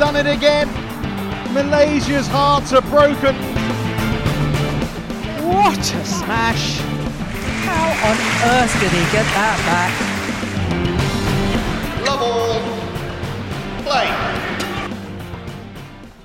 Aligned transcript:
done 0.00 0.16
it 0.16 0.26
again. 0.26 0.66
Malaysia's 1.52 2.26
hearts 2.26 2.72
are 2.72 2.80
broken. 2.80 3.36
What 5.44 5.78
a 5.78 6.04
smash! 6.06 6.78
How 7.66 7.86
on 8.08 8.16
earth 8.48 8.80
did 8.80 8.92
he 8.92 9.04
get 9.12 9.26
that 9.36 9.58
back? 9.68 9.92
Love 12.06 12.22
all. 12.22 12.62
Play. 13.84 14.08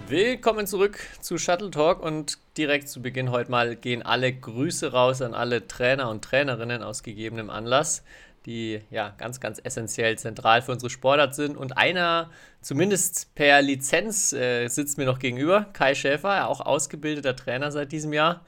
Willkommen 0.08 0.68
zurück 0.68 0.98
zu 1.20 1.38
Shuttle 1.38 1.72
Talk 1.72 2.02
und 2.02 2.38
direkt 2.58 2.88
zu 2.88 3.02
Beginn 3.02 3.32
heute 3.32 3.52
mal 3.52 3.76
gehen 3.76 4.04
alle 4.04 4.32
Grüße 4.32 4.94
raus 4.94 5.22
an 5.22 5.34
alle 5.34 5.68
Trainer 5.68 6.10
und 6.10 6.24
Trainerinnen 6.24 6.82
aus 6.82 7.04
gegebenem 7.04 7.50
Anlass, 7.50 8.04
die 8.46 8.82
ja 8.90 9.14
ganz, 9.18 9.40
ganz 9.40 9.60
essentiell 9.64 10.18
zentral 10.18 10.62
für 10.62 10.72
unsere 10.72 10.90
Sportart 10.90 11.36
sind. 11.36 11.58
Und 11.58 11.78
einer, 11.78 12.30
zumindest 12.62 13.34
per 13.36 13.62
Lizenz, 13.62 14.34
äh, 14.34 14.68
sitzt 14.68 14.98
mir 14.98 15.06
noch 15.06 15.20
gegenüber, 15.20 15.68
Kai 15.74 15.96
Schäfer, 15.96 16.48
auch 16.48 16.62
ausgebildeter 16.62 17.36
Trainer 17.36 17.72
seit 17.72 17.92
diesem 17.92 18.14
Jahr. 18.14 18.42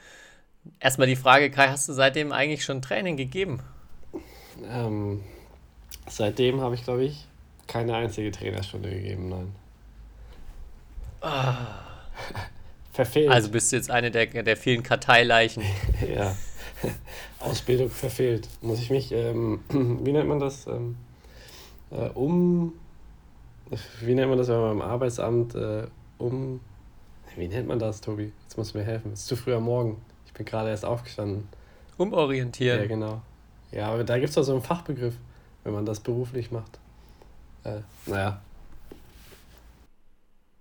Erstmal 0.79 1.07
die 1.07 1.15
Frage, 1.15 1.49
Kai, 1.49 1.69
hast 1.69 1.87
du 1.89 1.93
seitdem 1.93 2.31
eigentlich 2.31 2.63
schon 2.63 2.81
Training 2.81 3.17
gegeben? 3.17 3.61
Ähm, 4.69 5.23
seitdem 6.07 6.61
habe 6.61 6.75
ich, 6.75 6.83
glaube 6.83 7.05
ich, 7.05 7.25
keine 7.67 7.95
einzige 7.95 8.31
Trainerstunde 8.31 8.89
gegeben, 8.89 9.29
nein. 9.29 9.55
Verfehlt. 12.93 13.29
Also 13.29 13.49
bist 13.49 13.71
du 13.71 13.75
jetzt 13.75 13.91
eine 13.91 14.11
der, 14.11 14.25
der 14.25 14.57
vielen 14.57 14.83
Karteileichen. 14.83 15.63
ja. 16.15 16.35
Ausbildung 17.39 17.89
verfehlt. 17.89 18.47
Muss 18.61 18.79
ich 18.79 18.89
mich, 18.89 19.11
ähm, 19.11 19.61
wie 19.69 20.11
nennt 20.11 20.27
man 20.27 20.39
das? 20.39 20.67
Ähm, 20.67 20.95
äh, 21.91 22.09
um. 22.09 22.73
Wie 24.01 24.15
nennt 24.15 24.29
man 24.29 24.37
das, 24.37 24.47
wenn 24.47 24.59
man 24.59 24.79
beim 24.79 24.89
Arbeitsamt 24.89 25.55
äh, 25.55 25.87
um. 26.17 26.59
Wie 27.35 27.47
nennt 27.47 27.67
man 27.67 27.79
das, 27.79 28.01
Tobi? 28.01 28.31
Jetzt 28.43 28.57
musst 28.57 28.73
du 28.73 28.79
mir 28.79 28.83
helfen. 28.83 29.11
Es 29.13 29.21
ist 29.21 29.27
zu 29.27 29.35
früh 29.35 29.53
am 29.53 29.63
Morgen. 29.63 30.01
Ich 30.25 30.33
bin 30.33 30.45
gerade 30.45 30.69
erst 30.69 30.85
aufgestanden. 30.85 31.47
Umorientieren. 31.97 32.79
Ja, 32.81 32.87
genau. 32.87 33.21
Ja, 33.71 33.87
aber 33.89 34.03
da 34.03 34.17
gibt 34.17 34.29
es 34.29 34.35
doch 34.35 34.43
so 34.43 34.53
einen 34.53 34.61
Fachbegriff, 34.61 35.15
wenn 35.63 35.73
man 35.73 35.85
das 35.85 35.99
beruflich 35.99 36.51
macht. 36.51 36.79
Äh, 37.63 37.81
naja, 38.05 38.41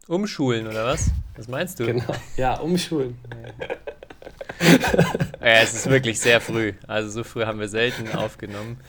Umschulen 0.09 0.69
oder 0.69 0.85
was? 0.87 1.11
Was 1.37 1.49
meinst 1.49 1.81
du? 1.81 1.87
genau. 1.87 2.15
Ja, 2.37 2.61
umschulen. 2.61 3.19
Ja, 5.47 5.61
es 5.61 5.75
ist 5.75 5.89
wirklich 5.89 6.19
sehr 6.19 6.41
früh. 6.41 6.73
Also 6.89 7.09
so 7.09 7.23
früh 7.23 7.45
haben 7.45 7.61
wir 7.61 7.69
selten 7.69 8.13
aufgenommen. 8.17 8.81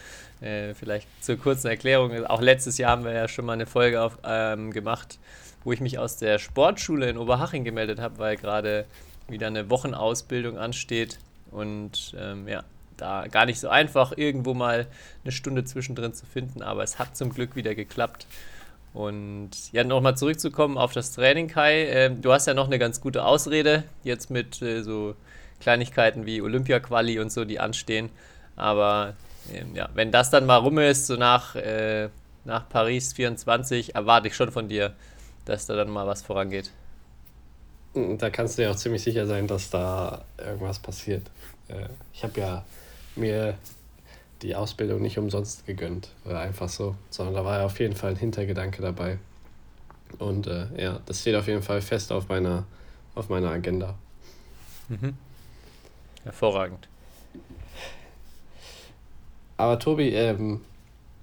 Äh, 0.42 0.74
vielleicht 0.74 1.08
zur 1.24 1.38
kurzen 1.38 1.68
Erklärung. 1.68 2.26
Auch 2.26 2.42
letztes 2.42 2.80
Jahr 2.80 2.94
haben 2.94 3.04
wir 3.04 3.12
ja 3.14 3.28
schon 3.28 3.46
mal 3.46 3.54
eine 3.54 3.68
Folge 3.68 4.02
auf, 4.02 4.18
ähm, 4.24 4.72
gemacht, 4.72 5.20
wo 5.64 5.72
ich 5.72 5.82
mich 5.82 6.00
aus 6.00 6.18
der 6.18 6.40
Sportschule 6.40 7.12
in 7.12 7.20
Oberhaching 7.20 7.64
gemeldet 7.64 8.00
habe, 8.00 8.18
weil 8.18 8.38
gerade 8.38 8.86
wieder 9.28 9.46
eine 9.46 9.70
Wochenausbildung 9.70 10.58
ansteht. 10.58 11.20
Und 11.52 12.16
ähm, 12.18 12.48
ja, 12.48 12.64
da 12.98 13.28
gar 13.28 13.46
nicht 13.46 13.60
so 13.60 13.70
einfach, 13.70 14.14
irgendwo 14.18 14.56
mal 14.56 14.88
eine 15.24 15.32
Stunde 15.32 15.64
zwischendrin 15.64 16.16
zu 16.16 16.26
finden. 16.26 16.64
Aber 16.64 16.82
es 16.82 16.98
hat 16.98 17.16
zum 17.16 17.32
Glück 17.32 17.56
wieder 17.56 17.76
geklappt. 17.76 18.26
Und 18.96 19.52
ja, 19.74 19.84
nochmal 19.84 20.18
zurückzukommen 20.18 20.80
auf 20.80 20.92
das 20.92 21.12
Training, 21.12 21.50
Kai. 21.50 21.86
Ähm, 21.86 22.24
du 22.24 22.34
hast 22.34 22.48
ja 22.48 22.56
noch 22.56 22.66
eine 22.66 22.80
ganz 22.80 23.00
gute 23.00 23.26
Ausrede, 23.26 23.84
jetzt 24.04 24.32
mit 24.32 24.60
äh, 24.64 24.82
so 24.82 25.14
Kleinigkeiten 25.60 26.26
wie 26.26 26.42
Olympia-Quali 26.42 27.20
und 27.20 27.32
so, 27.32 27.46
die 27.46 27.60
anstehen. 27.60 28.10
Aber 28.56 29.16
ähm, 29.52 29.76
ja, 29.76 29.90
wenn 29.94 30.12
das 30.12 30.30
dann 30.30 30.46
mal 30.46 30.58
rum 30.58 30.80
ist, 30.80 31.08
so 31.08 31.16
nach, 31.16 31.56
äh, 31.56 32.10
nach 32.45 32.70
Paris 32.70 33.14
24, 33.14 33.96
erwarte 33.96 34.28
ich 34.28 34.36
schon 34.36 34.52
von 34.52 34.67
dir, 34.70 34.96
dass 35.46 35.66
da 35.67 35.76
dann 35.76 35.90
mal 35.90 36.08
was 36.08 36.22
vorangeht. 36.22 36.72
Da 37.94 38.30
kannst 38.30 38.58
du 38.58 38.62
dir 38.62 38.72
auch 38.72 38.76
ziemlich 38.76 39.02
sicher 39.04 39.26
sein, 39.26 39.48
dass 39.48 39.70
da 39.70 40.26
irgendwas 40.38 40.80
passiert. 40.80 41.32
Äh, 41.67 41.90
Ich 42.14 42.23
habe 42.23 42.40
ja 42.40 42.66
mir 43.16 43.58
die 44.42 44.56
Ausbildung 44.56 45.02
nicht 45.02 45.17
umsonst 45.17 45.66
gegönnt, 45.66 46.10
oder 46.26 46.40
einfach 46.40 46.70
so, 46.70 46.96
sondern 47.10 47.36
da 47.36 47.46
war 47.46 47.60
ja 47.60 47.66
auf 47.66 47.80
jeden 47.80 47.96
Fall 47.96 48.12
ein 48.12 48.16
Hintergedanke 48.17 48.82
dabei. 48.82 49.20
Und 50.20 50.48
äh, 50.48 50.67
ja, 50.78 51.02
das 51.06 51.22
steht 51.22 51.36
auf 51.36 51.48
jeden 51.48 51.64
Fall 51.64 51.82
fest 51.82 52.12
auf 52.12 52.30
meiner, 52.30 52.66
auf 53.16 53.30
meiner 53.30 53.50
Agenda. 53.52 53.96
Hervorragend. 56.27 56.89
Aber 59.55 59.80
Tobi, 59.80 60.10
ähm, 60.10 60.61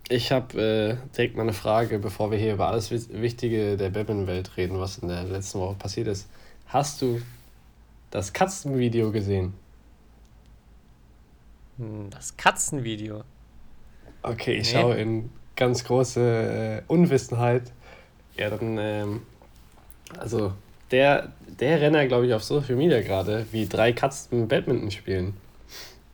ich 0.09 0.32
habe 0.32 0.60
äh, 0.60 1.15
direkt 1.15 1.37
mal 1.37 1.42
eine 1.42 1.53
Frage, 1.53 1.98
bevor 1.98 2.31
wir 2.31 2.38
hier 2.38 2.54
über 2.54 2.69
alles 2.69 2.91
Wichtige 2.91 3.76
der 3.76 3.91
Badminton-Welt 3.91 4.56
reden, 4.56 4.81
was 4.81 4.98
in 4.98 5.09
der 5.09 5.25
letzten 5.25 5.60
Woche 5.60 5.75
passiert 5.75 6.09
ist. 6.09 6.26
Hast 6.66 7.03
du 7.03 7.20
das 8.10 8.32
Katzenvideo 8.32 9.12
gesehen? 9.12 9.53
Hm, 11.78 12.09
Das 12.10 12.37
Katzenvideo. 12.37 13.25
Okay, 14.22 14.54
ich 14.54 14.72
Nee. 14.72 14.81
schaue 14.81 14.94
in 14.97 15.31
ganz 15.54 15.84
große 15.84 16.82
äh, 16.88 16.91
Unwissenheit. 16.91 17.72
Ja, 18.37 18.50
dann, 18.50 18.78
ähm, 18.78 19.22
also 20.19 20.54
der, 20.91 21.32
der 21.60 21.81
Renner, 21.81 22.06
glaube 22.06 22.26
ich, 22.26 22.34
auf 22.34 22.42
Social 22.44 22.76
Media 22.76 23.00
gerade, 23.00 23.47
wie 23.53 23.66
drei 23.66 23.92
Katzen 23.92 24.48
Badminton 24.48 24.91
spielen. 24.91 25.34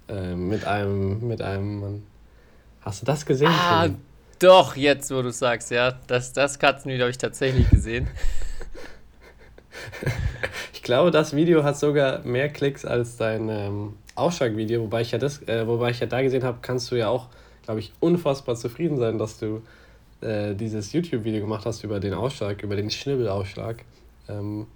Ähm, 0.09 0.49
mit 0.49 0.65
einem, 0.65 1.27
mit 1.27 1.41
einem 1.41 1.81
Mann. 1.81 2.03
Hast 2.81 3.03
du 3.03 3.07
das 3.07 3.25
gesehen? 3.25 3.51
Ah, 3.51 3.87
Tobi? 3.87 3.97
doch, 4.41 4.77
jetzt 4.77 5.11
wo 5.11 5.23
du 5.23 5.31
sagst, 5.31 5.71
ja. 5.71 5.93
Das, 6.07 6.33
das 6.33 6.59
Katzenvideo 6.59 7.05
habe 7.05 7.11
ich 7.11 7.19
tatsächlich 7.19 7.69
gesehen. 7.71 8.09
Ich 10.73 10.83
glaube, 10.83 11.11
das 11.11 11.37
Video 11.37 11.63
hat 11.63 11.79
sogar 11.79 12.25
mehr 12.25 12.49
Klicks 12.49 12.87
als 12.87 13.19
dein 13.19 13.51
ähm, 13.51 13.95
Aufschlag-Video, 14.15 14.81
wobei 14.81 15.03
ich 15.03 15.11
ja 15.11 15.19
das, 15.19 15.47
äh, 15.47 15.67
wobei 15.67 15.91
ich 15.91 16.01
ja 16.01 16.07
da 16.07 16.23
gesehen 16.23 16.43
habe, 16.43 16.59
kannst 16.63 16.91
du 16.91 16.97
ja 16.97 17.09
auch, 17.09 17.29
glaube 17.65 17.81
ich, 17.81 17.93
unfassbar 18.01 18.57
zufrieden 18.57 18.97
sein, 18.97 19.19
dass 19.19 19.39
du 19.39 19.63
äh, 20.23 20.55
dieses 20.55 20.93
YouTube-Video 20.95 21.43
gemacht 21.43 21.67
hast 21.67 21.85
über 21.85 22.01
den 22.01 22.15
Ausschlag, 22.15 22.63
über 22.63 22.77
den 22.77 22.91
Schnibbelausschlag. 22.91 23.85
Ähm, 24.29 24.67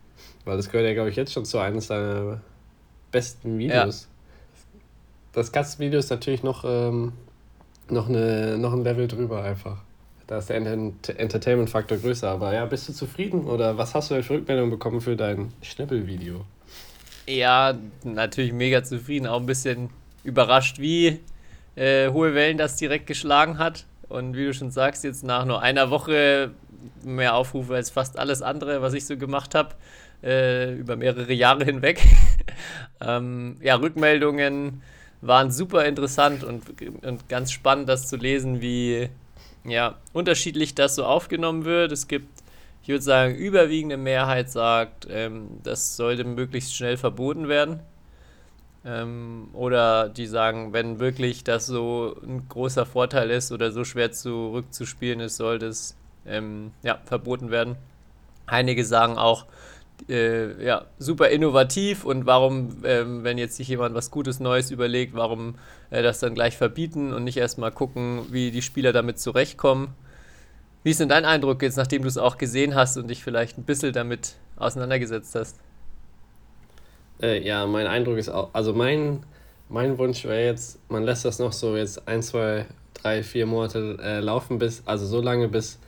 weil 0.44 0.56
das 0.56 0.70
gehört 0.70 0.86
ja, 0.86 0.94
glaube 0.94 1.10
ich, 1.10 1.16
jetzt 1.16 1.32
schon 1.32 1.44
zu 1.44 1.58
eines 1.58 1.88
deiner 1.88 2.40
besten 3.10 3.58
Videos. 3.58 4.08
Das 5.32 5.50
Katzenvideo 5.50 5.98
ist 5.98 6.10
natürlich 6.10 6.42
noch, 6.42 6.64
ähm, 6.64 7.12
noch, 7.88 8.08
eine, 8.08 8.56
noch 8.58 8.72
ein 8.72 8.84
Level 8.84 9.08
drüber 9.08 9.42
einfach. 9.42 9.78
Da 10.26 10.38
ist 10.38 10.48
der 10.48 10.56
Ent 10.56 11.08
Entertainment-Faktor 11.08 11.98
größer. 11.98 12.30
Aber 12.30 12.54
ja, 12.54 12.64
bist 12.66 12.88
du 12.88 12.92
zufrieden 12.92 13.44
oder 13.44 13.76
was 13.76 13.94
hast 13.94 14.10
du 14.10 14.14
denn 14.14 14.22
für 14.22 14.34
Rückmeldung 14.34 14.70
bekommen 14.70 15.00
für 15.00 15.16
dein 15.16 15.52
Schnibbelvideo? 15.60 16.44
Ja, 17.26 17.74
natürlich 18.04 18.52
mega 18.52 18.82
zufrieden, 18.84 19.26
auch 19.26 19.40
ein 19.40 19.46
bisschen 19.46 19.90
überrascht, 20.24 20.78
wie 20.78 21.20
äh, 21.74 22.08
hohe 22.10 22.34
Wellen 22.34 22.58
das 22.58 22.76
direkt 22.76 23.06
geschlagen 23.06 23.58
hat. 23.58 23.86
Und 24.08 24.36
wie 24.36 24.44
du 24.44 24.54
schon 24.54 24.70
sagst, 24.70 25.04
jetzt 25.04 25.24
nach 25.24 25.44
nur 25.44 25.60
einer 25.62 25.90
Woche 25.90 26.52
mehr 27.02 27.34
Aufrufe 27.34 27.74
als 27.74 27.90
fast 27.90 28.18
alles 28.18 28.42
andere, 28.42 28.82
was 28.82 28.92
ich 28.92 29.06
so 29.06 29.16
gemacht 29.16 29.54
habe, 29.54 29.70
äh, 30.24 30.72
über 30.74 30.96
mehrere 30.96 31.32
Jahre 31.32 31.64
hinweg. 31.64 32.00
ähm, 33.00 33.56
ja, 33.60 33.76
Rückmeldungen 33.76 34.82
waren 35.20 35.50
super 35.50 35.84
interessant 35.84 36.44
und, 36.44 36.64
und 37.02 37.28
ganz 37.28 37.52
spannend, 37.52 37.88
das 37.88 38.08
zu 38.08 38.16
lesen, 38.16 38.60
wie 38.60 39.08
ja, 39.64 39.96
unterschiedlich 40.12 40.74
das 40.74 40.94
so 40.94 41.04
aufgenommen 41.04 41.64
wird. 41.64 41.92
Es 41.92 42.08
gibt 42.08 42.28
ich 42.84 42.88
würde 42.88 43.02
sagen, 43.02 43.34
überwiegende 43.34 43.96
Mehrheit 43.96 44.50
sagt, 44.50 45.06
ähm, 45.08 45.48
das 45.62 45.96
sollte 45.96 46.24
möglichst 46.24 46.76
schnell 46.76 46.98
verboten 46.98 47.48
werden. 47.48 47.80
Ähm, 48.84 49.48
oder 49.54 50.10
die 50.10 50.26
sagen, 50.26 50.74
wenn 50.74 51.00
wirklich 51.00 51.44
das 51.44 51.64
so 51.64 52.14
ein 52.22 52.46
großer 52.46 52.84
Vorteil 52.84 53.30
ist 53.30 53.52
oder 53.52 53.72
so 53.72 53.84
schwer 53.84 54.12
zurückzuspielen 54.12 55.20
ist, 55.20 55.36
sollte 55.36 55.64
es 55.64 55.96
ähm, 56.26 56.72
ja, 56.82 56.98
verboten 57.06 57.50
werden. 57.50 57.76
Einige 58.44 58.84
sagen 58.84 59.16
auch, 59.16 59.46
äh, 60.08 60.64
ja, 60.64 60.86
super 60.98 61.28
innovativ 61.30 62.04
und 62.04 62.26
warum, 62.26 62.82
ähm, 62.84 63.24
wenn 63.24 63.38
jetzt 63.38 63.56
sich 63.56 63.68
jemand 63.68 63.94
was 63.94 64.10
Gutes 64.10 64.40
Neues 64.40 64.70
überlegt, 64.70 65.14
warum 65.14 65.56
äh, 65.90 66.02
das 66.02 66.20
dann 66.20 66.34
gleich 66.34 66.56
verbieten 66.56 67.12
und 67.12 67.24
nicht 67.24 67.36
erstmal 67.36 67.70
gucken, 67.70 68.26
wie 68.30 68.50
die 68.50 68.62
Spieler 68.62 68.92
damit 68.92 69.18
zurechtkommen. 69.18 69.94
Wie 70.82 70.90
ist 70.90 71.00
denn 71.00 71.08
dein 71.08 71.24
Eindruck 71.24 71.62
jetzt, 71.62 71.76
nachdem 71.76 72.02
du 72.02 72.08
es 72.08 72.18
auch 72.18 72.36
gesehen 72.36 72.74
hast 72.74 72.98
und 72.98 73.08
dich 73.08 73.24
vielleicht 73.24 73.56
ein 73.56 73.64
bisschen 73.64 73.92
damit 73.92 74.34
auseinandergesetzt 74.56 75.34
hast? 75.34 75.58
Äh, 77.22 77.42
ja, 77.46 77.66
mein 77.66 77.86
Eindruck 77.86 78.18
ist 78.18 78.28
auch, 78.28 78.50
also 78.52 78.74
mein, 78.74 79.24
mein 79.68 79.96
Wunsch 79.96 80.24
wäre 80.24 80.44
jetzt, 80.44 80.78
man 80.90 81.04
lässt 81.04 81.24
das 81.24 81.38
noch 81.38 81.52
so 81.52 81.76
jetzt 81.76 82.06
ein, 82.06 82.22
zwei, 82.22 82.66
drei, 82.92 83.22
vier 83.22 83.46
Monate 83.46 83.96
äh, 84.02 84.20
laufen, 84.20 84.58
bis, 84.58 84.82
also 84.84 85.06
so 85.06 85.22
lange, 85.22 85.48
bis 85.48 85.78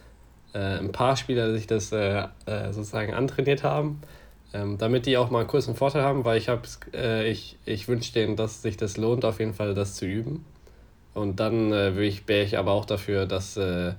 ein 0.58 0.92
paar 0.92 1.16
Spieler 1.16 1.52
sich 1.52 1.66
das 1.66 1.92
äh, 1.92 2.24
äh, 2.46 2.72
sozusagen 2.72 3.14
antrainiert 3.14 3.62
haben, 3.62 4.00
ähm, 4.52 4.78
damit 4.78 5.06
die 5.06 5.16
auch 5.16 5.30
mal 5.30 5.46
einen 5.46 5.76
Vorteil 5.76 6.02
haben, 6.02 6.24
weil 6.24 6.38
ich 6.38 6.48
äh, 6.94 7.28
ich, 7.28 7.56
ich 7.64 7.88
wünsche 7.88 8.12
denen, 8.12 8.36
dass 8.36 8.62
sich 8.62 8.76
das 8.76 8.96
lohnt, 8.96 9.24
auf 9.24 9.38
jeden 9.40 9.54
Fall 9.54 9.74
das 9.74 9.94
zu 9.94 10.06
üben. 10.06 10.44
Und 11.14 11.40
dann 11.40 11.72
äh, 11.72 11.96
wäre 11.96 12.04
ich, 12.04 12.28
wär 12.28 12.42
ich 12.42 12.58
aber 12.58 12.72
auch 12.72 12.84
dafür, 12.84 13.26
dass, 13.26 13.56
äh, 13.56 13.94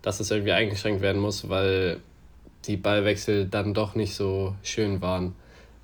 dass 0.00 0.20
es 0.20 0.30
irgendwie 0.30 0.52
eingeschränkt 0.52 1.02
werden 1.02 1.20
muss, 1.20 1.48
weil 1.48 1.98
die 2.64 2.76
Ballwechsel 2.76 3.46
dann 3.46 3.74
doch 3.74 3.94
nicht 3.94 4.14
so 4.14 4.54
schön 4.62 5.02
waren. 5.02 5.34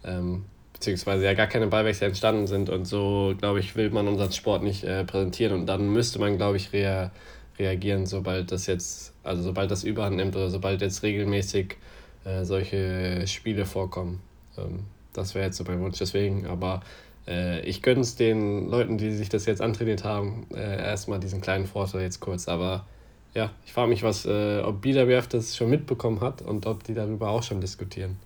Ähm, 0.04 0.44
beziehungsweise 0.72 1.24
ja 1.24 1.34
gar 1.34 1.48
keine 1.48 1.66
Ballwechsel 1.66 2.08
entstanden 2.08 2.46
sind 2.46 2.70
und 2.70 2.84
so, 2.84 3.34
glaube 3.38 3.58
ich, 3.60 3.74
will 3.76 3.90
man 3.90 4.06
unseren 4.06 4.32
Sport 4.32 4.62
nicht 4.62 4.84
äh, 4.84 5.04
präsentieren 5.04 5.52
und 5.52 5.66
dann 5.66 5.88
müsste 5.88 6.20
man, 6.20 6.36
glaube 6.36 6.56
ich, 6.56 6.72
rea 6.72 7.10
reagieren, 7.58 8.06
sobald 8.06 8.52
das 8.52 8.66
jetzt, 8.66 9.12
also 9.22 9.42
sobald 9.42 9.70
das 9.70 9.84
überhand 9.84 10.16
nimmt 10.16 10.36
oder 10.36 10.50
sobald 10.50 10.80
jetzt 10.80 11.02
regelmäßig 11.02 11.76
äh, 12.24 12.44
solche 12.44 13.26
Spiele 13.26 13.66
vorkommen. 13.66 14.20
Ähm, 14.56 14.84
das 15.12 15.34
wäre 15.34 15.46
jetzt 15.46 15.56
so 15.56 15.64
mein 15.64 15.80
Wunsch 15.80 15.98
deswegen, 15.98 16.46
aber 16.46 16.82
äh, 17.26 17.60
ich 17.60 17.82
gönne 17.82 18.00
es 18.00 18.16
den 18.16 18.68
Leuten, 18.68 18.98
die 18.98 19.12
sich 19.12 19.28
das 19.28 19.46
jetzt 19.46 19.60
antrainiert 19.60 20.04
haben, 20.04 20.46
äh, 20.54 20.78
erstmal 20.78 21.20
diesen 21.20 21.40
kleinen 21.40 21.66
Vorteil 21.66 22.02
jetzt 22.02 22.20
kurz, 22.20 22.48
aber 22.48 22.86
ja, 23.34 23.50
ich 23.66 23.72
frage 23.72 23.88
mich, 23.88 24.02
was, 24.02 24.24
äh, 24.26 24.60
ob 24.60 24.80
BWF 24.80 25.28
das 25.28 25.56
schon 25.56 25.70
mitbekommen 25.70 26.20
hat 26.20 26.42
und 26.42 26.66
ob 26.66 26.84
die 26.84 26.94
darüber 26.94 27.28
auch 27.30 27.42
schon 27.42 27.60
diskutieren. 27.60 28.18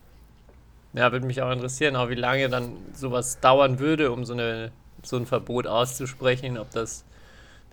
Ja, 0.94 1.11
würde 1.11 1.26
mich 1.26 1.40
auch 1.43 1.50
interessieren, 1.50 1.96
auch 1.96 2.11
wie 2.11 2.14
lange 2.14 2.49
dann 2.49 2.73
sowas 2.94 3.40
dauern 3.40 3.78
würde, 3.78 4.12
um 4.12 4.25
so, 4.25 4.35
eine, 4.35 4.73
so 5.02 5.17
ein 5.17 5.26
Verbot 5.26 5.67
auszusprechen, 5.67 6.58
ob 6.58 6.70
das 6.70 7.05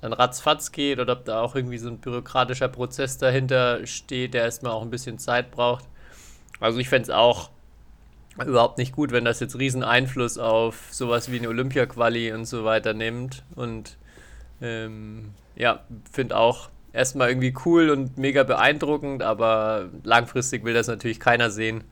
dann 0.02 0.14
ratzfatz 0.14 0.72
geht 0.72 1.00
oder 1.00 1.14
ob 1.14 1.26
da 1.26 1.42
auch 1.42 1.56
irgendwie 1.56 1.78
so 1.78 1.90
ein 1.90 1.98
bürokratischer 1.98 2.68
Prozess 2.68 3.18
dahinter 3.18 3.86
steht, 3.86 4.34
der 4.34 4.44
erstmal 4.44 4.72
auch 4.72 4.82
ein 4.82 4.90
bisschen 4.90 5.20
Zeit 5.20 5.52
braucht. 5.52 5.86
Also 6.60 6.80
ich 6.80 6.90
fände 6.90 7.04
es 7.04 7.10
auch 7.10 7.50
überhaupt 8.46 8.78
nicht 8.78 8.94
gut, 8.94 9.12
wenn 9.12 9.26
das 9.26 9.40
jetzt 9.40 9.58
riesen 9.58 9.84
Einfluss 9.84 10.38
auf 10.38 10.88
sowas 10.92 11.32
wie 11.32 11.40
eine 11.40 11.50
Olympia-Quali 11.50 12.32
und 12.32 12.46
so 12.46 12.64
weiter 12.64 12.94
nimmt. 12.94 13.44
Und 13.56 13.98
ähm, 14.62 15.32
ja, 15.56 15.84
finde 16.12 16.38
auch 16.38 16.70
erstmal 16.94 17.30
irgendwie 17.30 17.54
cool 17.66 17.90
und 17.90 18.18
mega 18.18 18.44
beeindruckend, 18.44 19.24
aber 19.24 19.90
langfristig 20.04 20.64
will 20.64 20.74
das 20.74 20.88
natürlich 20.88 21.20
keiner 21.20 21.50
sehen 21.50 21.84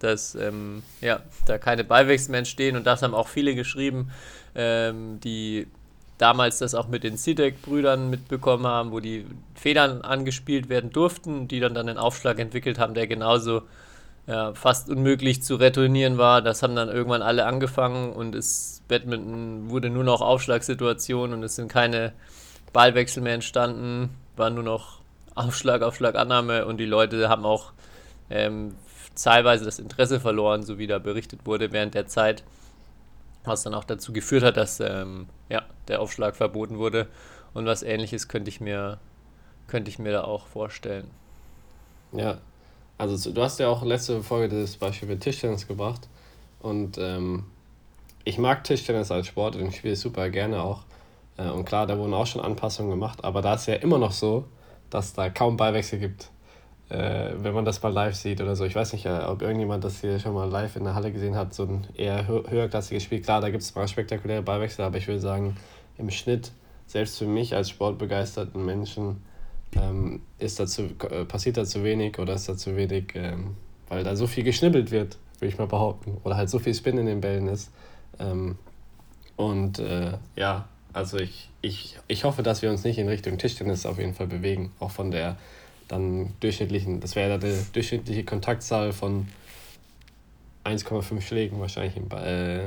dass 0.00 0.34
ähm, 0.34 0.82
ja, 1.00 1.20
da 1.46 1.58
keine 1.58 1.84
Beiwechsel 1.84 2.32
mehr 2.32 2.38
entstehen 2.38 2.76
und 2.76 2.86
das 2.86 3.02
haben 3.02 3.14
auch 3.14 3.28
viele 3.28 3.54
geschrieben, 3.54 4.10
ähm, 4.54 5.20
die 5.20 5.68
damals 6.20 6.58
das 6.58 6.74
auch 6.74 6.88
mit 6.88 7.02
den 7.02 7.16
CDEC-Brüdern 7.16 8.10
mitbekommen 8.10 8.66
haben, 8.66 8.92
wo 8.92 9.00
die 9.00 9.26
Federn 9.54 10.02
angespielt 10.02 10.68
werden 10.68 10.90
durften, 10.90 11.48
die 11.48 11.60
dann, 11.60 11.74
dann 11.74 11.88
einen 11.88 11.98
Aufschlag 11.98 12.38
entwickelt 12.38 12.78
haben, 12.78 12.94
der 12.94 13.06
genauso 13.06 13.62
ja, 14.26 14.52
fast 14.54 14.90
unmöglich 14.90 15.42
zu 15.42 15.56
retournieren 15.56 16.18
war. 16.18 16.42
Das 16.42 16.62
haben 16.62 16.76
dann 16.76 16.88
irgendwann 16.88 17.22
alle 17.22 17.46
angefangen 17.46 18.12
und 18.12 18.34
es 18.34 18.82
Badminton 18.88 19.70
wurde 19.70 19.88
nur 19.88 20.04
noch 20.04 20.20
Aufschlagssituation 20.20 21.32
und 21.32 21.42
es 21.42 21.56
sind 21.56 21.68
keine 21.68 22.12
Ballwechsel 22.72 23.22
mehr 23.22 23.34
entstanden, 23.34 24.10
war 24.36 24.50
nur 24.50 24.64
noch 24.64 25.00
Aufschlag, 25.34 25.82
Aufschlag, 25.82 26.16
Annahme 26.16 26.66
und 26.66 26.76
die 26.78 26.86
Leute 26.86 27.28
haben 27.28 27.44
auch 27.44 27.72
ähm, 28.28 28.74
teilweise 29.14 29.64
das 29.64 29.78
Interesse 29.78 30.20
verloren, 30.20 30.62
so 30.62 30.78
wie 30.78 30.86
da 30.86 30.98
berichtet 30.98 31.46
wurde 31.46 31.72
während 31.72 31.94
der 31.94 32.06
Zeit, 32.06 32.44
was 33.44 33.62
dann 33.62 33.74
auch 33.74 33.84
dazu 33.84 34.12
geführt 34.12 34.42
hat, 34.42 34.56
dass 34.56 34.80
ähm, 34.80 35.28
ja, 35.50 35.62
der 35.88 36.00
Aufschlag 36.00 36.36
verboten 36.36 36.78
wurde. 36.78 37.08
Und 37.52 37.66
was 37.66 37.82
ähnliches 37.82 38.28
könnte 38.28 38.48
ich 38.48 38.60
mir, 38.60 38.98
könnte 39.66 39.90
ich 39.90 39.98
mir 39.98 40.12
da 40.12 40.24
auch 40.24 40.46
vorstellen. 40.46 41.10
Ja, 42.12 42.38
also 42.96 43.30
du 43.30 43.42
hast 43.42 43.60
ja 43.60 43.68
auch 43.68 43.82
letzte 43.84 44.22
Folge 44.22 44.60
das 44.60 44.76
Beispiel 44.76 45.08
mit 45.08 45.20
Tischtennis 45.20 45.66
gebracht. 45.66 46.08
Und 46.60 46.96
ähm, 46.98 47.44
ich 48.24 48.38
mag 48.38 48.64
Tischtennis 48.64 49.10
als 49.10 49.26
Sport 49.26 49.56
und 49.56 49.68
ich 49.68 49.76
spiele 49.76 49.96
super 49.96 50.30
gerne 50.30 50.62
auch. 50.62 50.84
Äh, 51.36 51.48
und 51.48 51.64
klar, 51.64 51.86
da 51.86 51.98
wurden 51.98 52.14
auch 52.14 52.26
schon 52.26 52.40
Anpassungen 52.40 52.90
gemacht, 52.90 53.24
aber 53.24 53.42
da 53.42 53.54
ist 53.54 53.66
ja 53.66 53.74
immer 53.74 53.98
noch 53.98 54.12
so, 54.12 54.44
dass 54.90 55.12
da 55.12 55.30
kaum 55.30 55.56
Ballwechsel 55.56 55.98
gibt 55.98 56.29
äh, 56.90 57.30
wenn 57.38 57.54
man 57.54 57.64
das 57.64 57.82
mal 57.82 57.92
live 57.92 58.16
sieht 58.16 58.40
oder 58.40 58.56
so. 58.56 58.64
Ich 58.64 58.74
weiß 58.74 58.92
nicht, 58.92 59.06
äh, 59.06 59.20
ob 59.26 59.42
irgendjemand 59.42 59.84
das 59.84 60.00
hier 60.00 60.18
schon 60.18 60.34
mal 60.34 60.48
live 60.48 60.76
in 60.76 60.84
der 60.84 60.94
Halle 60.94 61.12
gesehen 61.12 61.36
hat, 61.36 61.54
so 61.54 61.62
ein 61.62 61.86
eher 61.94 62.26
hö 62.26 62.42
höherklassiges 62.48 63.04
Spiel. 63.04 63.22
Klar, 63.22 63.40
da 63.40 63.50
gibt 63.50 63.62
es 63.62 63.74
mal 63.74 63.86
spektakuläre 63.86 64.42
Ballwechsel, 64.42 64.84
aber 64.84 64.98
ich 64.98 65.06
würde 65.06 65.20
sagen, 65.20 65.56
im 65.98 66.10
Schnitt, 66.10 66.50
selbst 66.86 67.18
für 67.18 67.26
mich 67.26 67.54
als 67.54 67.70
sportbegeisterten 67.70 68.64
Menschen, 68.64 69.22
ähm, 69.76 70.22
ist 70.38 70.58
dazu, 70.58 70.90
äh, 71.10 71.24
passiert 71.24 71.56
da 71.56 71.64
zu 71.64 71.84
wenig 71.84 72.18
oder 72.18 72.34
ist 72.34 72.48
da 72.48 72.56
zu 72.56 72.76
wenig, 72.76 73.12
ähm, 73.14 73.54
weil 73.88 74.02
da 74.02 74.16
so 74.16 74.26
viel 74.26 74.42
geschnibbelt 74.42 74.90
wird, 74.90 75.16
würde 75.38 75.52
ich 75.52 75.58
mal 75.58 75.68
behaupten. 75.68 76.18
Oder 76.24 76.36
halt 76.36 76.50
so 76.50 76.58
viel 76.58 76.74
Spin 76.74 76.98
in 76.98 77.06
den 77.06 77.20
Bällen 77.20 77.46
ist. 77.46 77.70
Ähm, 78.18 78.58
und 79.36 79.78
äh, 79.78 80.14
ja, 80.34 80.68
also 80.92 81.18
ich, 81.18 81.50
ich, 81.60 81.98
ich 82.08 82.24
hoffe, 82.24 82.42
dass 82.42 82.62
wir 82.62 82.70
uns 82.70 82.82
nicht 82.82 82.98
in 82.98 83.08
Richtung 83.08 83.38
Tischtennis 83.38 83.86
auf 83.86 83.98
jeden 83.98 84.14
Fall 84.14 84.26
bewegen, 84.26 84.72
auch 84.80 84.90
von 84.90 85.12
der 85.12 85.36
dann 85.90 86.32
durchschnittlichen, 86.40 87.00
das 87.00 87.16
wäre 87.16 87.38
die 87.38 87.54
durchschnittliche 87.72 88.24
Kontaktzahl 88.24 88.92
von 88.92 89.26
1,5 90.64 91.20
Schlägen 91.20 91.60
wahrscheinlich 91.60 91.96
im, 91.96 92.08
äh, 92.16 92.66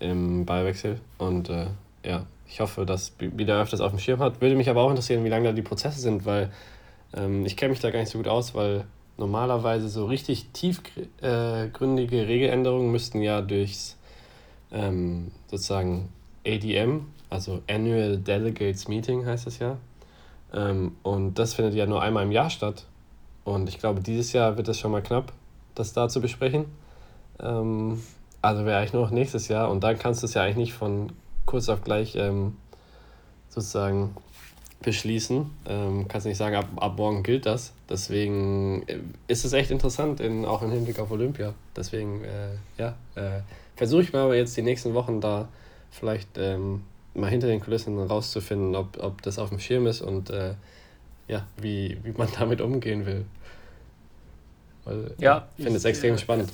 im 0.00 0.44
Ballwechsel. 0.44 1.00
Und 1.18 1.48
äh, 1.50 1.66
ja, 2.04 2.26
ich 2.48 2.60
hoffe, 2.60 2.84
dass 2.84 3.12
wieder 3.18 3.60
öfters 3.60 3.80
auf 3.80 3.92
dem 3.92 3.98
Schirm 3.98 4.20
hat. 4.20 4.40
Würde 4.40 4.56
mich 4.56 4.68
aber 4.68 4.82
auch 4.82 4.90
interessieren, 4.90 5.24
wie 5.24 5.28
lange 5.28 5.48
da 5.48 5.52
die 5.52 5.62
Prozesse 5.62 6.00
sind, 6.00 6.26
weil 6.26 6.50
ähm, 7.14 7.46
ich 7.46 7.56
kenne 7.56 7.70
mich 7.70 7.80
da 7.80 7.90
gar 7.90 8.00
nicht 8.00 8.10
so 8.10 8.18
gut 8.18 8.28
aus, 8.28 8.54
weil 8.54 8.84
normalerweise 9.18 9.88
so 9.88 10.06
richtig 10.06 10.46
tiefgründige 10.52 12.16
äh, 12.16 12.24
Regeländerungen 12.24 12.90
müssten 12.90 13.20
ja 13.20 13.40
durchs 13.40 13.96
ähm, 14.72 15.30
sozusagen 15.48 16.08
ADM, 16.46 17.06
also 17.30 17.62
Annual 17.68 18.18
Delegates 18.18 18.88
Meeting 18.88 19.24
heißt 19.24 19.46
das 19.46 19.58
ja, 19.58 19.76
ähm, 20.52 20.96
und 21.02 21.38
das 21.38 21.54
findet 21.54 21.74
ja 21.74 21.86
nur 21.86 22.02
einmal 22.02 22.24
im 22.24 22.32
Jahr 22.32 22.50
statt. 22.50 22.86
Und 23.44 23.68
ich 23.68 23.78
glaube, 23.78 24.00
dieses 24.00 24.32
Jahr 24.32 24.56
wird 24.56 24.68
es 24.68 24.78
schon 24.78 24.92
mal 24.92 25.02
knapp, 25.02 25.32
das 25.74 25.92
da 25.92 26.08
zu 26.08 26.20
besprechen. 26.20 26.66
Ähm, 27.40 28.02
also 28.40 28.64
wäre 28.64 28.78
eigentlich 28.78 28.92
nur 28.92 29.02
noch 29.02 29.10
nächstes 29.10 29.48
Jahr. 29.48 29.70
Und 29.70 29.82
dann 29.82 29.98
kannst 29.98 30.22
du 30.22 30.26
es 30.26 30.34
ja 30.34 30.42
eigentlich 30.42 30.56
nicht 30.56 30.72
von 30.74 31.12
kurz 31.46 31.68
auf 31.68 31.82
gleich 31.82 32.16
ähm, 32.16 32.56
sozusagen 33.48 34.14
beschließen. 34.82 35.50
Ähm, 35.66 36.06
kannst 36.08 36.26
nicht 36.26 36.36
sagen, 36.36 36.56
ab, 36.56 36.66
ab 36.76 36.94
morgen 36.96 37.22
gilt 37.22 37.46
das. 37.46 37.72
Deswegen 37.88 38.82
äh, 38.86 38.98
ist 39.28 39.44
es 39.44 39.52
echt 39.52 39.70
interessant, 39.70 40.20
in, 40.20 40.44
auch 40.44 40.62
im 40.62 40.70
Hinblick 40.70 40.98
auf 40.98 41.10
Olympia. 41.10 41.54
Deswegen, 41.74 42.22
äh, 42.24 42.56
ja, 42.78 42.94
äh, 43.14 43.40
versuche 43.76 44.02
ich 44.02 44.12
mal 44.12 44.34
jetzt 44.34 44.56
die 44.56 44.62
nächsten 44.62 44.94
Wochen 44.94 45.20
da 45.20 45.48
vielleicht 45.90 46.36
ähm, 46.36 46.82
mal 47.14 47.30
hinter 47.30 47.46
den 47.46 47.60
Kulissen 47.60 47.98
rauszufinden, 47.98 48.74
ob, 48.74 48.98
ob 49.02 49.22
das 49.22 49.38
auf 49.38 49.50
dem 49.50 49.58
Schirm 49.58 49.86
ist 49.86 50.00
und 50.00 50.30
äh, 50.30 50.54
ja, 51.28 51.46
wie, 51.56 51.98
wie 52.02 52.12
man 52.12 52.28
damit 52.38 52.60
umgehen 52.60 53.06
will. 53.06 53.24
Weil, 54.84 55.14
ja, 55.18 55.48
ich 55.56 55.64
finde 55.64 55.78
es 55.78 55.84
extrem 55.84 56.18
spannend. 56.18 56.50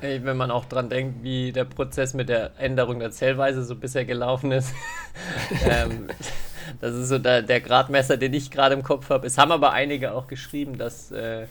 Wenn 0.00 0.36
man 0.36 0.52
auch 0.52 0.66
dran 0.66 0.88
denkt, 0.88 1.24
wie 1.24 1.50
der 1.50 1.64
Prozess 1.64 2.14
mit 2.14 2.28
der 2.28 2.52
Änderung 2.58 3.00
der 3.00 3.10
Zählweise 3.10 3.64
so 3.64 3.74
bisher 3.74 4.04
gelaufen 4.04 4.52
ist. 4.52 4.72
ähm, 5.68 6.06
das 6.80 6.94
ist 6.94 7.08
so 7.08 7.18
der, 7.18 7.42
der 7.42 7.60
Gradmesser, 7.60 8.16
den 8.16 8.32
ich 8.32 8.52
gerade 8.52 8.74
im 8.74 8.84
Kopf 8.84 9.10
habe. 9.10 9.26
Es 9.26 9.38
haben 9.38 9.50
aber 9.50 9.72
einige 9.72 10.12
auch 10.12 10.28
geschrieben, 10.28 10.78
dass, 10.78 11.10
äh, 11.10 11.46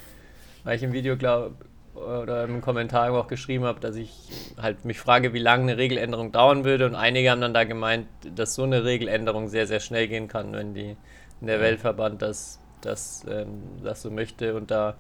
weil 0.64 0.78
ich 0.78 0.84
im 0.84 0.94
Video 0.94 1.18
glaube, 1.18 1.56
oder 1.98 2.44
im 2.44 2.62
Kommentar 2.62 3.12
auch 3.12 3.28
geschrieben 3.28 3.66
habe, 3.66 3.80
dass 3.80 3.96
ich 3.96 4.14
halt 4.62 4.86
mich 4.86 5.00
frage, 5.00 5.34
wie 5.34 5.40
lange 5.40 5.64
eine 5.64 5.78
Regeländerung 5.78 6.32
dauern 6.32 6.64
würde. 6.64 6.86
Und 6.86 6.96
einige 6.96 7.32
haben 7.32 7.42
dann 7.42 7.54
da 7.54 7.64
gemeint, 7.64 8.08
dass 8.36 8.56
so 8.56 8.64
eine 8.64 8.84
Regeländerung 8.84 9.48
sehr, 9.48 9.68
sehr 9.68 9.80
schnell 9.80 10.08
gehen 10.08 10.28
kann, 10.28 10.54
wenn 10.54 10.74
die 10.74 10.96
in 11.42 11.48
der 11.48 11.60
Weltverband 11.60 12.22
das, 12.22 12.60
das, 12.82 13.26
ähm, 13.30 13.62
das 13.84 14.02
so 14.02 14.12
möchte 14.12 14.56
und 14.56 14.72
da 14.72 14.96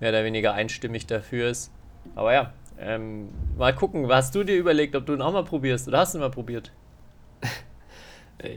mehr 0.00 0.10
oder 0.10 0.24
weniger 0.24 0.52
einstimmig 0.52 1.06
dafür 1.06 1.50
ist. 1.50 1.70
Aber 2.14 2.32
ja, 2.32 2.52
ähm, 2.78 3.28
mal 3.56 3.74
gucken, 3.74 4.10
hast 4.10 4.34
du 4.34 4.44
dir 4.44 4.56
überlegt, 4.56 4.94
ob 4.96 5.06
du 5.06 5.14
ihn 5.14 5.22
auch 5.22 5.32
mal 5.32 5.44
probierst 5.44 5.88
oder 5.88 5.98
hast 5.98 6.14
du 6.14 6.18
ihn 6.18 6.22
mal 6.22 6.30
probiert? 6.30 6.72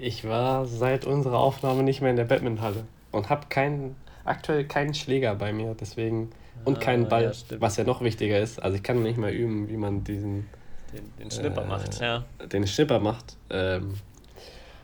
Ich 0.02 0.28
war 0.28 0.66
seit 0.66 1.06
unserer 1.06 1.40
Aufnahme 1.40 1.84
nicht 1.84 2.02
mehr 2.02 2.10
in 2.10 2.18
der 2.18 2.26
Badmintonhalle 2.26 2.84
und 3.14 3.30
habe 3.30 3.46
keinen, 3.48 3.96
aktuell 4.26 4.66
keinen 4.66 4.94
Schläger 4.94 5.36
bei 5.36 5.54
mir, 5.54 5.74
deswegen 5.80 6.32
und 6.66 6.80
keinen 6.80 7.08
Ball, 7.08 7.24
ja, 7.24 7.58
was 7.60 7.78
ja 7.78 7.84
noch 7.84 8.02
wichtiger 8.02 8.40
ist. 8.40 8.62
Also 8.62 8.78
ich 8.78 8.84
kann 8.84 9.02
nicht 9.02 9.18
mal 9.18 9.32
üben, 9.32 9.70
wie 9.70 9.78
man 9.78 10.04
diesen... 10.04 10.48
Den, 10.94 11.12
den 11.20 11.32
Schnipper 11.32 11.64
äh, 11.64 11.68
macht, 11.68 12.02
ja. 12.02 12.26
Den 12.52 12.66
Schnipper 12.66 13.00
macht. 13.00 13.38
Ähm, 13.50 13.94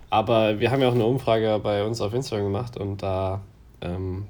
aber 0.10 0.60
wir 0.60 0.72
haben 0.72 0.82
ja 0.82 0.90
auch 0.90 0.94
eine 0.94 1.06
Umfrage 1.06 1.60
bei 1.62 1.84
uns 1.84 2.00
auf 2.00 2.14
Instagram 2.14 2.46
gemacht 2.46 2.78
und 2.78 3.02
da 3.02 3.42
ähm, 3.82 4.28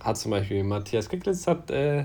hat 0.00 0.16
zum 0.16 0.30
Beispiel 0.30 0.62
Matthias 0.62 1.08
Kicklitz 1.08 1.46
hat 1.46 1.70
äh, 1.70 2.04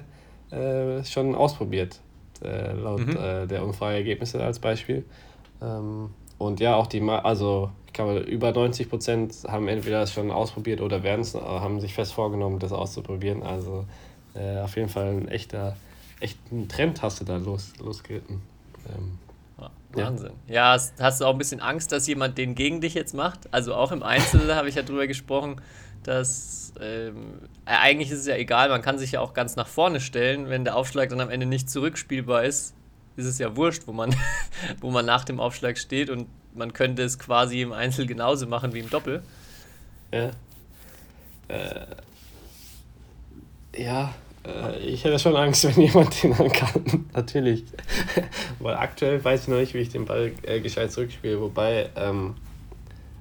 äh, 0.52 1.04
schon 1.04 1.36
ausprobiert, 1.36 2.00
äh, 2.44 2.74
laut 2.74 3.06
mhm. 3.06 3.18
Äh, 3.18 3.48
der 3.48 3.64
Umfrageergebnisse 3.64 4.44
als 4.44 4.60
Beispiel. 4.60 5.06
Ähm, 5.62 6.10
und 6.38 6.60
ja, 6.60 6.76
auch 6.76 6.88
die, 6.88 7.02
also 7.02 7.70
ich 7.86 7.94
glaube, 7.94 8.20
über 8.20 8.52
90 8.52 8.90
Prozent 8.90 9.36
haben 9.48 9.68
entweder 9.68 10.02
das 10.02 10.14
schon 10.14 10.32
ausprobiert 10.32 10.82
oder 10.82 11.04
werden 11.04 11.22
es, 11.22 11.36
haben 11.36 11.82
sich 11.82 11.94
fest 11.94 12.14
vorgenommen, 12.14 12.60
das 12.60 12.72
auszuprobieren. 12.72 13.44
Also 13.44 13.86
äh, 14.40 14.60
auf 14.60 14.76
jeden 14.76 14.90
Fall 14.90 15.08
ein 15.08 15.28
echter, 15.28 15.76
echten 16.20 16.68
Trend 16.68 17.02
hast 17.02 17.22
du 17.22 17.26
da 17.26 17.38
los, 17.38 17.74
losgeritten. 17.80 18.42
Ähm, 18.88 19.20
Wahnsinn. 19.92 20.32
Ja, 20.48 20.76
ja 20.76 20.82
hast, 21.00 21.22
du 21.22 21.26
auch 21.26 21.34
ein 21.34 21.38
bisschen 21.38 21.62
Angst, 21.62 21.92
dass 21.92 22.08
jemand 22.08 22.38
den 22.38 22.56
gegen 22.56 22.80
dich 22.80 22.94
jetzt 22.94 23.14
macht? 23.14 23.52
Also 23.52 23.74
auch 23.74 23.92
im 23.92 24.04
Einzel 24.04 24.54
habe 24.56 24.70
ich 24.70 24.76
ja 24.76 24.84
drüber 24.84 25.08
gesprochen, 25.08 25.62
dass 26.04 26.74
ähm, 26.80 27.40
äh, 27.66 27.72
eigentlich 27.72 28.12
ist 28.12 28.20
es 28.20 28.28
ja 28.28 28.36
egal, 28.36 28.70
man 28.70 28.82
kann 28.82 29.00
sich 29.00 29.14
ja 29.14 29.20
auch 29.20 29.34
ganz 29.34 29.56
nach 29.56 29.68
vorne 29.68 30.00
stellen, 30.00 30.50
wenn 30.50 30.64
der 30.64 30.76
Aufschlag 30.76 31.10
dann 31.10 31.20
am 31.20 31.30
Ende 31.30 31.46
nicht 31.46 31.70
zurückspielbar 31.70 32.44
ist, 32.44 32.76
ist 33.16 33.26
es 33.26 33.40
ja 33.40 33.56
wurscht, 33.56 33.84
wo 33.88 33.92
man, 33.92 34.16
wo 34.80 34.92
man 34.92 35.06
nach 35.06 35.26
dem 35.26 35.40
Aufschlag 35.40 35.78
steht 35.78 36.10
und 36.10 36.28
man 36.54 36.74
könnte 36.74 37.04
es 37.04 37.20
quasi 37.20 37.62
im 37.62 37.74
Einzel 37.74 38.06
genauso 38.06 38.48
machen 38.48 38.74
wie 38.74 38.80
im 38.80 38.90
Doppel. 38.90 39.24
Ja. 40.14 40.32
Äh, 41.48 41.86
ja, 43.76 44.14
ich 44.86 45.04
hätte 45.04 45.20
schon 45.20 45.36
Angst, 45.36 45.64
wenn 45.76 45.86
jemand 45.86 46.24
den 46.24 46.36
dann 46.36 46.52
kann. 46.52 47.06
Natürlich. 47.14 47.64
Weil 48.60 48.76
aktuell 48.76 49.24
weiß 49.24 49.44
ich 49.44 49.48
noch 49.48 49.58
nicht, 49.58 49.74
wie 49.74 49.80
ich 49.80 49.90
den 49.90 50.06
Ball 50.06 50.32
äh, 50.44 50.60
gescheit 50.60 50.92
zurückspiele. 50.92 51.40
Wobei, 51.42 51.90
ähm, 51.96 52.36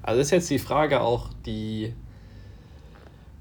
also 0.02 0.20
ist 0.20 0.30
jetzt 0.30 0.50
die 0.50 0.58
Frage 0.58 1.00
auch, 1.00 1.30
die, 1.47 1.92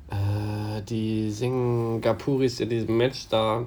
äh, 0.09 0.81
die 0.87 1.31
Singapuris 1.31 2.59
in 2.59 2.69
diesem 2.69 2.97
Match 2.97 3.27
da, 3.29 3.65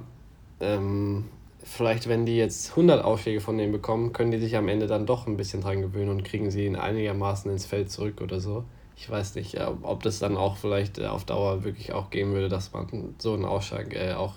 ähm, 0.59 1.25
vielleicht 1.63 2.09
wenn 2.09 2.25
die 2.25 2.37
jetzt 2.37 2.71
100 2.71 3.03
Aufschläge 3.03 3.41
von 3.41 3.57
denen 3.57 3.71
bekommen, 3.71 4.13
können 4.13 4.31
die 4.31 4.39
sich 4.39 4.55
am 4.57 4.67
Ende 4.67 4.87
dann 4.87 5.05
doch 5.05 5.27
ein 5.27 5.37
bisschen 5.37 5.61
dran 5.61 5.81
gewöhnen 5.81 6.09
und 6.09 6.23
kriegen 6.23 6.51
sie 6.51 6.65
ihn 6.65 6.75
einigermaßen 6.75 7.51
ins 7.51 7.65
Feld 7.65 7.91
zurück 7.91 8.21
oder 8.21 8.39
so 8.39 8.65
ich 9.01 9.09
weiß 9.09 9.33
nicht, 9.33 9.59
ob 9.81 10.03
das 10.03 10.19
dann 10.19 10.37
auch 10.37 10.57
vielleicht 10.57 10.99
äh, 10.99 11.07
auf 11.07 11.25
Dauer 11.25 11.63
wirklich 11.63 11.91
auch 11.91 12.11
gehen 12.11 12.33
würde, 12.33 12.49
dass 12.49 12.71
man 12.71 13.15
so 13.17 13.33
einen 13.33 13.45
Ausschlag 13.45 13.95
äh, 13.95 14.13
auch 14.13 14.35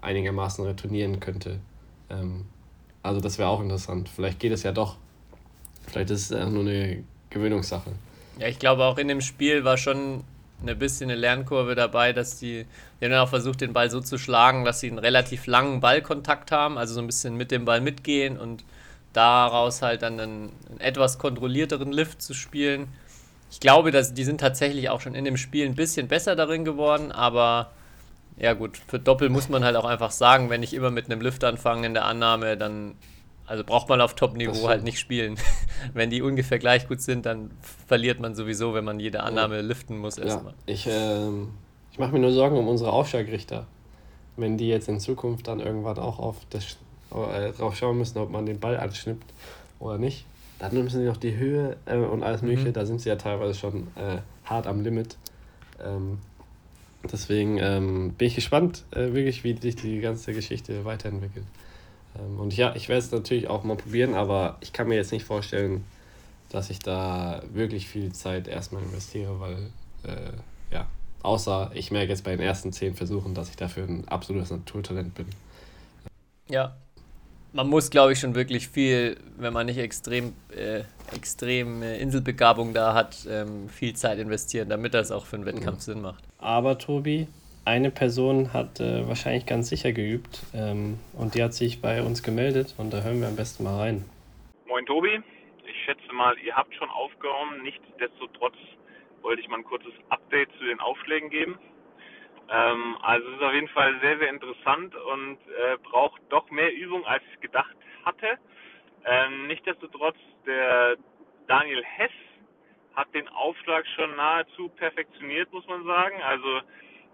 einigermaßen 0.00 0.64
retournieren 0.64 1.20
könnte. 1.20 1.58
Ähm, 2.08 2.46
also 3.02 3.20
das 3.20 3.36
wäre 3.36 3.50
auch 3.50 3.60
interessant. 3.60 4.08
Vielleicht 4.08 4.40
geht 4.40 4.52
es 4.52 4.62
ja 4.62 4.72
doch. 4.72 4.96
Vielleicht 5.86 6.08
ist 6.08 6.30
es 6.30 6.30
äh, 6.30 6.46
nur 6.46 6.62
eine 6.62 7.04
Gewöhnungssache. 7.28 7.90
Ja, 8.38 8.46
ich 8.46 8.58
glaube 8.58 8.84
auch 8.84 8.96
in 8.96 9.06
dem 9.06 9.20
Spiel 9.20 9.64
war 9.64 9.76
schon 9.76 10.24
eine 10.62 10.74
bisschen 10.74 11.10
eine 11.10 11.20
Lernkurve 11.20 11.74
dabei, 11.74 12.14
dass 12.14 12.38
die, 12.38 12.64
die 13.00 13.04
haben 13.04 13.12
dann 13.12 13.20
auch 13.20 13.28
versucht, 13.28 13.60
den 13.60 13.74
Ball 13.74 13.90
so 13.90 14.00
zu 14.00 14.16
schlagen, 14.16 14.64
dass 14.64 14.80
sie 14.80 14.88
einen 14.88 14.98
relativ 14.98 15.46
langen 15.46 15.80
Ballkontakt 15.80 16.52
haben, 16.52 16.78
also 16.78 16.94
so 16.94 17.00
ein 17.00 17.06
bisschen 17.06 17.36
mit 17.36 17.50
dem 17.50 17.66
Ball 17.66 17.82
mitgehen 17.82 18.38
und 18.38 18.64
daraus 19.12 19.82
halt 19.82 20.00
dann 20.00 20.18
einen, 20.18 20.52
einen 20.70 20.80
etwas 20.80 21.18
kontrollierteren 21.18 21.92
Lift 21.92 22.22
zu 22.22 22.32
spielen 22.32 22.88
ich 23.50 23.60
glaube, 23.60 23.90
dass 23.90 24.14
die 24.14 24.24
sind 24.24 24.40
tatsächlich 24.40 24.88
auch 24.90 25.00
schon 25.00 25.14
in 25.14 25.24
dem 25.24 25.36
Spiel 25.36 25.66
ein 25.66 25.74
bisschen 25.74 26.08
besser 26.08 26.36
darin 26.36 26.64
geworden, 26.64 27.12
aber 27.12 27.72
ja 28.36 28.54
gut, 28.54 28.78
für 28.86 28.98
Doppel 28.98 29.28
muss 29.28 29.48
man 29.48 29.64
halt 29.64 29.76
auch 29.76 29.84
einfach 29.84 30.10
sagen, 30.10 30.48
wenn 30.48 30.62
ich 30.62 30.72
immer 30.72 30.90
mit 30.90 31.06
einem 31.06 31.20
Lift 31.20 31.44
anfange 31.44 31.86
in 31.86 31.94
der 31.94 32.06
Annahme, 32.06 32.56
dann 32.56 32.94
also 33.46 33.64
braucht 33.64 33.88
man 33.88 34.00
auf 34.00 34.14
Top-Niveau 34.14 34.68
halt 34.68 34.84
nicht 34.84 35.00
spielen. 35.00 35.36
wenn 35.92 36.08
die 36.08 36.22
ungefähr 36.22 36.60
gleich 36.60 36.86
gut 36.86 37.00
sind, 37.00 37.26
dann 37.26 37.50
verliert 37.88 38.20
man 38.20 38.36
sowieso, 38.36 38.74
wenn 38.74 38.84
man 38.84 39.00
jede 39.00 39.24
Annahme 39.24 39.56
ja. 39.56 39.62
liften 39.62 39.98
muss 39.98 40.18
erstmal. 40.18 40.52
Ja, 40.52 40.72
ich 40.72 40.86
ähm, 40.88 41.48
ich 41.92 41.98
mache 41.98 42.12
mir 42.12 42.20
nur 42.20 42.32
Sorgen 42.32 42.56
um 42.56 42.68
unsere 42.68 42.92
Aufschlagrichter. 42.92 43.66
Wenn 44.36 44.56
die 44.56 44.68
jetzt 44.68 44.88
in 44.88 45.00
Zukunft 45.00 45.48
dann 45.48 45.60
irgendwann 45.60 45.98
auch 45.98 46.18
auf 46.18 46.36
das, 46.50 46.76
äh, 47.10 47.52
drauf 47.52 47.76
schauen 47.76 47.98
müssen, 47.98 48.18
ob 48.18 48.30
man 48.30 48.46
den 48.46 48.60
Ball 48.60 48.78
anschnippt 48.78 49.28
oder 49.80 49.98
nicht, 49.98 50.24
dann 50.60 50.84
müssen 50.84 51.00
sie 51.00 51.06
noch 51.06 51.16
die 51.16 51.36
Höhe 51.36 51.76
äh, 51.86 51.96
und 51.96 52.22
alles 52.22 52.42
Mögliche, 52.42 52.68
mhm. 52.68 52.72
da 52.74 52.86
sind 52.86 53.00
sie 53.00 53.08
ja 53.08 53.16
teilweise 53.16 53.58
schon 53.58 53.88
äh, 53.96 54.18
hart 54.44 54.66
am 54.66 54.82
Limit. 54.82 55.16
Ähm, 55.82 56.18
deswegen 57.10 57.58
ähm, 57.58 58.12
bin 58.12 58.28
ich 58.28 58.34
gespannt, 58.34 58.84
äh, 58.90 59.12
wirklich, 59.12 59.42
wie 59.42 59.56
sich 59.56 59.76
die 59.76 60.00
ganze 60.00 60.34
Geschichte 60.34 60.84
weiterentwickelt. 60.84 61.46
Ähm, 62.18 62.38
und 62.38 62.56
ja, 62.56 62.74
ich 62.76 62.88
werde 62.88 63.00
es 63.00 63.10
natürlich 63.10 63.48
auch 63.48 63.64
mal 63.64 63.76
probieren, 63.76 64.14
aber 64.14 64.58
ich 64.60 64.72
kann 64.72 64.88
mir 64.88 64.96
jetzt 64.96 65.12
nicht 65.12 65.24
vorstellen, 65.24 65.84
dass 66.50 66.68
ich 66.68 66.80
da 66.80 67.42
wirklich 67.52 67.88
viel 67.88 68.12
Zeit 68.12 68.48
erstmal 68.48 68.82
investiere, 68.82 69.40
weil, 69.40 69.70
äh, 70.04 70.32
ja, 70.72 70.86
außer 71.22 71.70
ich 71.74 71.90
merke 71.90 72.10
jetzt 72.10 72.24
bei 72.24 72.32
den 72.32 72.40
ersten 72.40 72.72
zehn 72.72 72.94
Versuchen, 72.94 73.34
dass 73.34 73.48
ich 73.48 73.56
dafür 73.56 73.84
ein 73.84 74.06
absolutes 74.08 74.50
Naturtalent 74.50 75.14
bin. 75.14 75.26
Ja, 76.48 76.76
man 77.52 77.68
muss, 77.68 77.90
glaube 77.90 78.12
ich, 78.12 78.20
schon 78.20 78.34
wirklich 78.34 78.68
viel, 78.68 79.16
wenn 79.36 79.52
man 79.52 79.66
nicht 79.66 79.78
extrem, 79.78 80.34
äh, 80.56 80.84
extrem 81.14 81.82
äh, 81.82 81.98
Inselbegabung 81.98 82.74
da 82.74 82.94
hat, 82.94 83.26
ähm, 83.28 83.68
viel 83.68 83.94
Zeit 83.94 84.18
investieren, 84.18 84.68
damit 84.68 84.94
das 84.94 85.10
auch 85.10 85.26
für 85.26 85.36
einen 85.36 85.46
Wettkampf 85.46 85.78
mhm. 85.78 85.92
Sinn 85.92 86.02
macht. 86.02 86.24
Aber 86.38 86.78
Tobi, 86.78 87.26
eine 87.64 87.90
Person 87.90 88.52
hat 88.52 88.80
äh, 88.80 89.06
wahrscheinlich 89.06 89.46
ganz 89.46 89.68
sicher 89.68 89.92
geübt 89.92 90.42
ähm, 90.54 90.98
und 91.12 91.34
die 91.34 91.42
hat 91.42 91.54
sich 91.54 91.80
bei 91.80 92.02
uns 92.02 92.22
gemeldet 92.22 92.74
und 92.78 92.92
da 92.92 93.02
hören 93.02 93.20
wir 93.20 93.28
am 93.28 93.36
besten 93.36 93.64
mal 93.64 93.78
rein. 93.78 94.04
Moin 94.66 94.86
Tobi, 94.86 95.20
ich 95.66 95.84
schätze 95.84 96.12
mal, 96.12 96.36
ihr 96.44 96.54
habt 96.54 96.74
schon 96.74 96.88
aufgehauen. 96.90 97.62
Nichtsdestotrotz 97.62 98.54
wollte 99.22 99.42
ich 99.42 99.48
mal 99.48 99.58
ein 99.58 99.64
kurzes 99.64 99.92
Update 100.08 100.48
zu 100.58 100.64
den 100.64 100.80
Aufschlägen 100.80 101.28
geben. 101.28 101.58
Ähm, 102.50 102.96
also 103.02 103.28
es 103.28 103.36
ist 103.36 103.42
auf 103.42 103.54
jeden 103.54 103.68
Fall 103.68 103.98
sehr, 104.00 104.18
sehr 104.18 104.28
interessant 104.28 104.94
und 104.94 105.38
äh, 105.48 105.76
braucht 105.82 106.20
doch 106.30 106.50
mehr 106.50 106.74
Übung, 106.74 107.04
als 107.06 107.22
ich 107.32 107.40
gedacht 107.40 107.76
hatte. 108.04 108.38
Ähm, 109.04 109.46
Nichtsdestotrotz, 109.46 110.16
der 110.46 110.96
Daniel 111.46 111.84
Hess 111.84 112.10
hat 112.94 113.12
den 113.14 113.28
Aufschlag 113.28 113.86
schon 113.94 114.16
nahezu 114.16 114.68
perfektioniert, 114.70 115.52
muss 115.52 115.66
man 115.68 115.84
sagen. 115.84 116.20
Also 116.22 116.60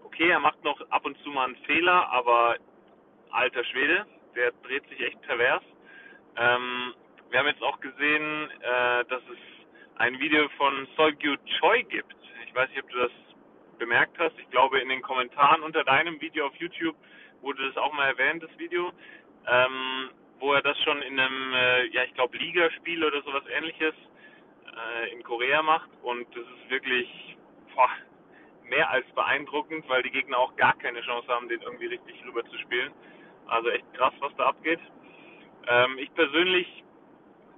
okay, 0.05 0.31
er 0.31 0.41
macht 0.41 0.63
noch 0.65 0.81
ab 0.91 1.05
und 1.05 1.19
zu 1.23 1.31
mal 1.31 1.47
einen 1.47 1.57
Fehler, 1.65 2.09
aber 2.11 2.57
alter 3.31 3.65
Schwede, 3.65 4.07
der 4.35 4.53
dreht 4.63 4.89
sich 4.89 5.01
echt 5.01 5.21
pervers. 5.23 5.63
Ähm, 6.37 6.95
wir 7.31 7.39
haben 7.41 7.47
jetzt 7.47 7.63
auch 7.63 7.81
gesehen, 7.81 8.51
äh, 8.61 9.05
dass 9.07 9.23
es 9.31 9.39
ein 9.97 10.19
Video 10.19 10.49
von 10.57 10.87
Solgyu 10.97 11.37
Choi 11.59 11.83
gibt. 11.85 12.15
Ich 12.47 12.55
weiß 12.55 12.69
nicht, 12.71 12.83
ob 12.83 12.91
du 12.91 12.99
das 12.99 13.13
bemerkt 13.79 14.19
hast. 14.19 14.39
Ich 14.39 14.51
glaube, 14.51 14.81
in 14.81 14.89
den 14.89 15.03
Kommentaren 15.03 15.63
unter 15.63 15.85
deinem 15.85 16.21
Video 16.21 16.47
auf 16.47 16.57
YouTube 16.57 16.97
wurde 17.43 17.67
das 17.67 17.77
auch 17.77 17.93
mal 17.93 18.09
erwähnt, 18.09 18.43
das 18.43 18.59
Video, 18.59 18.93
ähm, 19.47 20.11
wo 20.39 20.53
er 20.53 20.63
das 20.63 20.79
schon 20.83 21.01
in 21.03 21.19
einem, 21.19 21.53
äh, 21.55 21.87
ja, 21.87 22.05
ich 22.05 22.15
glaube, 22.15 22.37
Ligaspiel 22.37 23.05
oder 23.05 23.23
sowas 23.23 23.45
ähnliches 23.57 23.95
äh, 24.77 25.13
in 25.13 25.23
Korea 25.23 25.63
macht. 25.63 25.89
Und 26.03 26.27
das 26.35 26.45
ist 26.45 26.71
wirklich 26.71 27.37
boah, 27.75 27.91
mehr 28.69 28.91
als 28.91 29.07
beeindruckend, 29.15 29.89
weil 29.89 30.03
die 30.03 30.11
Gegner 30.11 30.39
auch 30.39 30.57
gar 30.57 30.77
keine 30.79 31.01
Chance 31.03 31.29
haben, 31.29 31.49
den 31.49 31.63
irgendwie 31.63 31.87
richtig 31.87 32.25
rüber 32.25 32.45
zu 32.45 32.59
spielen. 32.59 32.93
Also 33.47 33.69
echt 33.71 33.93
krass, 33.95 34.15
was 34.21 34.35
da 34.37 34.47
abgeht. 34.47 34.81
Ähm, 35.69 35.99
ich 35.99 36.13
persönlich 36.15 36.85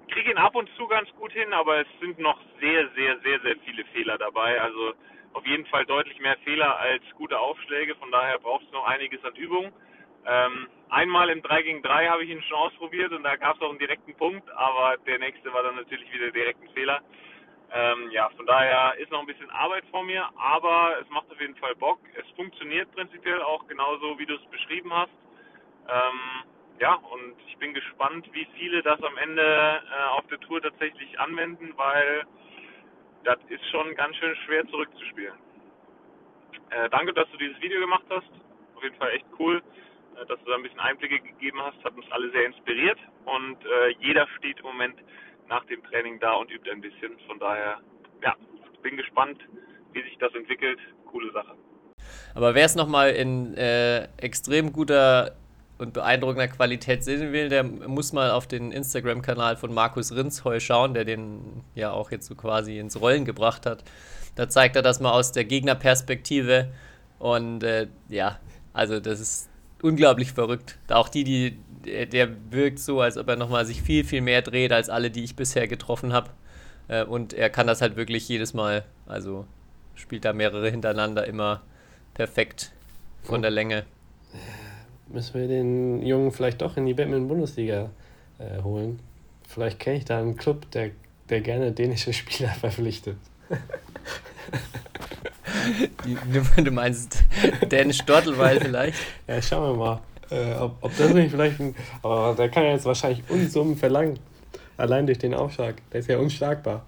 kriege 0.09 0.31
ihn 0.31 0.39
ab 0.39 0.55
und 0.55 0.69
zu 0.77 0.87
ganz 0.89 1.09
gut 1.15 1.33
hin, 1.33 1.53
aber 1.53 1.81
es 1.81 1.87
sind 2.01 2.19
noch 2.19 2.39
sehr, 2.61 2.89
sehr, 2.91 3.19
sehr, 3.21 3.41
sehr 3.41 3.57
viele 3.65 3.85
Fehler 3.87 4.19
dabei. 4.19 4.61
Also 4.61 4.95
auf 5.32 5.47
jeden 5.47 5.66
Fall 5.66 5.85
deutlich 5.87 6.18
mehr 6.20 6.37
Fehler 6.44 6.78
als 6.78 7.02
gute 7.16 7.38
Aufschläge. 7.38 7.94
Von 7.97 8.11
daher 8.11 8.38
braucht 8.38 8.64
es 8.64 8.73
noch 8.73 8.87
einiges 8.87 9.25
an 9.25 9.35
Übung. 9.37 9.73
Ähm, 10.26 10.68
einmal 10.90 11.30
im 11.30 11.42
3 11.42 11.62
gegen 11.62 11.82
3 11.82 12.08
habe 12.08 12.25
ich 12.25 12.30
ihn 12.30 12.42
schon 12.42 12.58
ausprobiert 12.58 13.12
und 13.12 13.23
da 13.23 13.37
gab 13.37 13.56
es 13.56 13.62
auch 13.62 13.70
einen 13.70 13.78
direkten 13.78 14.14
Punkt, 14.14 14.50
aber 14.50 14.97
der 15.06 15.18
nächste 15.18 15.52
war 15.52 15.62
dann 15.62 15.76
natürlich 15.76 16.12
wieder 16.12 16.30
direkt 16.30 16.62
ein 16.62 16.70
Fehler. 16.75 17.00
Ähm, 17.70 18.11
ja, 18.11 18.30
von 18.30 18.47
daher 18.47 18.94
ist 18.99 19.11
noch 19.11 19.20
ein 19.20 19.26
bisschen 19.26 19.50
Arbeit 19.50 19.85
vor 19.90 20.02
mir, 20.02 20.26
aber 20.37 20.97
es 21.02 21.08
macht 21.11 21.30
auf 21.30 21.40
jeden 21.40 21.56
Fall 21.56 21.75
Bock. 21.76 21.99
Es 22.14 22.28
funktioniert 22.35 22.90
prinzipiell 22.94 23.42
auch 23.42 23.66
genauso, 23.68 24.18
wie 24.18 24.26
du 24.26 24.35
es 24.35 24.50
beschrieben 24.50 24.92
hast. 24.92 25.12
Ähm, 25.88 26.44
ja, 26.80 26.94
und 26.94 27.35
ich 27.47 27.56
bin 27.58 27.75
gespannt, 27.75 28.28
wie 28.32 28.47
viele 28.56 28.82
das 28.82 29.02
am 29.02 29.16
Ende 29.18 29.42
äh, 29.42 30.08
auf 30.16 30.26
der 30.28 30.40
Tour 30.40 30.62
tatsächlich 30.62 31.18
anwenden, 31.20 31.73
weil 31.76 32.25
das 33.25 33.39
ist 33.49 33.65
schon 33.71 33.95
ganz 33.95 34.17
schön 34.17 34.35
schwer 34.47 34.67
zurückzuspielen. 34.69 35.35
Äh, 36.71 36.89
danke, 36.91 37.13
dass 37.15 37.31
du 37.31 37.39
dieses 37.39 37.61
Video 37.61 37.81
gemacht 37.81 38.05
hast. 38.11 38.31
Auf 38.75 38.83
jeden 38.83 38.97
Fall 38.97 39.11
echt 39.11 39.27
cool, 39.39 39.63
äh, 40.17 40.27
dass 40.27 40.39
du 40.45 40.51
da 40.51 40.57
ein 40.57 40.63
bisschen 40.63 40.81
Einblicke 40.81 41.21
gegeben 41.21 41.61
hast. 41.63 41.83
Hat 41.85 41.95
uns 41.97 42.07
alle 42.11 42.31
sehr 42.31 42.47
inspiriert 42.47 42.99
und 43.25 43.57
äh, 43.65 43.95
jeder 44.01 44.27
steht 44.37 44.59
im 44.59 44.67
Moment 44.67 44.97
nach 45.49 45.65
dem 45.65 45.83
Training 45.85 46.21
da 46.21 46.33
und 46.35 46.51
übt 46.51 46.71
ein 46.71 46.81
bisschen. 46.81 47.19
Von 47.27 47.39
daher, 47.39 47.81
ja, 48.23 48.37
bin 48.83 48.97
gespannt, 48.97 49.41
wie 49.93 50.03
sich 50.03 50.17
das 50.19 50.35
entwickelt. 50.35 50.79
Coole 51.07 51.33
Sache. 51.33 51.55
Aber 52.35 52.55
wer 52.55 52.65
es 52.65 52.77
nochmal 52.77 53.11
in 53.11 53.55
äh, 53.55 54.05
extrem 54.19 54.73
guter 54.73 55.33
und 55.78 55.92
beeindruckender 55.92 56.49
Qualität 56.49 57.04
sehen 57.04 57.32
will, 57.32 57.49
der 57.49 57.62
muss 57.62 58.12
mal 58.12 58.32
auf 58.32 58.47
den 58.47 58.73
Instagram-Kanal 58.73 59.56
von 59.56 59.73
Markus 59.73 60.14
Rinsheu 60.14 60.58
schauen, 60.61 60.92
der 60.92 61.04
den 61.04 61.62
ja 61.75 61.92
auch 61.92 62.11
jetzt 62.11 62.26
so 62.26 62.35
quasi 62.35 62.78
ins 62.78 63.00
Rollen 63.00 63.25
gebracht 63.25 63.64
hat. 63.64 63.85
Da 64.35 64.49
zeigt 64.49 64.76
er 64.76 64.82
das 64.82 65.00
mal 65.00 65.12
aus 65.12 65.32
der 65.32 65.44
Gegnerperspektive 65.44 66.68
und 67.18 67.62
äh, 67.62 67.87
ja, 68.08 68.38
also 68.73 69.00
das 69.00 69.20
ist 69.20 69.49
unglaublich 69.82 70.32
verrückt. 70.32 70.78
Auch 70.88 71.08
die, 71.08 71.25
die, 71.25 71.58
der 72.06 72.28
wirkt 72.50 72.80
so, 72.80 73.00
als 73.00 73.16
ob 73.16 73.28
er 73.28 73.37
nochmal 73.37 73.64
sich 73.64 73.82
viel, 73.82 74.04
viel 74.04 74.20
mehr 74.20 74.42
dreht 74.42 74.73
als 74.73 74.90
alle, 74.90 75.11
die 75.11 75.25
ich 75.25 75.37
bisher 75.37 75.68
getroffen 75.68 76.12
habe. 76.12 76.30
Äh, 76.88 77.04
und 77.04 77.32
er 77.32 77.50
kann 77.50 77.66
das 77.66 77.80
halt 77.80 77.97
wirklich 77.97 78.28
jedes 78.28 78.54
Mal, 78.54 78.85
also 79.06 79.47
spielt 79.94 80.25
da 80.25 80.32
mehrere 80.32 80.70
hintereinander 80.70 81.26
immer 81.26 81.62
perfekt 82.14 82.73
von 83.23 83.42
der 83.42 83.50
Länge 83.50 83.85
müssen 85.11 85.41
wir 85.41 85.49
den 85.49 86.03
Jungen 86.03 86.33
vielleicht 86.33 86.61
doch 86.62 86.77
in 86.77 86.87
die 86.87 86.95
Batman-Bundesliga 86.95 87.91
äh, 88.38 88.62
holen. 88.62 89.00
Vielleicht 89.47 89.79
kenne 89.79 89.97
ich 89.97 90.05
da 90.05 90.19
einen 90.19 90.37
Club, 90.37 90.71
der, 90.73 90.91
der 91.31 91.41
gerne 91.41 91.73
dänische 91.73 92.12
Spieler 92.12 92.49
verpflichtet. 92.61 93.17
Du, 96.05 96.62
du 96.62 96.71
meinst 96.71 97.25
Dänisch 97.71 98.03
Dortelweil 98.03 98.61
vielleicht? 98.65 98.99
Ja, 99.27 99.41
schauen 99.41 99.79
wir 99.79 99.85
mal, 99.85 100.00
äh, 100.31 100.55
ob, 100.59 100.77
ob 100.83 100.97
das 100.97 101.12
nicht 101.12 101.31
vielleicht 101.31 101.61
ein. 101.61 101.75
Aber 102.03 102.35
der 102.35 102.49
kann 102.49 102.65
ja 102.65 102.73
jetzt 102.73 102.85
wahrscheinlich 102.85 103.23
Unsummen 103.29 103.77
verlangen. 103.77 104.19
Allein 104.77 105.07
durch 105.07 105.19
den 105.19 105.35
Aufschlag. 105.35 105.77
Der 105.93 106.00
ist 106.00 106.09
ja 106.09 106.19
unschlagbar. 106.19 106.85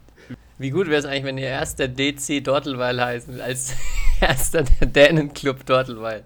Wie 0.58 0.70
gut 0.70 0.88
wäre 0.88 0.98
es 0.98 1.06
eigentlich, 1.06 1.24
wenn 1.24 1.38
ihr 1.38 1.48
erster 1.48 1.88
DC 1.88 2.44
Dortelweil 2.44 3.02
heißen, 3.02 3.40
als 3.40 3.74
erster 4.20 4.62
der 4.62 4.86
Dänenclub 4.86 5.64
Dortelweil. 5.64 6.24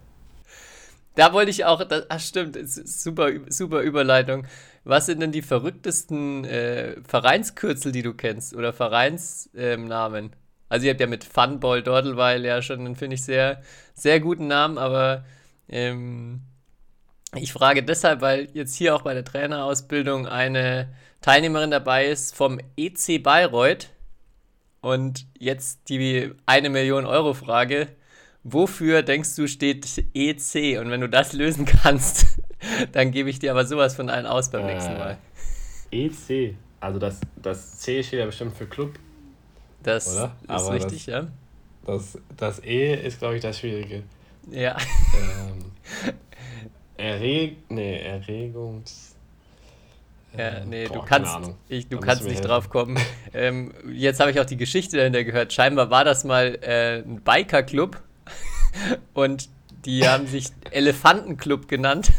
Da 1.15 1.33
wollte 1.33 1.51
ich 1.51 1.65
auch, 1.65 1.85
das, 1.85 2.07
ach 2.09 2.21
stimmt, 2.21 2.59
super, 2.67 3.31
super 3.49 3.81
Überleitung. 3.81 4.47
Was 4.85 5.07
sind 5.07 5.21
denn 5.21 5.33
die 5.33 5.43
verrücktesten 5.43 6.45
äh, 6.45 6.97
Vereinskürzel, 7.07 7.93
die 7.93 8.03
du 8.03 8.15
kennst 8.15 8.55
oder 8.55 8.73
Vereinsnamen? 8.73 10.25
Ähm, 10.25 10.31
also 10.69 10.87
ihr 10.87 10.91
habt 10.91 11.01
ja 11.01 11.07
mit 11.07 11.25
Funball 11.25 11.83
Dortelweil 11.83 12.45
ja 12.45 12.61
schon 12.63 12.81
einen, 12.81 12.97
finde 12.97 13.15
ich, 13.15 13.23
sehr, 13.23 13.63
sehr 13.95 14.19
guten 14.21 14.49
Namen, 14.49 14.77
aber 14.77 15.25
ähm, 15.69 16.41
ich 17.37 17.53
frage 17.53 17.83
deshalb, 17.83 18.21
weil 18.21 18.49
jetzt 18.55 18.75
hier 18.75 18.95
auch 18.95 19.03
bei 19.03 19.15
der 19.15 19.25
Trainerausbildung 19.25 20.27
eine 20.27 20.93
Teilnehmerin 21.21 21.71
dabei 21.71 22.07
ist 22.07 22.35
vom 22.35 22.59
EC 22.77 23.23
Bayreuth 23.23 23.91
und 24.81 25.27
jetzt 25.39 25.89
die 25.89 26.33
eine 26.47 26.71
Million 26.71 27.07
Euro 27.07 27.35
Frage. 27.35 27.89
Wofür 28.45 29.03
denkst 29.03 29.37
du 29.37 29.49
steht 29.49 30.05
EC? 30.13 30.79
Und 30.79 30.91
wenn 30.91 31.01
du 31.01 31.09
das 31.09 31.33
lösen 31.33 31.65
kannst, 31.65 32.27
dann 32.93 33.11
gebe 33.11 33.31
ich 33.31 33.39
dir 33.39 33.51
aber 33.51 33.65
sowas 33.65 33.97
von 33.97 34.11
allen 34.11 34.27
aus 34.27 34.51
beim 34.51 34.69
äh, 34.69 34.75
nächsten 34.75 34.99
Mal. 34.99 35.17
EC, 35.91 36.55
also 36.79 36.99
das, 36.99 37.21
das 37.37 37.79
C 37.79 38.03
steht 38.03 38.19
ja 38.21 38.27
bestimmt 38.27 38.55
für 38.55 38.67
Club. 38.67 38.99
Das 39.83 40.15
oder? 40.15 40.37
ist 40.43 40.51
aber 40.51 40.73
richtig, 40.75 41.07
das, 41.07 41.07
ja. 41.07 41.27
Das, 41.87 42.19
das 42.37 42.59
E 42.63 42.95
ist, 42.95 43.19
glaube 43.19 43.37
ich, 43.37 43.43
das 43.43 43.59
Schwierige. 43.59 44.03
Ja. 44.51 44.77
Ähm, 45.15 46.15
Erreg 46.99 47.57
nee, 47.71 47.99
Erregungs. 47.99 49.15
Ja, 50.37 50.59
ähm, 50.59 50.69
nee, 50.69 50.87
boah, 50.87 50.95
du 50.95 51.03
kannst, 51.03 51.39
ich, 51.69 51.89
du 51.89 51.99
kannst 51.99 52.25
nicht 52.25 52.45
drauf 52.45 52.69
kommen. 52.69 52.99
ähm, 53.33 53.73
jetzt 53.91 54.21
habe 54.21 54.31
ich 54.31 54.39
auch 54.39 54.45
die 54.45 54.59
Geschichte 54.59 54.99
dahinter 54.99 55.25
gehört. 55.25 55.53
Scheinbar 55.53 55.89
war 55.91 56.05
das 56.05 56.25
mal 56.25 56.59
äh, 56.61 56.99
ein 56.99 57.23
Biker-Club 57.23 58.03
und 59.13 59.49
die 59.85 60.07
haben 60.09 60.27
sich 60.27 60.47
Elefantenclub 60.71 61.69
genannt. 61.69 62.11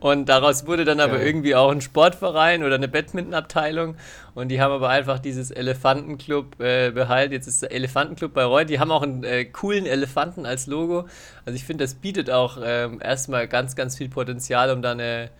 Und 0.00 0.28
daraus 0.28 0.66
wurde 0.66 0.84
dann 0.84 1.00
aber 1.00 1.22
irgendwie 1.22 1.54
auch 1.54 1.70
ein 1.70 1.80
Sportverein 1.80 2.64
oder 2.64 2.74
eine 2.74 2.88
Badmintonabteilung. 2.88 3.96
Und 4.34 4.48
die 4.48 4.60
haben 4.60 4.72
aber 4.72 4.90
einfach 4.90 5.18
dieses 5.18 5.50
Elefantenclub 5.50 6.60
äh, 6.60 6.90
behalten. 6.90 7.32
Jetzt 7.32 7.46
ist 7.46 7.62
der 7.62 7.72
Elefantenclub 7.72 8.34
bei 8.34 8.44
Reut. 8.44 8.68
Die 8.68 8.78
haben 8.78 8.90
auch 8.90 9.02
einen 9.02 9.24
äh, 9.24 9.46
coolen 9.46 9.86
Elefanten 9.86 10.44
als 10.44 10.66
Logo. 10.66 11.06
Also 11.46 11.56
ich 11.56 11.64
finde, 11.64 11.84
das 11.84 11.94
bietet 11.94 12.30
auch 12.30 12.58
ähm, 12.62 13.00
erstmal 13.02 13.48
ganz, 13.48 13.74
ganz 13.74 13.96
viel 13.96 14.08
Potenzial, 14.08 14.70
um 14.70 14.82
da 14.82 14.92
eine, 14.92 15.30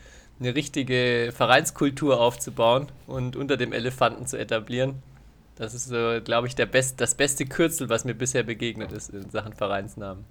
eine 0.40 0.54
richtige 0.54 1.30
Vereinskultur 1.36 2.20
aufzubauen 2.20 2.86
und 3.06 3.36
unter 3.36 3.56
dem 3.56 3.72
Elefanten 3.72 4.26
zu 4.26 4.38
etablieren. 4.38 5.02
Das 5.56 5.75
ist 5.75 5.88
so, 5.88 6.20
glaube 6.25 6.49
ich, 6.49 6.54
der 6.54 6.66
best, 6.66 7.00
das 7.00 7.14
beste 7.14 7.46
Kürzel, 7.46 7.88
was 7.88 8.04
mir 8.04 8.14
bisher 8.14 8.42
begegnet 8.42 8.92
ist 8.92 9.11
in 9.11 9.30
Sachen 9.30 9.52
Vereinsnamen. 9.52 10.25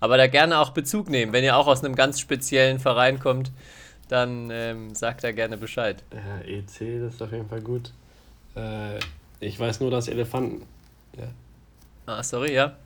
Aber 0.00 0.16
da 0.16 0.26
gerne 0.26 0.58
auch 0.58 0.70
Bezug 0.70 1.08
nehmen. 1.08 1.32
Wenn 1.32 1.44
ihr 1.44 1.56
auch 1.56 1.66
aus 1.66 1.84
einem 1.84 1.94
ganz 1.94 2.20
speziellen 2.20 2.78
Verein 2.78 3.18
kommt, 3.18 3.52
dann 4.08 4.50
ähm, 4.50 4.94
sagt 4.94 5.24
da 5.24 5.32
gerne 5.32 5.56
Bescheid. 5.56 6.02
Ja, 6.12 6.40
EC, 6.44 7.00
das 7.00 7.14
ist 7.14 7.22
auf 7.22 7.32
jeden 7.32 7.48
Fall 7.48 7.60
gut. 7.60 7.92
Äh, 8.54 8.98
ich 9.40 9.58
weiß 9.58 9.80
nur, 9.80 9.90
dass 9.90 10.08
Elefanten. 10.08 10.66
Ja. 11.16 11.28
Ah, 12.06 12.22
sorry, 12.22 12.54
ja. 12.54 12.76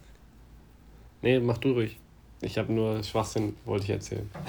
Nee, 1.22 1.40
mach 1.40 1.58
du 1.58 1.72
ruhig. 1.72 1.98
Ich 2.42 2.56
habe 2.58 2.72
nur 2.72 3.02
Schwachsinn, 3.02 3.56
wollte 3.64 3.84
ich 3.84 3.90
erzählen. 3.90 4.30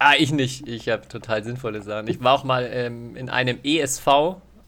Ah, 0.00 0.14
ich 0.16 0.30
nicht. 0.30 0.68
Ich 0.68 0.88
habe 0.90 1.08
total 1.08 1.42
sinnvolle 1.42 1.82
Sachen. 1.82 2.06
Ich 2.06 2.22
war 2.22 2.32
auch 2.32 2.44
mal 2.44 2.70
ähm, 2.72 3.16
in 3.16 3.28
einem 3.28 3.58
ESV 3.64 4.06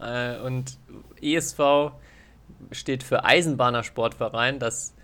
äh, 0.00 0.36
und 0.38 0.76
ESV 1.22 1.92
steht 2.72 3.02
für 3.02 3.24
Eisenbahner 3.24 3.82
Sportverein. 3.84 4.58
Das 4.58 4.94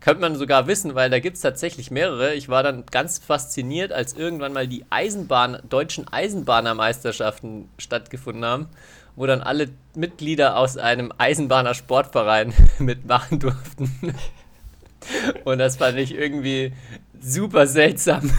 könnte 0.00 0.20
man 0.20 0.36
sogar 0.36 0.66
wissen, 0.66 0.94
weil 0.94 1.10
da 1.10 1.18
gibt 1.18 1.36
es 1.36 1.42
tatsächlich 1.42 1.90
mehrere. 1.90 2.34
Ich 2.34 2.48
war 2.48 2.62
dann 2.62 2.84
ganz 2.86 3.18
fasziniert, 3.18 3.92
als 3.92 4.12
irgendwann 4.12 4.52
mal 4.52 4.68
die 4.68 4.84
Eisenbahn, 4.90 5.58
deutschen 5.68 6.06
Eisenbahnermeisterschaften 6.08 7.68
stattgefunden 7.78 8.44
haben, 8.44 8.68
wo 9.16 9.26
dann 9.26 9.40
alle 9.40 9.68
Mitglieder 9.94 10.56
aus 10.58 10.76
einem 10.76 11.12
Eisenbahner-Sportverein 11.16 12.52
mitmachen 12.78 13.40
durften. 13.40 14.14
Und 15.44 15.58
das 15.58 15.76
fand 15.76 15.98
ich 15.98 16.14
irgendwie 16.14 16.72
super 17.20 17.66
seltsam. 17.66 18.30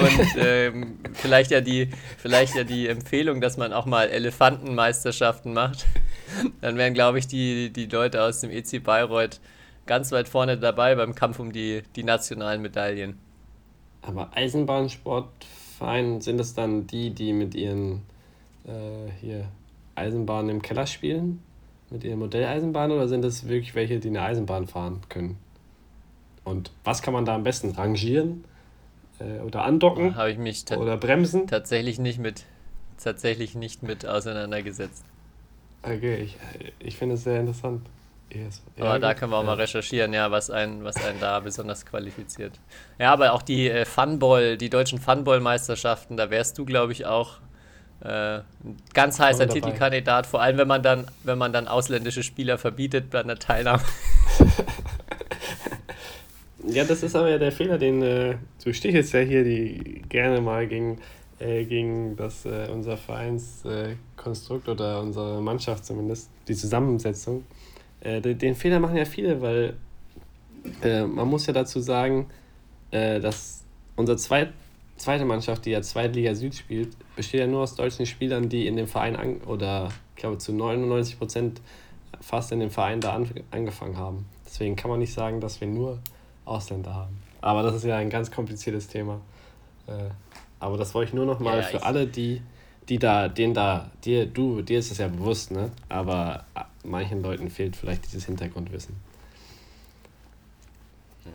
Und 0.00 0.36
ähm, 0.38 0.98
vielleicht, 1.14 1.50
ja 1.50 1.60
die, 1.60 1.90
vielleicht 2.18 2.54
ja 2.54 2.64
die 2.64 2.88
Empfehlung, 2.88 3.40
dass 3.40 3.56
man 3.56 3.72
auch 3.72 3.86
mal 3.86 4.08
Elefantenmeisterschaften 4.08 5.52
macht. 5.52 5.86
Dann 6.60 6.76
wären, 6.76 6.94
glaube 6.94 7.18
ich, 7.18 7.26
die, 7.26 7.70
die 7.70 7.86
Leute 7.86 8.22
aus 8.22 8.40
dem 8.40 8.50
EC 8.50 8.82
Bayreuth 8.82 9.40
ganz 9.86 10.12
weit 10.12 10.28
vorne 10.28 10.58
dabei 10.58 10.94
beim 10.94 11.14
Kampf 11.14 11.38
um 11.38 11.52
die, 11.52 11.82
die 11.96 12.04
nationalen 12.04 12.62
Medaillen. 12.62 13.18
Aber 14.02 14.30
Eisenbahnsportverein 14.34 16.20
sind 16.20 16.40
es 16.40 16.54
dann 16.54 16.86
die, 16.86 17.10
die 17.10 17.32
mit 17.32 17.54
ihren 17.54 18.02
äh, 18.66 19.10
hier 19.20 19.48
Eisenbahnen 19.94 20.50
im 20.50 20.62
Keller 20.62 20.86
spielen? 20.86 21.42
Mit 21.90 22.04
ihren 22.04 22.20
Modelleisenbahnen 22.20 22.96
oder 22.96 23.08
sind 23.08 23.24
es 23.24 23.48
wirklich 23.48 23.74
welche, 23.74 23.98
die 23.98 24.08
eine 24.08 24.22
Eisenbahn 24.22 24.68
fahren 24.68 25.00
können? 25.08 25.38
Und 26.44 26.70
was 26.84 27.02
kann 27.02 27.12
man 27.12 27.24
da 27.24 27.34
am 27.34 27.42
besten 27.42 27.70
rangieren? 27.70 28.44
Äh, 29.18 29.40
oder 29.40 29.64
andocken? 29.64 30.14
Habe 30.14 30.30
ich 30.30 30.38
mich 30.38 30.64
oder 30.70 30.96
bremsen? 30.96 31.46
Tatsächlich 31.46 31.98
nicht 31.98 32.18
mit 32.18 32.44
tatsächlich 33.02 33.54
nicht 33.54 33.82
mit 33.82 34.06
auseinandergesetzt. 34.06 35.04
Okay, 35.82 36.16
ich, 36.16 36.36
ich 36.78 36.96
finde 36.96 37.14
es 37.14 37.24
sehr 37.24 37.40
interessant. 37.40 37.86
Yes. 38.32 38.62
Ja, 38.76 38.84
aber 38.84 38.98
da 39.00 39.14
können 39.14 39.32
wir 39.32 39.38
auch 39.38 39.44
mal 39.44 39.54
recherchieren, 39.54 40.12
ja, 40.12 40.30
was 40.30 40.50
einen, 40.50 40.84
was 40.84 40.96
einen 40.96 41.18
da 41.18 41.40
besonders 41.40 41.84
qualifiziert. 41.84 42.60
Ja, 42.98 43.12
aber 43.12 43.32
auch 43.32 43.42
die 43.42 43.68
äh, 43.68 43.84
Funball, 43.84 44.56
die 44.56 44.70
deutschen 44.70 45.00
Funball-Meisterschaften, 45.00 46.16
da 46.16 46.30
wärst 46.30 46.56
du, 46.58 46.64
glaube 46.64 46.92
ich, 46.92 47.06
auch 47.06 47.38
äh, 48.02 48.38
ein 48.38 48.44
ganz 48.94 49.18
heißer 49.18 49.48
Titelkandidat, 49.48 50.26
vor 50.26 50.40
allem 50.40 50.58
wenn 50.58 50.68
man 50.68 50.82
dann, 50.82 51.06
wenn 51.24 51.38
man 51.38 51.52
dann 51.52 51.66
ausländische 51.66 52.22
Spieler 52.22 52.56
verbietet 52.56 53.10
bei 53.10 53.20
einer 53.20 53.36
Teilnahme. 53.36 53.82
ja, 56.66 56.84
das 56.84 57.02
ist 57.02 57.16
aber 57.16 57.30
ja 57.30 57.38
der 57.38 57.52
Fehler, 57.52 57.78
den 57.78 58.02
äh, 58.02 58.36
du 58.64 58.72
stichelst 58.72 59.12
ja 59.12 59.20
hier 59.20 59.42
die 59.42 60.02
gerne 60.08 60.40
mal 60.40 60.68
gegen, 60.68 61.00
äh, 61.40 61.64
gegen 61.64 62.16
das 62.16 62.46
äh, 62.46 62.68
unser 62.72 62.96
Vereinskonstrukt 64.20 64.68
oder 64.68 65.00
unsere 65.00 65.40
Mannschaft 65.40 65.84
zumindest, 65.84 66.30
die 66.48 66.54
Zusammensetzung. 66.54 67.44
Äh, 68.00 68.20
den 68.20 68.54
Fehler 68.54 68.80
machen 68.80 68.96
ja 68.96 69.04
viele, 69.04 69.40
weil 69.40 69.76
äh, 70.82 71.04
man 71.04 71.28
muss 71.28 71.46
ja 71.46 71.52
dazu 71.52 71.80
sagen, 71.80 72.26
äh, 72.90 73.20
dass 73.20 73.62
unsere 73.96 74.16
zweit, 74.18 74.52
zweite 74.96 75.24
Mannschaft, 75.24 75.64
die 75.64 75.70
ja 75.70 75.82
Zweitliga 75.82 76.34
Süd 76.34 76.54
spielt, 76.54 76.96
besteht 77.16 77.40
ja 77.40 77.46
nur 77.46 77.62
aus 77.62 77.74
deutschen 77.74 78.06
Spielern, 78.06 78.48
die 78.48 78.66
in 78.66 78.76
dem 78.76 78.86
Verein 78.86 79.16
an, 79.16 79.36
oder 79.46 79.90
ich 80.14 80.20
glaube 80.20 80.38
zu 80.38 80.52
99 80.52 81.18
Prozent 81.18 81.60
fast 82.20 82.52
in 82.52 82.60
dem 82.60 82.70
Verein 82.70 83.00
da 83.00 83.14
an, 83.14 83.28
angefangen 83.50 83.96
haben. 83.96 84.26
Deswegen 84.44 84.76
kann 84.76 84.90
man 84.90 84.98
nicht 84.98 85.12
sagen, 85.12 85.40
dass 85.40 85.60
wir 85.60 85.68
nur 85.68 85.98
Ausländer 86.44 86.94
haben. 86.94 87.22
Aber 87.40 87.62
das 87.62 87.76
ist 87.76 87.84
ja 87.84 87.96
ein 87.96 88.10
ganz 88.10 88.30
kompliziertes 88.30 88.88
Thema. 88.88 89.20
Äh, 89.86 89.92
aber 90.58 90.76
das 90.76 90.94
wollte 90.94 91.10
ich 91.10 91.14
nur 91.14 91.24
noch 91.24 91.40
mal 91.40 91.58
ja, 91.58 91.62
für 91.62 91.82
alle, 91.82 92.06
die, 92.06 92.42
die 92.90 92.98
da, 92.98 93.28
denen 93.28 93.54
da, 93.54 93.90
dir, 94.04 94.26
du, 94.26 94.62
dir 94.62 94.80
ist 94.80 94.90
es 94.90 94.98
ja 94.98 95.08
bewusst, 95.08 95.52
ne? 95.52 95.70
Aber 95.88 96.44
manchen 96.84 97.22
Leuten 97.22 97.48
fehlt 97.48 97.76
vielleicht 97.76 98.04
dieses 98.04 98.26
Hintergrundwissen. 98.26 98.96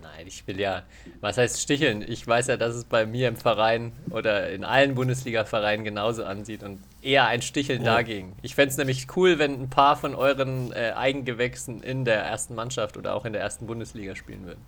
Nein, 0.02 0.28
ich 0.28 0.46
will 0.48 0.60
ja, 0.60 0.84
was 1.22 1.38
heißt 1.38 1.62
sticheln? 1.62 2.04
Ich 2.06 2.28
weiß 2.28 2.48
ja, 2.48 2.58
dass 2.58 2.76
es 2.76 2.84
bei 2.84 3.06
mir 3.06 3.30
im 3.30 3.38
Verein 3.38 3.94
oder 4.10 4.50
in 4.50 4.66
allen 4.66 4.96
Bundesliga-Vereinen 4.96 5.86
genauso 5.86 6.26
ansieht 6.26 6.64
und 6.64 6.80
eher 7.02 7.28
ein 7.28 7.42
Sticheln 7.42 7.84
ja. 7.84 7.96
dagegen. 7.96 8.36
Ich 8.42 8.56
fände 8.56 8.72
es 8.72 8.78
nämlich 8.78 9.08
cool, 9.16 9.40
wenn 9.40 9.62
ein 9.62 9.70
paar 9.70 9.96
von 9.96 10.14
euren 10.14 10.74
äh, 10.74 10.92
Eigengewächsen 10.96 11.82
in 11.82 12.04
der 12.04 12.22
ersten 12.24 12.56
Mannschaft 12.56 12.98
oder 12.98 13.16
auch 13.16 13.24
in 13.24 13.32
der 13.32 13.42
ersten 13.42 13.68
Bundesliga 13.68 14.16
spielen 14.16 14.46
würden. 14.46 14.62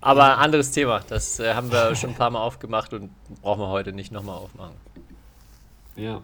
Aber 0.00 0.36
anderes 0.36 0.70
Thema, 0.72 1.00
das 1.08 1.40
äh, 1.40 1.54
haben 1.54 1.72
wir 1.72 1.94
schon 1.96 2.10
ein 2.10 2.16
paar 2.16 2.30
Mal 2.30 2.42
aufgemacht 2.42 2.92
und 2.92 3.10
brauchen 3.40 3.60
wir 3.60 3.68
heute 3.68 3.92
nicht 3.92 4.12
nochmal 4.12 4.36
aufmachen. 4.36 4.74
Ja, 5.96 6.22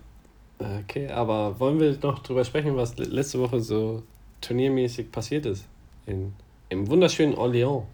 Okay, 0.61 1.09
aber 1.09 1.59
wollen 1.59 1.81
wir 1.81 1.97
noch 2.03 2.19
drüber 2.19 2.45
sprechen, 2.45 2.77
was 2.77 2.99
letzte 2.99 3.41
Woche 3.41 3.61
so 3.61 4.03
turniermäßig 4.43 5.11
passiert 5.11 5.47
ist? 5.47 5.65
In, 6.05 6.35
Im 6.69 6.89
wunderschönen 6.89 7.35
Orléans. 7.35 7.85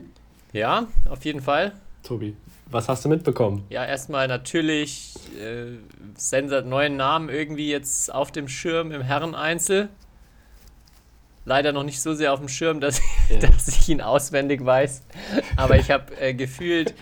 Ja, 0.53 0.89
auf 1.09 1.25
jeden 1.25 1.41
Fall. 1.41 1.73
Tobi, 2.03 2.35
was 2.69 2.89
hast 2.89 3.05
du 3.05 3.09
mitbekommen? 3.09 3.65
Ja, 3.71 3.85
erstmal 3.85 4.27
natürlich 4.27 5.15
äh, 5.41 5.77
Sensat 6.17 6.67
neuen 6.67 6.97
Namen 6.97 7.29
irgendwie 7.29 7.71
jetzt 7.71 8.13
auf 8.13 8.33
dem 8.33 8.49
Schirm 8.49 8.91
im 8.91 9.03
Herreneinzel. 9.03 9.89
leider 11.45 11.73
noch 11.73 11.85
nicht 11.85 12.01
so 12.01 12.15
sehr 12.15 12.33
auf 12.33 12.41
dem 12.41 12.49
Schirm, 12.49 12.81
dass, 12.81 13.01
ja. 13.31 13.39
dass 13.39 13.69
ich 13.69 13.89
ihn 13.89 14.01
auswendig 14.01 14.65
weiß. 14.65 15.05
Aber 15.57 15.79
ich 15.79 15.93
habe 15.93 16.17
äh, 16.21 16.35
gefühlt, 16.35 16.95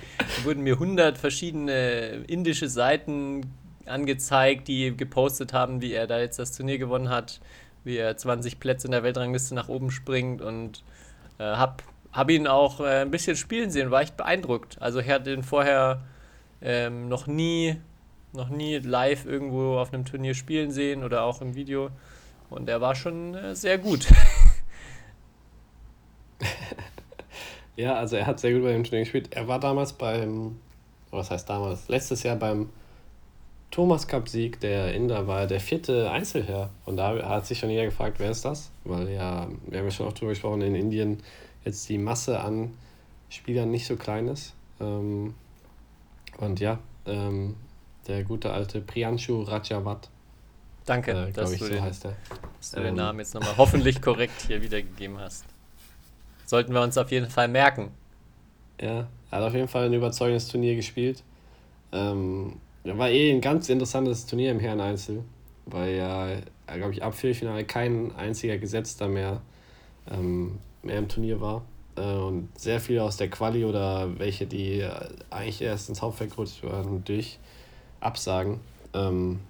wurden 0.42 0.62
mir 0.62 0.74
100 0.74 1.16
verschiedene 1.16 2.24
indische 2.26 2.68
Seiten 2.68 3.50
angezeigt, 3.86 4.68
die 4.68 4.96
gepostet 4.96 5.52
haben, 5.52 5.80
wie 5.80 5.92
er 5.92 6.06
da 6.06 6.18
jetzt 6.18 6.38
das 6.38 6.56
Turnier 6.56 6.78
gewonnen 6.78 7.08
hat, 7.08 7.40
wie 7.84 7.96
er 7.96 8.16
20 8.16 8.60
Plätze 8.60 8.86
in 8.86 8.92
der 8.92 9.02
Weltrangliste 9.02 9.54
nach 9.54 9.68
oben 9.68 9.90
springt 9.90 10.42
und 10.42 10.82
äh, 11.38 11.44
habe 11.44 11.82
hab 12.12 12.30
ihn 12.30 12.46
auch 12.46 12.80
äh, 12.80 13.02
ein 13.02 13.10
bisschen 13.10 13.36
spielen 13.36 13.70
sehen, 13.70 13.90
war 13.90 14.02
echt 14.02 14.16
beeindruckt. 14.16 14.80
Also 14.80 15.00
ich 15.00 15.08
hatte 15.08 15.32
ihn 15.32 15.42
vorher 15.42 16.02
ähm, 16.62 17.08
noch 17.08 17.26
nie 17.26 17.76
noch 18.34 18.48
nie 18.48 18.78
live 18.78 19.26
irgendwo 19.26 19.78
auf 19.78 19.92
einem 19.92 20.04
Turnier 20.04 20.34
spielen 20.34 20.70
sehen 20.72 21.04
oder 21.04 21.22
auch 21.22 21.40
im 21.40 21.54
Video. 21.54 21.90
Und 22.50 22.68
er 22.68 22.80
war 22.80 22.94
schon 22.94 23.34
äh, 23.34 23.54
sehr 23.54 23.78
gut. 23.78 24.06
ja, 27.76 27.94
also 27.94 28.16
er 28.16 28.26
hat 28.26 28.40
sehr 28.40 28.52
gut 28.52 28.64
bei 28.64 28.72
dem 28.72 28.84
Turnier 28.84 29.04
gespielt. 29.04 29.28
Er 29.34 29.48
war 29.48 29.60
damals 29.60 29.92
beim, 29.92 30.58
was 31.10 31.30
heißt 31.30 31.48
damals, 31.48 31.88
letztes 31.88 32.22
Jahr 32.22 32.36
beim 32.36 32.70
Thomas 33.74 34.06
Cup 34.06 34.28
Sieg 34.28 34.60
der 34.60 34.94
Inder 34.94 35.26
war 35.26 35.48
der 35.48 35.58
vierte 35.58 36.08
Einzelherr. 36.08 36.70
Und 36.84 36.96
da 36.96 37.28
hat 37.28 37.44
sich 37.44 37.58
schon 37.58 37.70
jeder 37.70 37.86
gefragt, 37.86 38.20
wer 38.20 38.30
ist 38.30 38.44
das? 38.44 38.70
Weil 38.84 39.08
ja, 39.08 39.48
wir 39.66 39.78
haben 39.80 39.86
ja 39.86 39.90
schon 39.90 40.06
auch 40.06 40.12
darüber 40.12 40.30
gesprochen, 40.30 40.62
in 40.62 40.76
Indien 40.76 41.20
jetzt 41.64 41.88
die 41.88 41.98
Masse 41.98 42.38
an 42.38 42.72
Spielern 43.28 43.72
nicht 43.72 43.84
so 43.84 43.96
klein 43.96 44.28
ist. 44.28 44.54
Ähm, 44.78 45.34
und 46.38 46.60
ja, 46.60 46.78
ähm, 47.06 47.56
der 48.06 48.22
gute 48.22 48.52
alte 48.52 48.80
Priyanshu 48.80 49.42
Rajawat 49.42 50.08
Danke, 50.84 51.10
äh, 51.10 51.32
dass, 51.32 51.50
ich, 51.50 51.58
du, 51.58 51.64
so 51.64 51.72
den, 51.72 51.82
dass 51.82 52.00
du 52.70 52.76
den 52.76 52.86
ähm. 52.90 52.94
Namen 52.94 53.18
jetzt 53.18 53.34
nochmal 53.34 53.56
hoffentlich 53.56 54.00
korrekt 54.00 54.40
hier 54.46 54.62
wiedergegeben 54.62 55.18
hast. 55.18 55.46
Sollten 56.46 56.72
wir 56.74 56.80
uns 56.80 56.96
auf 56.96 57.10
jeden 57.10 57.28
Fall 57.28 57.48
merken. 57.48 57.90
Ja, 58.80 59.08
er 59.32 59.38
hat 59.38 59.42
auf 59.42 59.54
jeden 59.54 59.66
Fall 59.66 59.86
ein 59.86 59.94
überzeugendes 59.94 60.46
Turnier 60.46 60.76
gespielt. 60.76 61.24
Ähm, 61.90 62.60
war 62.84 63.10
eh 63.10 63.30
ein 63.30 63.40
ganz 63.40 63.68
interessantes 63.68 64.26
Turnier 64.26 64.50
im 64.50 64.60
Herren-Einzel, 64.60 65.24
weil 65.66 65.96
ja, 65.96 66.28
glaube 66.76 66.92
ich, 66.92 67.02
ab 67.02 67.14
Viertelfinale 67.14 67.64
kein 67.64 68.14
einziger 68.14 68.58
Gesetzter 68.58 69.08
mehr, 69.08 69.40
ähm, 70.10 70.58
mehr 70.82 70.98
im 70.98 71.08
Turnier 71.08 71.40
war. 71.40 71.64
Äh, 71.96 72.02
und 72.02 72.48
sehr 72.58 72.80
viele 72.80 73.02
aus 73.02 73.16
der 73.16 73.30
Quali 73.30 73.64
oder 73.64 74.18
welche, 74.18 74.46
die 74.46 74.86
eigentlich 75.30 75.62
erst 75.62 75.88
ins 75.88 76.02
Hauptfeld 76.02 76.30
gerutscht 76.30 76.62
waren, 76.62 77.02
durch 77.04 77.38
Absagen. 78.00 78.60
Ähm, 78.92 79.40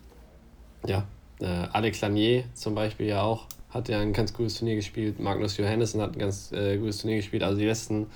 ja, 0.87 1.07
äh, 1.40 1.47
Alex 1.73 2.01
Lanier 2.01 2.44
zum 2.55 2.75
Beispiel 2.75 3.07
ja 3.07 3.23
auch, 3.23 3.47
hat 3.70 3.88
ja 3.88 3.99
ein 4.01 4.12
ganz 4.12 4.33
gutes 4.33 4.59
Turnier 4.59 4.77
gespielt. 4.77 5.18
Magnus 5.18 5.57
Johannessen 5.57 6.01
hat 6.01 6.12
ein 6.12 6.18
ganz 6.18 6.53
äh, 6.53 6.79
gutes 6.79 6.99
Turnier 6.99 7.16
gespielt. 7.16 7.42
Also 7.42 7.59
die 7.59 7.66
letzten 7.66 8.07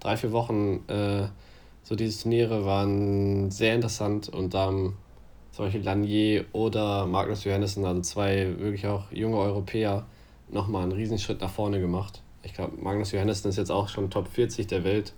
drei, 0.00 0.16
vier 0.16 0.32
Wochen, 0.32 0.84
äh, 0.88 1.28
so 1.86 1.94
diese 1.94 2.20
Turniere 2.20 2.64
waren 2.64 3.52
sehr 3.52 3.76
interessant 3.76 4.28
und 4.28 4.54
da 4.54 4.66
haben 4.66 4.96
zum 5.52 5.66
Beispiel 5.66 5.84
Lanier 5.84 6.44
oder 6.52 7.06
Magnus 7.06 7.44
Johannessen, 7.44 7.84
also 7.84 8.00
zwei 8.00 8.58
wirklich 8.58 8.88
auch 8.88 9.12
junge 9.12 9.36
Europäer, 9.36 10.04
nochmal 10.48 10.82
einen 10.82 10.92
Riesenschritt 10.92 11.40
nach 11.40 11.50
vorne 11.50 11.80
gemacht. 11.80 12.22
Ich 12.42 12.54
glaube, 12.54 12.76
Magnus 12.82 13.12
Johannessen 13.12 13.48
ist 13.50 13.56
jetzt 13.56 13.70
auch 13.70 13.88
schon 13.88 14.10
Top 14.10 14.26
40 14.26 14.66
der 14.66 14.82
Welt 14.82 15.12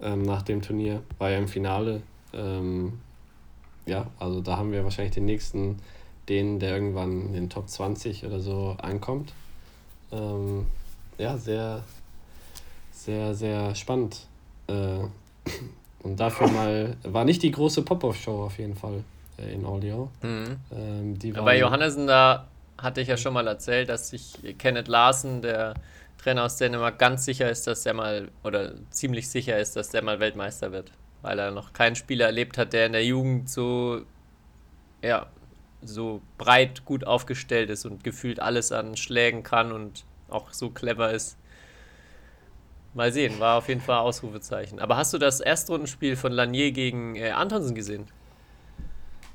ähm, 0.00 0.22
nach 0.22 0.42
dem 0.42 0.62
Turnier, 0.62 1.02
war 1.18 1.30
ja 1.30 1.38
im 1.38 1.48
Finale. 1.48 2.02
Ähm, 2.32 3.00
ja, 3.86 4.06
also 4.20 4.40
da 4.40 4.58
haben 4.58 4.70
wir 4.70 4.84
wahrscheinlich 4.84 5.14
den 5.14 5.24
nächsten 5.24 5.80
den, 6.28 6.60
der 6.60 6.72
irgendwann 6.72 7.26
in 7.26 7.32
den 7.32 7.50
Top 7.50 7.68
20 7.68 8.24
oder 8.24 8.38
so 8.38 8.76
ankommt. 8.80 9.32
Ähm, 10.12 10.66
ja, 11.18 11.36
sehr, 11.36 11.82
sehr, 12.92 13.34
sehr 13.34 13.74
spannend. 13.74 14.28
Äh, 14.68 15.00
und 16.06 16.20
dafür 16.20 16.48
mal, 16.48 16.96
war 17.02 17.24
nicht 17.24 17.42
die 17.42 17.50
große 17.50 17.82
Pop-Off-Show 17.82 18.44
auf 18.44 18.58
jeden 18.58 18.76
Fall 18.76 19.02
äh, 19.38 19.52
in 19.52 19.64
Orléans. 19.64 20.08
Mhm. 20.22 20.56
Ähm, 20.72 21.18
die 21.18 21.32
Bei 21.32 21.58
Johannesen, 21.58 22.06
da 22.06 22.46
hatte 22.78 23.00
ich 23.00 23.08
ja 23.08 23.16
schon 23.16 23.34
mal 23.34 23.46
erzählt, 23.46 23.88
dass 23.88 24.10
sich 24.10 24.34
Kenneth 24.58 24.88
Larsen, 24.88 25.42
der 25.42 25.74
Trainer 26.18 26.44
aus 26.44 26.56
Dänemark, 26.56 26.98
ganz 26.98 27.24
sicher 27.24 27.50
ist, 27.50 27.66
dass 27.66 27.84
er 27.86 27.94
mal, 27.94 28.28
oder 28.44 28.72
ziemlich 28.90 29.28
sicher 29.28 29.58
ist, 29.58 29.76
dass 29.76 29.90
der 29.90 30.02
mal 30.02 30.20
Weltmeister 30.20 30.72
wird. 30.72 30.92
Weil 31.22 31.38
er 31.38 31.50
noch 31.50 31.72
keinen 31.72 31.96
Spieler 31.96 32.26
erlebt 32.26 32.56
hat, 32.56 32.72
der 32.72 32.86
in 32.86 32.92
der 32.92 33.04
Jugend 33.04 33.50
so, 33.50 34.02
ja, 35.02 35.26
so 35.82 36.20
breit 36.38 36.84
gut 36.84 37.06
aufgestellt 37.06 37.70
ist 37.70 37.84
und 37.84 38.04
gefühlt 38.04 38.40
alles 38.40 38.72
an 38.72 38.96
Schlägen 38.96 39.42
kann 39.42 39.72
und 39.72 40.04
auch 40.28 40.52
so 40.52 40.70
clever 40.70 41.10
ist. 41.10 41.36
Mal 42.96 43.12
sehen, 43.12 43.38
war 43.40 43.58
auf 43.58 43.68
jeden 43.68 43.82
Fall 43.82 43.98
Ausrufezeichen. 43.98 44.78
Aber 44.78 44.96
hast 44.96 45.12
du 45.12 45.18
das 45.18 45.40
Erstrundenspiel 45.40 46.16
von 46.16 46.32
Lanier 46.32 46.72
gegen 46.72 47.14
äh, 47.14 47.28
Antonsen 47.28 47.74
gesehen? 47.74 48.06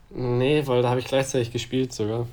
Nee, 0.10 0.65
weil 0.65 0.82
da 0.82 0.89
habe 0.89 1.00
ich 1.00 1.06
gleichzeitig 1.06 1.52
gespielt 1.52 1.93
sogar. 1.93 2.26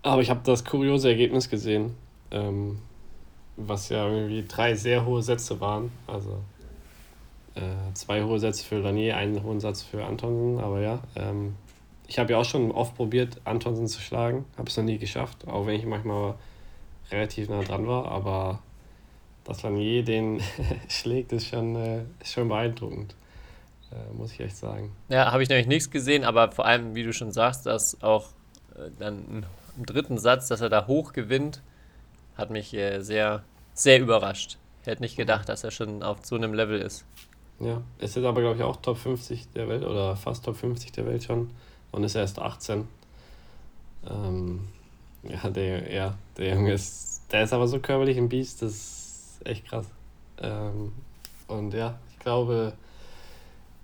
Aber 0.00 0.22
ich 0.22 0.30
habe 0.30 0.40
das 0.42 0.64
kuriose 0.64 1.10
Ergebnis 1.10 1.50
gesehen, 1.50 1.94
ähm, 2.30 2.78
was 3.58 3.90
ja 3.90 4.08
irgendwie 4.08 4.46
drei 4.48 4.74
sehr 4.74 5.04
hohe 5.04 5.22
Sätze 5.22 5.60
waren. 5.60 5.92
Also 6.06 6.40
äh, 7.54 7.92
zwei 7.92 8.22
hohe 8.22 8.38
Sätze 8.38 8.64
für 8.64 8.78
Lanier, 8.78 9.18
einen 9.18 9.42
hohen 9.42 9.60
Satz 9.60 9.82
für 9.82 10.06
Antonsen. 10.06 10.58
Aber 10.58 10.80
ja, 10.80 11.00
ähm, 11.16 11.54
ich 12.06 12.18
habe 12.18 12.32
ja 12.32 12.38
auch 12.38 12.46
schon 12.46 12.72
oft 12.72 12.96
probiert, 12.96 13.42
Antonsen 13.44 13.88
zu 13.88 14.00
schlagen. 14.00 14.46
Habe 14.56 14.70
es 14.70 14.76
noch 14.78 14.84
nie 14.84 14.96
geschafft, 14.96 15.46
auch 15.46 15.66
wenn 15.66 15.78
ich 15.78 15.84
manchmal 15.84 16.34
relativ 17.10 17.50
nah 17.50 17.62
dran 17.62 17.86
war. 17.86 18.10
Aber 18.10 18.60
dass 19.44 19.62
Lanier 19.62 20.02
den 20.02 20.40
schlägt, 20.88 21.32
ist 21.32 21.46
schon, 21.46 21.76
äh, 21.76 22.02
ist 22.20 22.32
schon 22.32 22.48
beeindruckend. 22.48 23.14
Äh, 23.92 24.14
muss 24.14 24.32
ich 24.32 24.40
echt 24.40 24.56
sagen. 24.56 24.92
Ja, 25.08 25.30
habe 25.32 25.42
ich 25.42 25.48
nämlich 25.48 25.66
nichts 25.66 25.90
gesehen, 25.90 26.24
aber 26.24 26.50
vor 26.52 26.66
allem, 26.66 26.94
wie 26.94 27.02
du 27.02 27.12
schon 27.12 27.32
sagst, 27.32 27.66
dass 27.66 28.02
auch 28.02 28.28
äh, 28.74 28.90
dann 28.98 29.46
im 29.76 29.86
dritten 29.86 30.18
Satz, 30.18 30.48
dass 30.48 30.60
er 30.60 30.68
da 30.68 30.86
hoch 30.86 31.12
gewinnt, 31.12 31.62
hat 32.36 32.50
mich 32.50 32.74
äh, 32.74 33.00
sehr, 33.00 33.44
sehr 33.74 34.00
überrascht. 34.00 34.58
Ich 34.82 34.86
hätte 34.86 35.02
nicht 35.02 35.16
gedacht, 35.16 35.48
dass 35.48 35.64
er 35.64 35.70
schon 35.70 36.02
auf 36.02 36.24
so 36.24 36.36
einem 36.36 36.54
Level 36.54 36.80
ist. 36.80 37.04
Ja, 37.60 37.82
es 37.98 38.16
ist 38.16 38.24
aber, 38.24 38.40
glaube 38.40 38.56
ich, 38.56 38.62
auch 38.62 38.76
Top 38.76 38.98
50 38.98 39.52
der 39.52 39.68
Welt 39.68 39.84
oder 39.84 40.16
fast 40.16 40.44
Top 40.44 40.56
50 40.56 40.92
der 40.92 41.06
Welt 41.06 41.24
schon 41.24 41.50
und 41.92 42.02
ist 42.02 42.16
erst 42.16 42.38
18. 42.40 42.86
Ähm, 44.10 44.68
ja, 45.22 45.48
der, 45.48 45.92
ja, 45.92 46.14
der 46.36 46.54
Junge 46.54 46.72
ist, 46.72 47.22
der 47.30 47.44
ist 47.44 47.52
aber 47.52 47.68
so 47.68 47.78
körperlich 47.78 48.18
ein 48.18 48.28
Biest, 48.28 48.62
das 48.62 49.03
ist 49.34 49.46
echt 49.46 49.66
krass. 49.66 49.86
Ähm, 50.40 50.92
und 51.46 51.74
ja, 51.74 51.98
ich 52.10 52.18
glaube, 52.18 52.72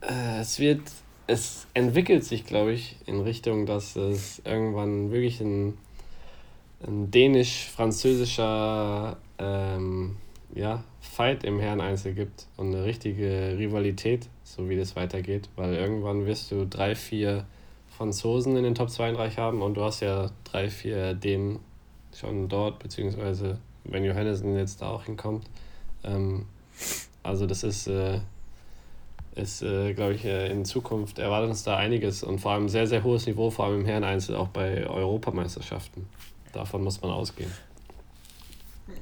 äh, 0.00 0.40
es 0.40 0.58
wird, 0.58 0.80
es 1.26 1.66
entwickelt 1.74 2.24
sich, 2.24 2.46
glaube 2.46 2.72
ich, 2.72 2.96
in 3.06 3.20
Richtung, 3.20 3.66
dass 3.66 3.96
es 3.96 4.40
irgendwann 4.44 5.12
wirklich 5.12 5.40
ein, 5.40 5.76
ein 6.86 7.10
dänisch-französischer 7.10 9.18
ähm, 9.38 10.16
ja, 10.54 10.82
Fight 11.00 11.44
im 11.44 11.60
Herren-Einzel 11.60 12.14
gibt 12.14 12.46
und 12.56 12.74
eine 12.74 12.84
richtige 12.84 13.56
Rivalität, 13.58 14.28
so 14.42 14.68
wie 14.68 14.76
das 14.76 14.96
weitergeht, 14.96 15.48
weil 15.56 15.74
irgendwann 15.74 16.26
wirst 16.26 16.50
du 16.50 16.66
drei, 16.66 16.94
vier 16.94 17.46
Franzosen 17.88 18.56
in 18.56 18.64
den 18.64 18.74
Top 18.74 18.90
32 18.90 19.38
haben 19.38 19.62
und 19.62 19.74
du 19.74 19.84
hast 19.84 20.00
ja 20.00 20.30
drei, 20.44 20.70
vier 20.70 21.14
Dänen 21.14 21.60
schon 22.14 22.48
dort, 22.48 22.78
beziehungsweise 22.78 23.58
wenn 23.84 24.04
Johannessen 24.04 24.56
jetzt 24.56 24.82
da 24.82 24.90
auch 24.90 25.04
hinkommt. 25.04 25.46
Ähm, 26.04 26.46
also 27.22 27.46
das 27.46 27.62
ist, 27.62 27.86
äh, 27.86 28.20
ist 29.34 29.62
äh, 29.62 29.92
glaube 29.94 30.14
ich, 30.14 30.24
äh, 30.24 30.50
in 30.50 30.64
Zukunft 30.64 31.18
erwartet 31.18 31.50
uns 31.50 31.62
da 31.62 31.76
einiges 31.76 32.22
und 32.22 32.40
vor 32.40 32.52
allem 32.52 32.68
sehr, 32.68 32.86
sehr 32.86 33.02
hohes 33.02 33.26
Niveau, 33.26 33.50
vor 33.50 33.66
allem 33.66 33.80
im 33.80 33.86
Herren-Einzel, 33.86 34.36
auch 34.36 34.48
bei 34.48 34.86
Europameisterschaften. 34.86 36.08
Davon 36.52 36.82
muss 36.82 37.00
man 37.00 37.10
ausgehen. 37.10 37.50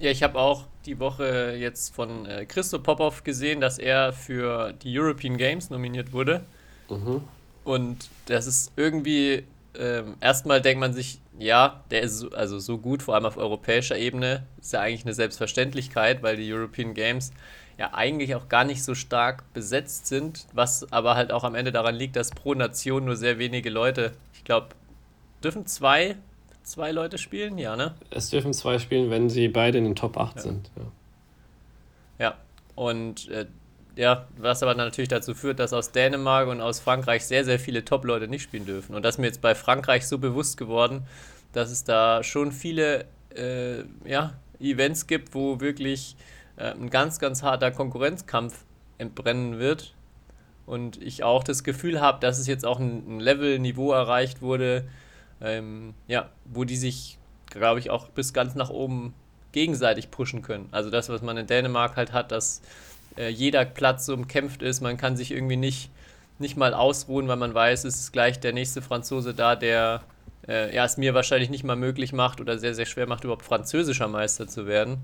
Ja, 0.00 0.10
ich 0.10 0.22
habe 0.22 0.38
auch 0.38 0.66
die 0.84 0.98
Woche 0.98 1.56
jetzt 1.58 1.94
von 1.94 2.26
äh, 2.26 2.44
Christo 2.44 2.78
Popov 2.78 3.24
gesehen, 3.24 3.60
dass 3.60 3.78
er 3.78 4.12
für 4.12 4.72
die 4.72 4.98
European 4.98 5.36
Games 5.36 5.70
nominiert 5.70 6.12
wurde. 6.12 6.44
Mhm. 6.88 7.22
Und 7.64 8.08
das 8.26 8.46
ist 8.46 8.72
irgendwie, 8.76 9.44
ähm, 9.78 10.14
erstmal 10.20 10.60
denkt 10.60 10.80
man 10.80 10.92
sich, 10.92 11.20
ja, 11.38 11.84
der 11.90 12.02
ist 12.02 12.18
so, 12.18 12.30
also 12.30 12.58
so 12.58 12.78
gut, 12.78 13.02
vor 13.02 13.14
allem 13.14 13.24
auf 13.24 13.36
europäischer 13.36 13.96
Ebene, 13.96 14.44
ist 14.60 14.72
ja 14.72 14.80
eigentlich 14.80 15.04
eine 15.04 15.14
Selbstverständlichkeit, 15.14 16.22
weil 16.22 16.36
die 16.36 16.52
European 16.52 16.94
Games 16.94 17.32
ja 17.78 17.94
eigentlich 17.94 18.34
auch 18.34 18.48
gar 18.48 18.64
nicht 18.64 18.82
so 18.82 18.94
stark 18.94 19.44
besetzt 19.54 20.08
sind, 20.08 20.46
was 20.52 20.92
aber 20.92 21.14
halt 21.14 21.30
auch 21.30 21.44
am 21.44 21.54
Ende 21.54 21.70
daran 21.70 21.94
liegt, 21.94 22.16
dass 22.16 22.30
pro 22.30 22.54
Nation 22.54 23.04
nur 23.04 23.16
sehr 23.16 23.38
wenige 23.38 23.70
Leute, 23.70 24.12
ich 24.34 24.42
glaube, 24.42 24.68
dürfen 25.42 25.64
zwei, 25.66 26.16
zwei 26.64 26.90
Leute 26.90 27.18
spielen? 27.18 27.56
Ja, 27.56 27.76
ne? 27.76 27.94
Es 28.10 28.30
dürfen 28.30 28.52
zwei 28.52 28.80
spielen, 28.80 29.10
wenn 29.10 29.30
sie 29.30 29.46
beide 29.46 29.78
in 29.78 29.84
den 29.84 29.94
Top 29.94 30.16
8 30.16 30.36
ja. 30.36 30.42
sind. 30.42 30.70
Ja, 30.76 32.24
ja. 32.24 32.34
und 32.74 33.28
äh, 33.28 33.46
ja, 33.98 34.28
was 34.36 34.62
aber 34.62 34.76
natürlich 34.76 35.08
dazu 35.08 35.34
führt, 35.34 35.58
dass 35.58 35.72
aus 35.72 35.90
Dänemark 35.90 36.46
und 36.46 36.60
aus 36.60 36.78
Frankreich 36.78 37.26
sehr, 37.26 37.44
sehr 37.44 37.58
viele 37.58 37.84
Top-Leute 37.84 38.28
nicht 38.28 38.44
spielen 38.44 38.64
dürfen. 38.64 38.94
Und 38.94 39.02
das 39.02 39.16
ist 39.16 39.18
mir 39.18 39.26
jetzt 39.26 39.42
bei 39.42 39.56
Frankreich 39.56 40.06
so 40.06 40.18
bewusst 40.18 40.56
geworden, 40.56 41.02
dass 41.52 41.72
es 41.72 41.82
da 41.82 42.22
schon 42.22 42.52
viele 42.52 43.06
äh, 43.34 43.82
ja, 44.04 44.34
Events 44.60 45.08
gibt, 45.08 45.34
wo 45.34 45.60
wirklich 45.60 46.14
äh, 46.56 46.70
ein 46.70 46.90
ganz, 46.90 47.18
ganz 47.18 47.42
harter 47.42 47.72
Konkurrenzkampf 47.72 48.64
entbrennen 48.98 49.58
wird. 49.58 49.94
Und 50.64 51.02
ich 51.02 51.24
auch 51.24 51.42
das 51.42 51.64
Gefühl 51.64 52.00
habe, 52.00 52.20
dass 52.20 52.38
es 52.38 52.46
jetzt 52.46 52.64
auch 52.64 52.78
ein, 52.78 53.16
ein 53.16 53.18
Level-Niveau 53.18 53.90
erreicht 53.90 54.42
wurde, 54.42 54.86
ähm, 55.40 55.94
ja, 56.06 56.30
wo 56.44 56.62
die 56.62 56.76
sich, 56.76 57.18
glaube 57.50 57.80
ich, 57.80 57.90
auch 57.90 58.10
bis 58.10 58.32
ganz 58.32 58.54
nach 58.54 58.70
oben 58.70 59.12
gegenseitig 59.50 60.12
pushen 60.12 60.42
können. 60.42 60.68
Also 60.70 60.88
das, 60.88 61.08
was 61.08 61.20
man 61.20 61.36
in 61.36 61.48
Dänemark 61.48 61.96
halt 61.96 62.12
hat, 62.12 62.30
dass 62.30 62.62
äh, 63.18 63.28
jeder 63.28 63.64
Platz 63.64 64.06
so 64.06 64.14
umkämpft 64.14 64.62
ist, 64.62 64.80
man 64.80 64.96
kann 64.96 65.16
sich 65.16 65.32
irgendwie 65.32 65.56
nicht, 65.56 65.90
nicht 66.38 66.56
mal 66.56 66.72
ausruhen, 66.72 67.28
weil 67.28 67.36
man 67.36 67.52
weiß, 67.52 67.84
es 67.84 67.98
ist 68.00 68.12
gleich 68.12 68.38
der 68.40 68.52
nächste 68.52 68.80
Franzose 68.80 69.34
da, 69.34 69.56
der 69.56 70.02
äh, 70.46 70.74
ja, 70.74 70.84
es 70.84 70.96
mir 70.96 71.14
wahrscheinlich 71.14 71.50
nicht 71.50 71.64
mal 71.64 71.76
möglich 71.76 72.12
macht 72.12 72.40
oder 72.40 72.58
sehr, 72.58 72.74
sehr 72.74 72.86
schwer 72.86 73.06
macht, 73.06 73.24
überhaupt 73.24 73.44
französischer 73.44 74.08
Meister 74.08 74.46
zu 74.46 74.66
werden. 74.66 74.98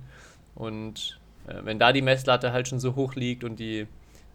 Und 0.55 1.19
äh, 1.47 1.55
wenn 1.65 1.79
da 1.79 1.93
die 1.93 2.03
Messlatte 2.03 2.53
halt 2.53 2.69
schon 2.69 2.81
so 2.81 2.95
hoch 2.95 3.15
liegt 3.15 3.45
und 3.45 3.57
die, 3.57 3.87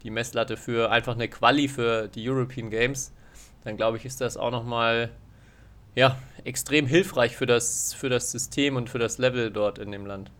die 0.02 0.10
Messlatte 0.10 0.56
für 0.56 0.90
einfach 0.90 1.14
eine 1.14 1.28
Quali 1.28 1.68
für 1.68 2.08
die 2.08 2.28
European 2.28 2.70
Games, 2.70 3.12
dann 3.64 3.76
glaube 3.76 3.96
ich, 3.96 4.04
ist 4.04 4.20
das 4.20 4.36
auch 4.36 4.50
nochmal 4.50 5.10
ja, 5.94 6.16
extrem 6.44 6.86
hilfreich 6.86 7.36
für 7.36 7.46
das, 7.46 7.92
für 7.94 8.08
das 8.08 8.30
System 8.30 8.76
und 8.76 8.88
für 8.88 8.98
das 8.98 9.18
Level 9.18 9.50
dort 9.50 9.78
in 9.78 9.90
dem 9.90 10.06
Land. 10.06 10.30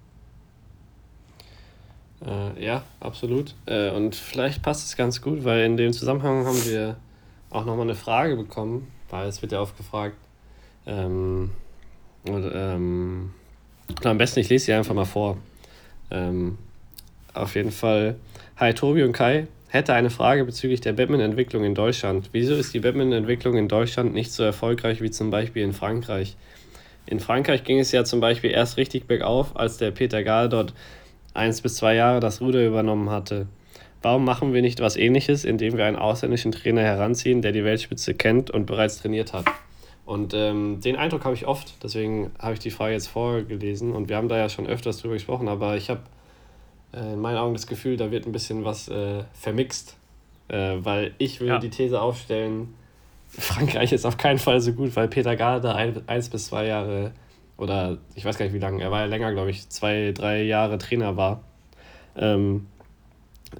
Äh, 2.26 2.64
ja, 2.64 2.82
absolut. 3.00 3.54
Äh, 3.66 3.90
und 3.90 4.14
vielleicht 4.14 4.62
passt 4.62 4.86
es 4.86 4.96
ganz 4.96 5.22
gut, 5.22 5.44
weil 5.44 5.64
in 5.64 5.76
dem 5.76 5.92
Zusammenhang 5.92 6.44
haben 6.44 6.64
wir 6.66 6.96
auch 7.50 7.64
nochmal 7.64 7.86
eine 7.86 7.94
Frage 7.94 8.36
bekommen, 8.36 8.88
weil 9.08 9.28
es 9.28 9.42
wird 9.42 9.52
ja 9.52 9.60
oft 9.60 9.76
gefragt, 9.76 10.16
ähm, 10.86 11.50
und, 12.26 12.50
ähm, 12.54 13.30
am 14.04 14.18
besten, 14.18 14.40
ich 14.40 14.48
lese 14.48 14.66
sie 14.66 14.72
einfach 14.72 14.94
mal 14.94 15.04
vor. 15.04 15.38
Ähm, 16.10 16.58
auf 17.32 17.54
jeden 17.54 17.70
Fall. 17.70 18.16
Hi 18.56 18.74
Tobi 18.74 19.02
und 19.02 19.12
Kai. 19.12 19.46
Hätte 19.68 19.94
eine 19.94 20.10
Frage 20.10 20.44
bezüglich 20.44 20.80
der 20.80 20.92
Batman-Entwicklung 20.92 21.64
in 21.64 21.74
Deutschland. 21.74 22.28
Wieso 22.32 22.54
ist 22.54 22.74
die 22.74 22.80
Batman-Entwicklung 22.80 23.56
in 23.56 23.68
Deutschland 23.68 24.12
nicht 24.12 24.32
so 24.32 24.42
erfolgreich 24.42 25.00
wie 25.00 25.10
zum 25.10 25.30
Beispiel 25.30 25.62
in 25.62 25.72
Frankreich? 25.72 26.36
In 27.06 27.20
Frankreich 27.20 27.64
ging 27.64 27.78
es 27.78 27.92
ja 27.92 28.04
zum 28.04 28.20
Beispiel 28.20 28.50
erst 28.50 28.76
richtig 28.76 29.06
bergauf, 29.06 29.56
als 29.56 29.78
der 29.78 29.92
Peter 29.92 30.22
Gahl 30.22 30.48
dort 30.48 30.74
eins 31.34 31.60
bis 31.60 31.76
zwei 31.76 31.94
Jahre 31.94 32.20
das 32.20 32.40
Ruder 32.40 32.66
übernommen 32.66 33.10
hatte. 33.10 33.46
Warum 34.02 34.24
machen 34.24 34.54
wir 34.54 34.62
nicht 34.62 34.80
was 34.80 34.96
ähnliches, 34.96 35.44
indem 35.44 35.76
wir 35.76 35.84
einen 35.84 35.96
ausländischen 35.96 36.52
Trainer 36.52 36.82
heranziehen, 36.82 37.42
der 37.42 37.52
die 37.52 37.64
Weltspitze 37.64 38.14
kennt 38.14 38.50
und 38.50 38.66
bereits 38.66 39.00
trainiert 39.00 39.32
hat? 39.32 39.44
Und 40.06 40.34
ähm, 40.34 40.80
den 40.80 40.96
Eindruck 40.96 41.24
habe 41.24 41.34
ich 41.34 41.46
oft, 41.46 41.74
deswegen 41.82 42.32
habe 42.38 42.54
ich 42.54 42.58
die 42.58 42.70
Frage 42.70 42.94
jetzt 42.94 43.08
vorgelesen 43.08 43.92
und 43.92 44.08
wir 44.08 44.16
haben 44.16 44.28
da 44.28 44.38
ja 44.38 44.48
schon 44.48 44.66
öfters 44.66 44.98
drüber 44.98 45.14
gesprochen, 45.14 45.48
aber 45.48 45.76
ich 45.76 45.90
habe 45.90 46.00
äh, 46.92 47.12
in 47.12 47.20
meinen 47.20 47.36
Augen 47.36 47.54
das 47.54 47.66
Gefühl, 47.66 47.96
da 47.96 48.10
wird 48.10 48.26
ein 48.26 48.32
bisschen 48.32 48.64
was 48.64 48.88
äh, 48.88 49.22
vermixt, 49.34 49.96
äh, 50.48 50.76
weil 50.80 51.12
ich 51.18 51.40
würde 51.40 51.52
ja. 51.52 51.58
die 51.60 51.70
These 51.70 52.00
aufstellen, 52.00 52.74
Frankreich 53.28 53.92
ist 53.92 54.04
auf 54.04 54.16
keinen 54.16 54.38
Fall 54.38 54.60
so 54.60 54.72
gut, 54.72 54.96
weil 54.96 55.06
Peter 55.06 55.36
Garda 55.36 55.74
ein, 55.74 56.02
eins 56.08 56.28
bis 56.28 56.46
zwei 56.46 56.66
Jahre 56.66 57.12
oder 57.60 57.98
ich 58.14 58.24
weiß 58.24 58.38
gar 58.38 58.46
nicht 58.46 58.54
wie 58.54 58.58
lange, 58.58 58.82
er 58.82 58.90
war 58.90 59.00
ja 59.00 59.06
länger, 59.06 59.32
glaube 59.32 59.50
ich, 59.50 59.68
zwei, 59.68 60.12
drei 60.12 60.42
Jahre 60.42 60.78
Trainer 60.78 61.16
war, 61.16 61.42
ähm, 62.16 62.66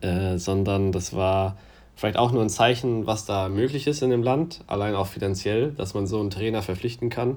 äh, 0.01 0.39
sondern 0.39 0.91
das 0.91 1.15
war 1.15 1.57
vielleicht 1.97 2.17
auch 2.17 2.33
nur 2.33 2.43
ein 2.43 2.49
Zeichen, 2.49 3.07
was 3.07 3.27
da 3.27 3.51
möglich 3.51 3.87
ist 3.87 4.03
in 4.03 4.09
dem 4.09 4.23
Land, 4.23 4.63
allein 4.67 4.95
auch 4.95 5.07
finanziell, 5.07 5.73
dass 5.73 5.93
man 5.93 6.07
so 6.07 6.19
einen 6.19 6.31
Trainer 6.31 6.63
verpflichten 6.63 7.11
kann. 7.11 7.37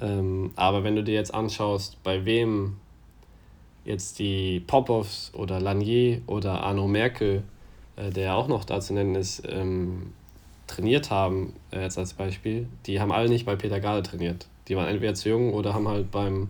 Ähm, 0.00 0.52
aber 0.54 0.84
wenn 0.84 0.94
du 0.94 1.02
dir 1.02 1.14
jetzt 1.14 1.34
anschaust, 1.34 2.00
bei 2.04 2.24
wem 2.24 2.76
jetzt 3.84 4.20
die 4.20 4.60
Popovs 4.60 5.32
oder 5.34 5.58
Lanier 5.58 6.22
oder 6.28 6.62
Arno 6.62 6.86
Merkel, 6.86 7.42
äh, 7.96 8.10
der 8.10 8.36
auch 8.36 8.46
noch 8.46 8.64
da 8.64 8.80
zu 8.80 8.94
nennen 8.94 9.16
ist, 9.16 9.42
ähm, 9.48 10.12
trainiert 10.68 11.10
haben, 11.10 11.54
äh, 11.72 11.82
jetzt 11.82 11.98
als 11.98 12.12
Beispiel, 12.12 12.68
die 12.86 13.00
haben 13.00 13.10
alle 13.10 13.28
nicht 13.28 13.46
bei 13.46 13.56
Peter 13.56 13.80
Gade 13.80 14.04
trainiert. 14.04 14.46
Die 14.68 14.76
waren 14.76 14.88
entweder 14.88 15.14
zu 15.14 15.28
jung 15.28 15.52
oder 15.54 15.74
haben 15.74 15.88
halt 15.88 16.10
beim, 16.10 16.48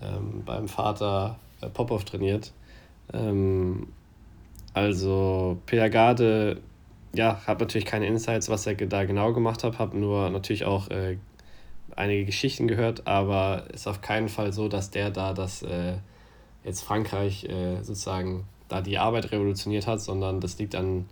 ähm, 0.00 0.42
beim 0.44 0.68
Vater 0.68 1.38
äh, 1.60 1.68
Popov 1.68 2.04
trainiert. 2.04 2.52
Ähm, 3.12 3.88
also 4.74 5.58
Peter 5.66 5.90
Garde, 5.90 6.60
ja, 7.14 7.42
habe 7.46 7.64
natürlich 7.64 7.84
keine 7.84 8.06
Insights, 8.06 8.48
was 8.48 8.66
er 8.66 8.74
da 8.74 9.04
genau 9.04 9.32
gemacht 9.32 9.64
hat, 9.64 9.78
habe 9.78 9.98
nur 9.98 10.30
natürlich 10.30 10.64
auch 10.64 10.88
äh, 10.90 11.18
einige 11.94 12.24
Geschichten 12.24 12.68
gehört, 12.68 13.06
aber 13.06 13.64
ist 13.72 13.86
auf 13.86 14.00
keinen 14.00 14.28
Fall 14.28 14.52
so, 14.52 14.68
dass 14.68 14.90
der 14.90 15.10
da 15.10 15.34
das 15.34 15.62
äh, 15.62 15.94
jetzt 16.64 16.82
Frankreich 16.82 17.44
äh, 17.44 17.82
sozusagen 17.82 18.44
da 18.68 18.80
die 18.80 18.98
Arbeit 18.98 19.32
revolutioniert 19.32 19.86
hat, 19.86 20.00
sondern 20.00 20.40
das 20.40 20.58
liegt 20.58 20.74
an 20.74 21.06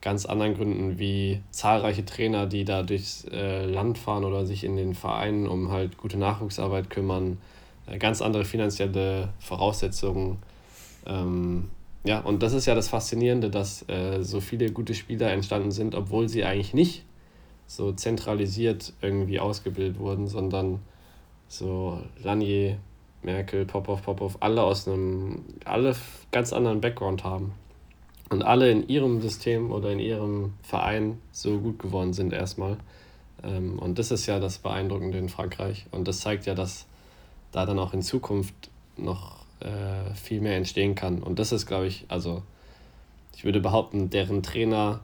ganz 0.00 0.24
anderen 0.24 0.54
Gründen 0.54 0.98
wie 0.98 1.40
zahlreiche 1.50 2.04
Trainer, 2.04 2.46
die 2.46 2.64
da 2.64 2.82
durchs 2.82 3.26
äh, 3.30 3.66
Land 3.66 3.98
fahren 3.98 4.24
oder 4.24 4.46
sich 4.46 4.64
in 4.64 4.76
den 4.76 4.94
Vereinen 4.94 5.46
um 5.46 5.70
halt 5.70 5.98
gute 5.98 6.18
Nachwuchsarbeit 6.18 6.88
kümmern, 6.88 7.38
äh, 7.86 7.98
ganz 7.98 8.22
andere 8.22 8.44
finanzielle 8.44 9.28
Voraussetzungen. 9.38 10.38
Ähm, 11.06 11.70
ja, 12.04 12.20
und 12.20 12.42
das 12.42 12.54
ist 12.54 12.66
ja 12.66 12.74
das 12.74 12.88
Faszinierende, 12.88 13.50
dass 13.50 13.86
äh, 13.88 14.22
so 14.22 14.40
viele 14.40 14.72
gute 14.72 14.94
Spieler 14.94 15.30
entstanden 15.32 15.70
sind, 15.70 15.94
obwohl 15.94 16.28
sie 16.28 16.44
eigentlich 16.44 16.72
nicht 16.72 17.04
so 17.66 17.92
zentralisiert 17.92 18.94
irgendwie 19.02 19.38
ausgebildet 19.38 19.98
wurden, 19.98 20.26
sondern 20.26 20.80
so 21.46 22.00
Lanier, 22.22 22.78
Merkel, 23.22 23.66
Popov, 23.66 24.02
Popov, 24.02 24.38
alle 24.40 24.62
aus 24.62 24.88
einem, 24.88 25.44
alle 25.66 25.94
ganz 26.32 26.54
anderen 26.54 26.80
Background 26.80 27.22
haben. 27.22 27.52
Und 28.30 28.42
alle 28.42 28.70
in 28.70 28.88
ihrem 28.88 29.20
System 29.20 29.72
oder 29.72 29.90
in 29.92 29.98
ihrem 29.98 30.54
Verein 30.62 31.18
so 31.32 31.58
gut 31.58 31.80
geworden 31.80 32.12
sind 32.12 32.32
erstmal. 32.32 32.76
Ähm, 33.42 33.78
und 33.78 33.98
das 33.98 34.10
ist 34.10 34.26
ja 34.26 34.38
das 34.38 34.58
Beeindruckende 34.58 35.18
in 35.18 35.28
Frankreich. 35.28 35.86
Und 35.90 36.06
das 36.06 36.20
zeigt 36.20 36.46
ja, 36.46 36.54
dass 36.54 36.86
da 37.52 37.66
dann 37.66 37.78
auch 37.78 37.92
in 37.92 38.02
Zukunft 38.02 38.70
noch 38.96 39.44
äh, 39.60 40.14
viel 40.14 40.40
mehr 40.40 40.56
entstehen 40.56 40.94
kann. 40.94 41.22
Und 41.22 41.38
das 41.38 41.50
ist, 41.50 41.66
glaube 41.66 41.86
ich, 41.86 42.04
also 42.08 42.42
ich 43.36 43.44
würde 43.44 43.60
behaupten, 43.60 44.10
deren 44.10 44.42
Trainer 44.42 45.00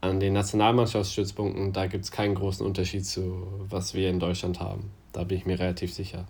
an 0.00 0.20
den 0.20 0.32
Nationalmannschaftsstützpunkten, 0.32 1.72
da 1.72 1.86
gibt 1.86 2.04
es 2.04 2.12
keinen 2.12 2.34
großen 2.34 2.64
Unterschied 2.64 3.04
zu, 3.04 3.46
was 3.68 3.92
wir 3.94 4.08
in 4.08 4.20
Deutschland 4.20 4.60
haben. 4.60 4.90
Da 5.12 5.24
bin 5.24 5.38
ich 5.38 5.46
mir 5.46 5.58
relativ 5.58 5.92
sicher. 5.92 6.26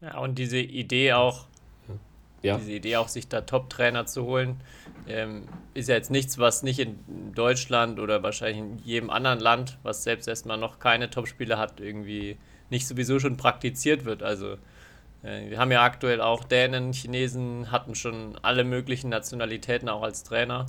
Ja, 0.00 0.18
und 0.18 0.38
diese 0.38 0.58
Idee 0.58 1.12
auch, 1.14 1.46
ja. 2.42 2.56
diese 2.56 2.72
Idee 2.72 2.96
auch, 2.96 3.08
sich 3.08 3.28
da 3.28 3.42
Top-Trainer 3.42 4.06
zu 4.06 4.24
holen, 4.24 4.60
ähm, 5.06 5.48
ist 5.74 5.88
ja 5.88 5.94
jetzt 5.94 6.10
nichts, 6.10 6.38
was 6.38 6.62
nicht 6.62 6.78
in 6.78 6.98
Deutschland 7.34 7.98
oder 7.98 8.22
wahrscheinlich 8.22 8.58
in 8.58 8.78
jedem 8.78 9.10
anderen 9.10 9.40
Land, 9.40 9.78
was 9.82 10.04
selbst 10.04 10.28
erstmal 10.28 10.58
noch 10.58 10.78
keine 10.78 11.10
Top-Spieler 11.10 11.58
hat, 11.58 11.80
irgendwie 11.80 12.36
nicht 12.70 12.86
sowieso 12.86 13.18
schon 13.18 13.36
praktiziert 13.36 14.04
wird. 14.04 14.22
Also 14.22 14.54
äh, 15.22 15.50
wir 15.50 15.58
haben 15.58 15.72
ja 15.72 15.82
aktuell 15.82 16.20
auch 16.20 16.44
Dänen, 16.44 16.92
Chinesen, 16.92 17.70
hatten 17.70 17.94
schon 17.94 18.38
alle 18.42 18.64
möglichen 18.64 19.08
Nationalitäten 19.08 19.88
auch 19.88 20.02
als 20.02 20.22
Trainer. 20.22 20.66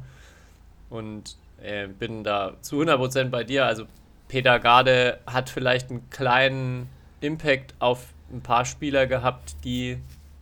Und 0.90 1.38
äh, 1.62 1.88
bin 1.88 2.24
da 2.24 2.54
zu 2.62 2.82
100% 2.82 3.30
bei 3.30 3.44
dir. 3.44 3.66
Also 3.66 3.86
Peter 4.28 4.60
Garde 4.60 5.20
hat 5.26 5.50
vielleicht 5.50 5.90
einen 5.90 6.10
kleinen 6.10 6.90
Impact 7.22 7.76
auf 7.80 8.14
ein 8.32 8.42
paar 8.42 8.66
Spieler 8.66 9.08
gehabt, 9.08 9.56
die 9.64 9.98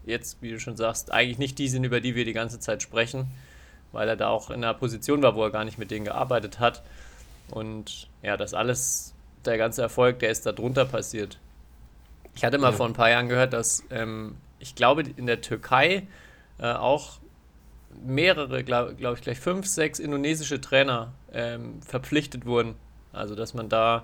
jetzt, 0.08 0.42
wie 0.42 0.52
du 0.52 0.60
schon 0.60 0.78
sagst, 0.78 1.12
eigentlich 1.12 1.38
nicht 1.38 1.58
die 1.60 1.68
sind, 1.68 1.84
über 1.84 2.02
die 2.02 2.16
wir 2.16 2.26
die 2.26 2.34
ganze 2.34 2.60
Zeit 2.60 2.82
sprechen, 2.82 3.28
weil 3.92 4.08
er 4.08 4.16
da 4.16 4.30
auch 4.30 4.50
in 4.50 4.64
einer 4.64 4.74
Position 4.74 5.22
war, 5.22 5.36
wo 5.36 5.44
er 5.44 5.52
gar 5.52 5.66
nicht 5.66 5.78
mit 5.78 5.92
denen 5.92 6.06
gearbeitet 6.06 6.60
hat. 6.60 6.84
Und 7.52 8.08
ja, 8.22 8.38
das 8.38 8.54
alles, 8.54 9.14
der 9.46 9.58
ganze 9.58 9.82
Erfolg, 9.82 10.20
der 10.20 10.30
ist 10.30 10.46
da 10.46 10.52
drunter 10.52 10.86
passiert. 10.86 11.38
Ich 12.36 12.44
hatte 12.44 12.58
mal 12.58 12.72
ja. 12.72 12.78
vor 12.78 12.86
ein 12.86 12.94
paar 12.94 13.10
Jahren 13.10 13.30
gehört, 13.30 13.54
dass 13.54 13.84
ähm, 13.90 14.36
ich 14.60 14.76
glaube, 14.76 15.04
in 15.16 15.26
der 15.26 15.42
Türkei 15.42 16.08
äh, 16.60 16.72
auch 16.72 17.20
mehrere, 18.06 18.64
glaube 18.64 18.96
glaub 18.96 19.16
ich, 19.16 19.22
gleich 19.22 19.40
fünf, 19.40 19.66
sechs 19.66 20.00
indonesische 20.00 20.62
Trainer 20.62 21.14
ähm, 21.34 21.82
verpflichtet 21.82 22.46
wurden. 22.46 22.76
Also, 23.14 23.36
dass 23.36 23.54
man 23.54 23.70
da 23.70 24.04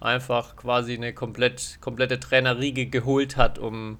einfach 0.00 0.56
quasi 0.56 0.94
eine 0.94 1.12
komplett, 1.12 1.78
komplette 1.80 2.20
Trainerriege 2.20 2.86
geholt 2.86 3.36
hat, 3.36 3.58
um 3.58 3.98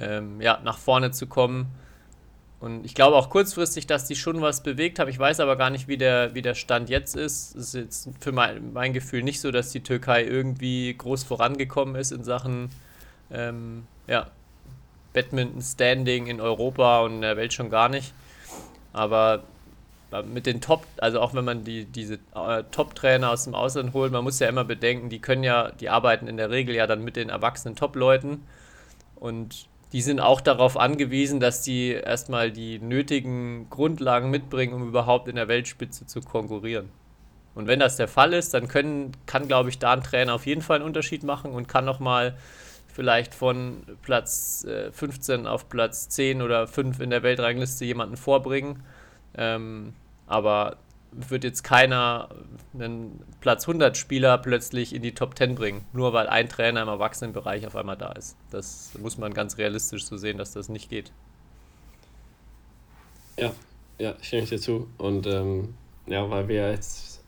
ähm, 0.00 0.40
ja, 0.40 0.60
nach 0.64 0.78
vorne 0.78 1.10
zu 1.10 1.26
kommen. 1.26 1.66
Und 2.60 2.84
ich 2.84 2.94
glaube 2.94 3.16
auch 3.16 3.28
kurzfristig, 3.28 3.88
dass 3.88 4.06
die 4.06 4.14
schon 4.14 4.40
was 4.40 4.62
bewegt 4.62 5.00
haben. 5.00 5.10
Ich 5.10 5.18
weiß 5.18 5.40
aber 5.40 5.56
gar 5.56 5.70
nicht, 5.70 5.88
wie 5.88 5.96
der, 5.96 6.34
wie 6.34 6.42
der 6.42 6.54
Stand 6.54 6.88
jetzt 6.90 7.16
ist. 7.16 7.56
Es 7.56 7.66
ist 7.68 7.74
jetzt 7.74 8.08
für 8.20 8.30
mein, 8.30 8.72
mein 8.72 8.92
Gefühl 8.92 9.24
nicht 9.24 9.40
so, 9.40 9.50
dass 9.50 9.70
die 9.70 9.82
Türkei 9.82 10.24
irgendwie 10.24 10.94
groß 10.96 11.24
vorangekommen 11.24 11.96
ist 11.96 12.12
in 12.12 12.22
Sachen 12.22 12.70
ähm, 13.32 13.86
ja, 14.06 14.28
Badminton-Standing 15.12 16.28
in 16.28 16.40
Europa 16.40 17.00
und 17.00 17.14
in 17.14 17.20
der 17.22 17.36
Welt 17.36 17.52
schon 17.52 17.68
gar 17.68 17.88
nicht. 17.88 18.14
Aber 18.92 19.42
mit 20.22 20.44
den 20.46 20.60
Top, 20.60 20.84
also 20.98 21.20
auch 21.20 21.32
wenn 21.34 21.44
man 21.44 21.64
die, 21.64 21.86
diese 21.86 22.18
äh, 22.34 22.64
Top-Trainer 22.70 23.30
aus 23.30 23.44
dem 23.44 23.54
Ausland 23.54 23.94
holt, 23.94 24.12
man 24.12 24.22
muss 24.22 24.38
ja 24.38 24.48
immer 24.48 24.64
bedenken, 24.64 25.08
die 25.08 25.20
können 25.20 25.42
ja, 25.42 25.70
die 25.72 25.88
arbeiten 25.88 26.28
in 26.28 26.36
der 26.36 26.50
Regel 26.50 26.74
ja 26.74 26.86
dann 26.86 27.02
mit 27.02 27.16
den 27.16 27.30
erwachsenen 27.30 27.76
Top-Leuten 27.76 28.42
und 29.16 29.66
die 29.92 30.00
sind 30.00 30.20
auch 30.20 30.40
darauf 30.40 30.78
angewiesen, 30.78 31.38
dass 31.38 31.62
die 31.62 31.90
erstmal 31.90 32.50
die 32.50 32.78
nötigen 32.78 33.68
Grundlagen 33.68 34.30
mitbringen, 34.30 34.72
um 34.72 34.88
überhaupt 34.88 35.28
in 35.28 35.36
der 35.36 35.48
Weltspitze 35.48 36.06
zu 36.06 36.20
konkurrieren. 36.20 36.88
Und 37.54 37.66
wenn 37.66 37.78
das 37.78 37.96
der 37.96 38.08
Fall 38.08 38.32
ist, 38.32 38.54
dann 38.54 38.68
können, 38.68 39.12
kann, 39.26 39.46
glaube 39.46 39.68
ich, 39.68 39.78
da 39.78 39.92
ein 39.92 40.02
Trainer 40.02 40.34
auf 40.34 40.46
jeden 40.46 40.62
Fall 40.62 40.76
einen 40.76 40.86
Unterschied 40.86 41.22
machen 41.22 41.52
und 41.52 41.68
kann 41.68 41.84
nochmal 41.84 42.34
vielleicht 42.92 43.34
von 43.34 43.82
Platz 44.02 44.64
äh, 44.64 44.90
15 44.90 45.46
auf 45.46 45.68
Platz 45.68 46.08
10 46.08 46.40
oder 46.40 46.66
5 46.66 47.00
in 47.00 47.10
der 47.10 47.22
Weltrangliste 47.22 47.84
jemanden 47.84 48.16
vorbringen. 48.16 48.82
Ähm, 49.36 49.92
aber 50.26 50.76
wird 51.12 51.44
jetzt 51.44 51.62
keiner 51.62 52.28
einen 52.74 53.22
Platz 53.40 53.68
100 53.68 53.96
Spieler 53.96 54.38
plötzlich 54.38 54.94
in 54.94 55.02
die 55.02 55.12
Top 55.12 55.36
10 55.36 55.54
bringen, 55.54 55.84
nur 55.92 56.12
weil 56.12 56.26
ein 56.26 56.48
Trainer 56.48 56.82
im 56.82 56.88
Erwachsenenbereich 56.88 57.66
auf 57.66 57.76
einmal 57.76 57.96
da 57.96 58.12
ist. 58.12 58.36
Das 58.50 58.92
muss 58.98 59.18
man 59.18 59.34
ganz 59.34 59.58
realistisch 59.58 60.04
so 60.04 60.16
sehen, 60.16 60.38
dass 60.38 60.52
das 60.52 60.68
nicht 60.68 60.88
geht. 60.88 61.12
Ja, 63.38 63.52
ja, 63.98 64.14
stimme 64.20 64.42
ich 64.42 64.48
dir 64.48 64.60
zu. 64.60 64.88
Und 64.98 65.26
ähm, 65.26 65.74
ja, 66.06 66.28
weil 66.30 66.48
wir 66.48 66.70
jetzt 66.70 67.20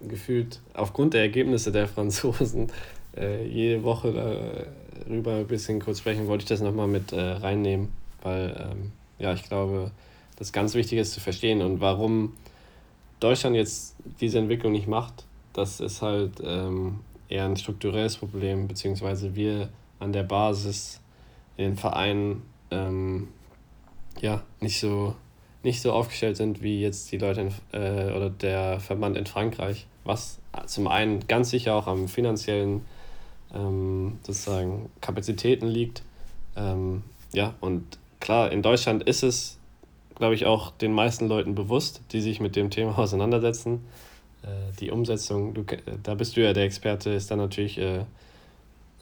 gefühlt 0.00 0.60
aufgrund 0.74 1.14
der 1.14 1.22
Ergebnisse 1.22 1.72
der 1.72 1.86
Franzosen 1.86 2.72
äh, 3.16 3.44
jede 3.46 3.82
Woche 3.82 4.12
darüber 5.06 5.36
ein 5.36 5.46
bisschen 5.46 5.80
kurz 5.80 5.98
sprechen, 5.98 6.26
wollte 6.26 6.42
ich 6.42 6.48
das 6.48 6.60
nochmal 6.60 6.88
mit 6.88 7.12
äh, 7.12 7.20
reinnehmen, 7.20 7.92
weil 8.22 8.70
ähm, 8.70 8.92
ja, 9.18 9.32
ich 9.34 9.42
glaube, 9.42 9.90
das 10.36 10.52
ganz 10.52 10.74
wichtig 10.74 10.98
ist 10.98 11.12
zu 11.12 11.20
verstehen 11.20 11.60
und 11.60 11.80
warum 11.80 12.34
Deutschland 13.20 13.56
jetzt 13.56 13.96
diese 14.20 14.38
Entwicklung 14.38 14.72
nicht 14.72 14.88
macht, 14.88 15.24
das 15.52 15.80
ist 15.80 16.02
halt 16.02 16.40
ähm, 16.42 17.00
eher 17.28 17.44
ein 17.44 17.56
strukturelles 17.56 18.16
Problem, 18.16 18.66
beziehungsweise 18.66 19.34
wir 19.34 19.68
an 19.98 20.12
der 20.12 20.22
Basis 20.22 21.00
in 21.56 21.64
den 21.64 21.76
Vereinen 21.76 22.42
ähm, 22.70 23.28
ja, 24.20 24.42
nicht 24.60 24.80
so, 24.80 25.14
nicht 25.62 25.80
so 25.82 25.92
aufgestellt 25.92 26.36
sind 26.36 26.62
wie 26.62 26.80
jetzt 26.80 27.12
die 27.12 27.18
Leute 27.18 27.42
in, 27.42 27.52
äh, 27.72 28.12
oder 28.12 28.30
der 28.30 28.80
Verband 28.80 29.16
in 29.16 29.26
Frankreich, 29.26 29.86
was 30.04 30.38
zum 30.66 30.88
einen 30.88 31.26
ganz 31.28 31.50
sicher 31.50 31.74
auch 31.74 31.86
am 31.86 32.08
finanziellen 32.08 32.82
ähm, 33.54 34.18
sozusagen 34.22 34.90
Kapazitäten 35.00 35.66
liegt. 35.66 36.02
Ähm, 36.56 37.02
ja, 37.32 37.54
und 37.60 37.98
klar, 38.18 38.50
in 38.50 38.62
Deutschland 38.62 39.02
ist 39.04 39.22
es 39.22 39.59
glaube 40.20 40.34
ich, 40.34 40.44
auch 40.44 40.70
den 40.70 40.92
meisten 40.92 41.28
Leuten 41.28 41.54
bewusst, 41.54 42.02
die 42.12 42.20
sich 42.20 42.40
mit 42.40 42.54
dem 42.54 42.68
Thema 42.68 42.98
auseinandersetzen. 42.98 43.84
Äh, 44.42 44.76
die 44.78 44.90
Umsetzung, 44.90 45.54
du, 45.54 45.64
da 46.02 46.14
bist 46.14 46.36
du 46.36 46.42
ja 46.42 46.52
der 46.52 46.64
Experte, 46.64 47.10
ist 47.10 47.30
dann 47.30 47.38
natürlich 47.38 47.78
äh, 47.78 48.00
äh, 48.00 48.04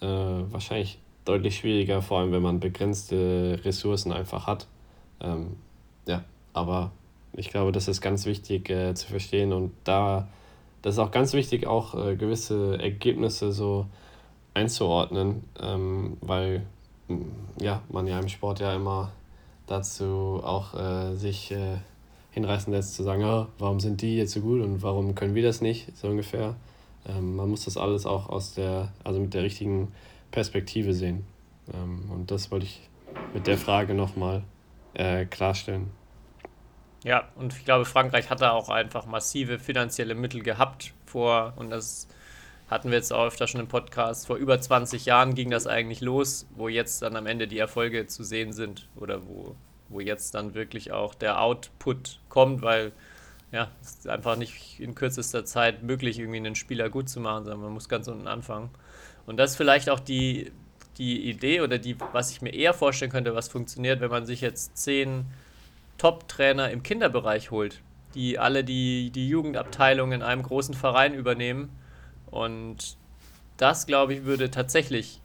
wahrscheinlich 0.01 0.99
deutlich 1.25 1.57
schwieriger, 1.57 2.03
vor 2.03 2.21
allem 2.21 2.31
wenn 2.31 2.43
man 2.43 2.61
begrenzte 2.61 3.61
Ressourcen 3.65 4.13
einfach 4.13 4.47
hat. 4.47 4.69
Ähm, 5.21 5.57
ja, 6.07 6.25
aber 6.53 6.93
ich 7.33 7.51
glaube, 7.51 7.73
das 7.73 7.89
ist 7.89 8.01
ganz 8.01 8.25
wichtig 8.25 8.71
äh, 8.71 8.95
zu 8.95 9.09
verstehen 9.09 9.53
und 9.53 9.73
da 9.83 10.29
das 10.83 10.95
ist 10.95 11.01
auch 11.01 11.11
ganz 11.11 11.33
wichtig, 11.33 11.67
auch 11.67 11.95
äh, 11.95 12.15
gewisse 12.15 12.79
Ergebnisse 12.81 13.51
so 13.51 13.87
einzuordnen, 14.55 15.43
ähm, 15.61 16.17
weil 16.21 16.65
ja, 17.61 17.83
man 17.89 18.07
ja 18.07 18.21
im 18.21 18.29
Sport 18.29 18.61
ja 18.61 18.75
immer 18.75 19.11
dazu 19.69 20.41
auch 20.43 20.75
äh, 20.75 21.15
sich 21.15 21.53
äh, 21.53 21.79
hinreißen 22.33 22.73
lässt, 22.73 22.95
zu 22.95 23.03
sagen, 23.03 23.25
oh, 23.25 23.47
warum 23.59 23.81
sind 23.81 24.03
die 24.03 24.17
jetzt 24.17 24.33
so 24.33 24.41
gut 24.41 24.63
und 24.63 24.83
warum 24.83 25.15
können 25.15 25.35
wir 25.35 25.43
das 25.43 25.61
nicht, 25.61 25.97
so 25.97 26.09
ungefähr. 26.09 26.57
Ähm, 27.07 27.37
man 27.37 27.49
muss 27.49 27.65
das 27.65 27.77
alles 27.77 28.07
auch 28.07 28.29
aus 28.29 28.55
der, 28.55 28.93
also 29.05 29.21
mit 29.21 29.35
der 29.35 29.43
richtigen 29.43 29.93
Perspektive 30.31 30.95
sehen. 30.95 31.25
Ähm, 31.73 32.11
und 32.11 32.31
das 32.31 32.51
wollte 32.51 32.67
ich 32.67 32.81
mit 33.35 33.47
der 33.47 33.59
Frage 33.59 33.95
nochmal 33.95 34.43
äh, 34.95 35.25
klarstellen. 35.25 35.91
Ja, 37.05 37.29
und 37.37 37.53
ich 37.53 37.65
glaube, 37.65 37.85
Frankreich 37.85 38.29
hat 38.29 38.41
da 38.41 38.51
auch 38.51 38.69
einfach 38.69 39.07
massive 39.07 39.59
finanzielle 39.59 40.15
Mittel 40.15 40.43
gehabt 40.43 40.93
vor, 41.07 41.53
und 41.57 41.71
das 41.71 42.09
hatten 42.69 42.91
wir 42.91 42.99
jetzt 42.99 43.13
auch 43.13 43.27
öfter 43.27 43.47
schon 43.47 43.61
im 43.61 43.69
Podcast, 43.69 44.27
vor 44.27 44.37
über 44.37 44.61
20 44.61 45.07
Jahren 45.07 45.35
ging 45.35 45.51
das 45.51 45.67
eigentlich 45.67 46.01
los, 46.01 46.47
wo 46.55 46.69
jetzt 46.69 47.03
dann 47.03 47.17
am 47.17 47.27
Ende 47.27 47.49
die 47.49 47.59
Erfolge 47.59 48.07
zu 48.07 48.23
sehen 48.23 48.53
sind 48.53 48.89
oder 48.97 49.27
wo, 49.27 49.57
wo 49.89 50.01
jetzt 50.01 50.35
dann 50.35 50.55
wirklich 50.55 50.93
auch 50.93 51.15
der 51.15 51.41
Output 51.41 52.21
kommt, 52.29 52.63
weil 52.63 52.93
ja, 53.51 53.71
es 53.81 53.91
ist 53.91 54.09
einfach 54.09 54.37
nicht 54.37 54.79
in 54.79 54.95
kürzester 54.95 55.47
Zeit 55.47 55.83
möglich, 55.83 56.19
irgendwie 56.19 56.37
einen 56.37 56.55
Spieler 56.55 56.91
gut 56.91 57.09
zu 57.09 57.21
machen, 57.21 57.45
sondern 57.45 57.63
man 57.63 57.73
muss 57.73 57.89
ganz 57.89 58.07
unten 58.07 58.27
anfangen. 58.27 58.69
Und 59.25 59.39
das 59.39 59.53
ist 59.53 59.57
vielleicht 59.57 59.89
auch 59.89 60.01
die, 60.01 60.53
die 60.99 61.31
Idee 61.31 61.63
oder 61.63 61.79
die, 61.79 61.97
was 62.13 62.31
ich 62.31 62.43
mir 62.43 62.53
eher 62.53 62.75
vorstellen 62.75 63.11
könnte, 63.11 63.35
was 63.35 63.49
funktioniert, 63.49 64.01
wenn 64.01 64.11
man 64.11 64.27
sich 64.27 64.43
jetzt 64.43 64.77
zehn 64.77 65.25
Top-Trainer 65.97 66.71
im 66.71 66.83
Kinderbereich 66.83 67.51
holt, 67.51 67.81
die 68.15 68.39
alle 68.39 68.63
die, 68.65 69.11
die 69.11 69.29
Jugendabteilung 69.31 70.13
in 70.13 70.23
einem 70.23 70.43
großen 70.43 70.75
Verein 70.75 71.15
übernehmen 71.15 71.71
und 72.31 72.97
das, 73.57 73.87
glaube 73.87 74.15
ich, 74.15 74.25
würde 74.25 74.51
tatsächlich 74.51 75.21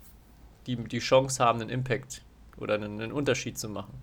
die, 0.68 0.76
die 0.76 1.00
Chance 1.00 1.44
haben, 1.44 1.62
einen 1.62 1.70
Impact 1.70 2.22
oder 2.58 2.76
einen, 2.76 3.02
einen 3.02 3.12
Unterschied 3.12 3.58
zu 3.58 3.70
machen. 3.70 3.94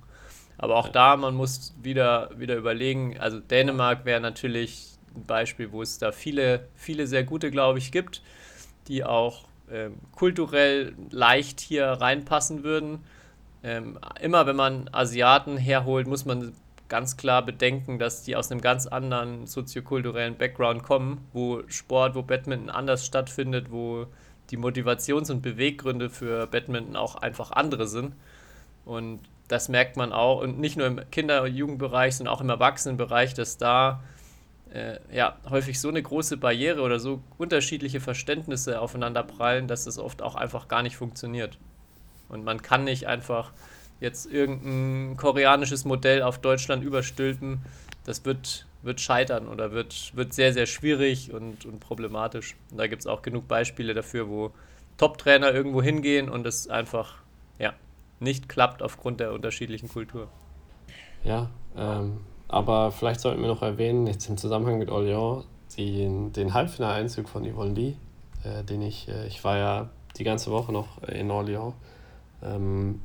Aber 0.58 0.76
auch 0.76 0.88
da, 0.88 1.16
man 1.16 1.34
muss 1.34 1.74
wieder, 1.82 2.30
wieder 2.38 2.56
überlegen, 2.56 3.18
also 3.18 3.40
Dänemark 3.40 4.04
wäre 4.04 4.20
natürlich 4.20 4.98
ein 5.16 5.24
Beispiel, 5.24 5.72
wo 5.72 5.82
es 5.82 5.98
da 5.98 6.12
viele, 6.12 6.68
viele 6.76 7.06
sehr 7.06 7.24
gute, 7.24 7.50
glaube 7.50 7.78
ich, 7.78 7.92
gibt, 7.92 8.22
die 8.86 9.02
auch 9.04 9.44
ähm, 9.70 9.94
kulturell 10.12 10.94
leicht 11.10 11.60
hier 11.60 11.86
reinpassen 11.86 12.62
würden. 12.62 13.00
Ähm, 13.62 13.98
immer 14.20 14.46
wenn 14.46 14.56
man 14.56 14.88
Asiaten 14.92 15.56
herholt, 15.56 16.06
muss 16.06 16.24
man 16.24 16.54
ganz 16.90 17.16
klar 17.16 17.42
bedenken, 17.42 17.98
dass 17.98 18.22
die 18.24 18.37
aus 18.37 18.50
einem 18.50 18.61
ganz 18.61 18.87
anderen 18.87 19.46
soziokulturellen 19.46 20.37
Background 20.37 20.83
kommen, 20.83 21.26
wo 21.33 21.62
Sport, 21.68 22.14
wo 22.14 22.22
Badminton 22.22 22.68
anders 22.68 23.07
stattfindet, 23.07 23.70
wo 23.70 24.07
die 24.50 24.59
Motivations- 24.59 25.31
und 25.31 25.40
Beweggründe 25.40 26.11
für 26.11 26.46
Badminton 26.46 26.96
auch 26.96 27.14
einfach 27.14 27.53
andere 27.53 27.87
sind. 27.87 28.14
Und 28.85 29.20
das 29.48 29.68
merkt 29.68 29.96
man 29.96 30.12
auch, 30.12 30.42
und 30.42 30.59
nicht 30.59 30.76
nur 30.76 30.87
im 30.87 31.00
Kinder- 31.11 31.42
und 31.44 31.55
Jugendbereich, 31.55 32.16
sondern 32.16 32.35
auch 32.35 32.40
im 32.40 32.50
Erwachsenenbereich, 32.50 33.35
dass 33.35 33.57
da 33.57 34.03
äh, 34.72 34.98
ja, 35.12 35.37
häufig 35.48 35.81
so 35.81 35.88
eine 35.88 36.03
große 36.03 36.37
Barriere 36.37 36.83
oder 36.83 37.00
so 37.00 37.22
unterschiedliche 37.38 38.00
Verständnisse 38.00 38.81
aufeinander 38.81 39.22
prallen, 39.22 39.68
dass 39.68 39.87
es 39.87 39.98
oft 39.98 40.22
auch 40.22 40.35
einfach 40.35 40.68
gar 40.68 40.83
nicht 40.83 40.96
funktioniert. 40.96 41.59
Und 42.29 42.44
man 42.44 42.62
kann 42.62 42.85
nicht 42.85 43.07
einfach 43.07 43.53
jetzt 44.00 44.26
irgendein 44.26 45.16
koreanisches 45.16 45.84
Modell 45.84 46.22
auf 46.22 46.38
Deutschland 46.38 46.82
überstülpen, 46.82 47.60
das 48.04 48.24
wird, 48.24 48.66
wird 48.82 49.00
scheitern 49.00 49.46
oder 49.46 49.72
wird, 49.72 50.16
wird 50.16 50.32
sehr, 50.32 50.52
sehr 50.52 50.66
schwierig 50.66 51.32
und, 51.32 51.66
und 51.66 51.80
problematisch. 51.80 52.56
Und 52.70 52.78
da 52.78 52.86
gibt 52.86 53.02
es 53.02 53.06
auch 53.06 53.22
genug 53.22 53.46
Beispiele 53.46 53.94
dafür, 53.94 54.28
wo 54.28 54.52
Top-Trainer 54.96 55.52
irgendwo 55.52 55.82
hingehen 55.82 56.28
und 56.28 56.46
es 56.46 56.68
einfach 56.68 57.22
ja, 57.58 57.72
nicht 58.18 58.48
klappt 58.48 58.82
aufgrund 58.82 59.20
der 59.20 59.32
unterschiedlichen 59.32 59.88
Kultur. 59.88 60.28
Ja, 61.24 61.50
ähm, 61.76 62.20
aber 62.48 62.90
vielleicht 62.90 63.20
sollten 63.20 63.40
wir 63.42 63.48
noch 63.48 63.62
erwähnen, 63.62 64.06
jetzt 64.06 64.28
im 64.28 64.36
Zusammenhang 64.36 64.78
mit 64.78 64.88
Orléans, 64.88 65.44
den, 65.76 66.32
den 66.32 66.52
Halbfinaleinzug 66.52 67.28
von 67.28 67.44
Yvonne 67.50 67.72
Lee, 67.74 67.94
äh, 68.44 68.64
den 68.64 68.82
ich, 68.82 69.08
äh, 69.08 69.26
ich 69.26 69.44
war 69.44 69.56
ja 69.56 69.90
die 70.16 70.24
ganze 70.24 70.50
Woche 70.50 70.72
noch 70.72 71.02
in 71.04 71.30
Orléans. 71.30 71.74
Ähm, 72.42 73.00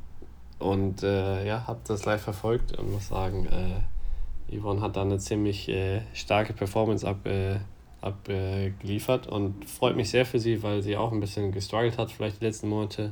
und 0.60 1.04
äh, 1.04 1.46
ja, 1.46 1.68
habe 1.68 1.80
das 1.88 2.06
live 2.06 2.22
verfolgt 2.22 2.78
und 2.78 2.91
muss 2.91 3.10
sagen, 3.10 3.48
äh, 3.48 4.58
Yvonne 4.58 4.82
hat 4.82 4.95
da 4.95 5.01
eine 5.01 5.18
ziemlich 5.18 5.68
äh, 5.70 6.01
starke 6.14 6.53
Performance 6.53 7.08
ab, 7.08 7.26
äh, 7.26 7.60
abgeliefert 8.01 9.28
und 9.28 9.66
freut 9.66 9.95
mich 9.95 10.10
sehr 10.10 10.26
für 10.26 10.39
sie, 10.39 10.62
weil 10.64 10.82
sie 10.82 10.95
auch 10.95 11.12
ein 11.12 11.20
bisschen 11.20 11.51
gestruggelt 11.51 11.97
hat, 11.97 12.12
vielleicht 12.12 12.41
die 12.41 12.45
letzten 12.45 12.70
Monate. 12.70 13.12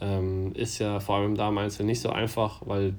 Ähm, 0.00 0.52
ist 0.54 0.78
ja 0.78 1.00
vor 1.00 1.16
allem 1.16 1.30
im 1.30 1.34
Damen-Einzel 1.36 1.84
nicht 1.84 2.00
so 2.00 2.10
einfach, 2.10 2.60
weil 2.64 2.94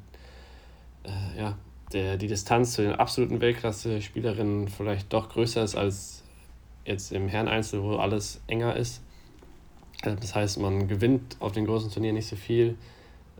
äh, 1.03 1.39
ja, 1.39 1.57
der, 1.93 2.17
die 2.17 2.27
Distanz 2.27 2.73
zu 2.73 2.81
den 2.81 2.93
absoluten 2.93 3.39
Weltklasse-Spielerinnen 3.39 4.67
vielleicht 4.67 5.13
doch 5.13 5.29
größer 5.29 5.63
ist 5.63 5.75
als 5.75 6.23
jetzt 6.85 7.13
im 7.13 7.29
Herren-Einzel, 7.29 7.81
wo 7.83 7.95
alles 7.95 8.41
enger 8.47 8.75
ist. 8.75 9.01
Äh, 10.01 10.15
das 10.19 10.35
heißt, 10.35 10.59
man 10.59 10.89
gewinnt 10.89 11.37
auf 11.39 11.53
den 11.53 11.65
großen 11.65 11.89
Turnieren 11.89 12.15
nicht 12.15 12.27
so 12.27 12.35
viel 12.35 12.75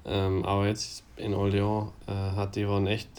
ähm, 0.05 0.45
aber 0.45 0.67
jetzt 0.67 1.03
in 1.17 1.33
Orléans 1.33 1.89
äh, 2.07 2.11
hat 2.11 2.55
Devon 2.55 2.87
echt, 2.87 3.09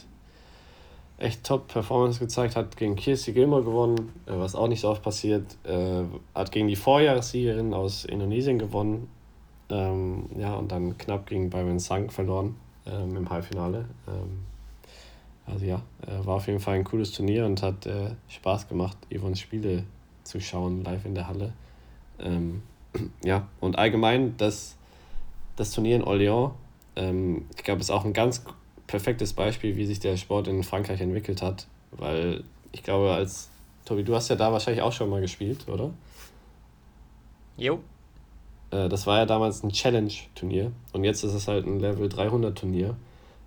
echt 1.18 1.44
Top-Performance 1.44 2.18
gezeigt, 2.18 2.56
hat 2.56 2.76
gegen 2.76 2.96
Kirsty 2.96 3.32
Gilmer 3.32 3.62
gewonnen, 3.62 4.12
äh, 4.26 4.32
was 4.32 4.54
auch 4.54 4.68
nicht 4.68 4.80
so 4.80 4.88
oft 4.88 5.02
passiert, 5.02 5.56
äh, 5.64 6.04
hat 6.34 6.52
gegen 6.52 6.68
die 6.68 6.76
Vorjahressiegerin 6.76 7.74
aus 7.74 8.04
Indonesien 8.04 8.58
gewonnen, 8.58 9.08
ähm, 9.70 10.26
ja, 10.36 10.54
und 10.54 10.72
dann 10.72 10.98
knapp 10.98 11.26
gegen 11.26 11.50
Byron 11.50 11.78
Sang 11.78 12.10
verloren 12.10 12.56
ähm, 12.86 13.16
im 13.16 13.30
Halbfinale. 13.30 13.86
Ähm, 14.08 14.44
also 15.46 15.64
ja, 15.64 15.82
äh, 16.06 16.24
war 16.24 16.36
auf 16.36 16.46
jeden 16.46 16.60
Fall 16.60 16.76
ein 16.76 16.84
cooles 16.84 17.12
Turnier 17.12 17.46
und 17.46 17.62
hat 17.62 17.86
äh, 17.86 18.10
Spaß 18.28 18.68
gemacht, 18.68 18.96
Yvonnes 19.14 19.40
Spiele 19.40 19.84
zu 20.24 20.40
schauen, 20.40 20.84
live 20.84 21.04
in 21.04 21.14
der 21.14 21.28
Halle. 21.28 21.52
Ähm, 22.18 22.62
ja, 23.24 23.48
und 23.60 23.78
allgemein 23.78 24.36
das, 24.36 24.76
das 25.56 25.72
Turnier 25.72 25.96
in 25.96 26.04
Orléans 26.04 26.52
ähm, 27.00 27.46
ich 27.56 27.64
glaube, 27.64 27.80
es 27.80 27.86
ist 27.86 27.90
auch 27.90 28.04
ein 28.04 28.12
ganz 28.12 28.44
perfektes 28.86 29.32
Beispiel, 29.32 29.76
wie 29.76 29.86
sich 29.86 30.00
der 30.00 30.16
Sport 30.16 30.48
in 30.48 30.62
Frankreich 30.62 31.00
entwickelt 31.00 31.42
hat, 31.42 31.66
weil 31.92 32.44
ich 32.72 32.82
glaube, 32.82 33.12
als 33.12 33.48
Tobi, 33.84 34.04
du 34.04 34.14
hast 34.14 34.28
ja 34.28 34.36
da 34.36 34.52
wahrscheinlich 34.52 34.82
auch 34.82 34.92
schon 34.92 35.08
mal 35.08 35.20
gespielt, 35.20 35.66
oder? 35.68 35.90
Jo. 37.56 37.80
Äh, 38.70 38.88
das 38.88 39.06
war 39.06 39.18
ja 39.18 39.26
damals 39.26 39.62
ein 39.62 39.70
Challenge-Turnier 39.70 40.72
und 40.92 41.04
jetzt 41.04 41.24
ist 41.24 41.34
es 41.34 41.48
halt 41.48 41.66
ein 41.66 41.80
Level 41.80 42.08
300-Turnier. 42.08 42.96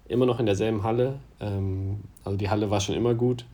Immer 0.07 0.25
noch 0.25 0.39
in 0.39 0.45
derselben 0.45 0.83
Halle. 0.83 1.19
Ähm, 1.39 2.01
also 2.23 2.37
die 2.37 2.49
Halle 2.49 2.69
war 2.69 2.81
schon 2.81 2.95
immer 2.95 3.13
gut, 3.13 3.45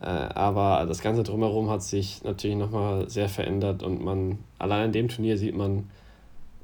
äh, 0.00 0.06
aber 0.06 0.84
das 0.86 1.00
Ganze 1.00 1.22
drumherum 1.22 1.70
hat 1.70 1.82
sich 1.82 2.22
natürlich 2.24 2.56
nochmal 2.56 3.08
sehr 3.08 3.28
verändert 3.28 3.82
und 3.82 4.02
man, 4.02 4.38
allein 4.58 4.86
in 4.86 4.92
dem 4.92 5.08
Turnier 5.08 5.38
sieht 5.38 5.56
man, 5.56 5.88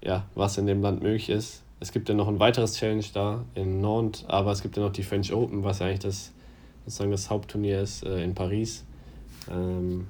ja, 0.03 0.27
was 0.35 0.59
in 0.59 0.67
dem 0.67 0.83
Land 0.83 1.03
möglich 1.03 1.31
ist. 1.31 1.62
Es 1.83 1.91
gibt 1.91 2.09
ja 2.09 2.15
noch 2.15 2.29
ein 2.29 2.39
weiteres 2.39 2.77
Challenge 2.77 3.05
da 3.13 3.45
in 3.57 3.81
Nantes, 3.81 4.25
aber 4.29 4.53
es 4.53 4.63
gibt 4.63 4.77
ja 4.77 4.85
noch 4.85 4.93
die 4.93 5.03
French 5.03 5.33
Open, 5.33 5.65
was 5.65 5.81
ja 5.81 5.87
eigentlich 5.87 5.99
das, 5.99 6.31
sozusagen 6.85 7.11
das 7.11 7.29
Hauptturnier 7.29 7.81
ist 7.81 8.05
äh, 8.05 8.23
in 8.23 8.37
Paris. 8.37 8.85
Ähm, 9.51 10.07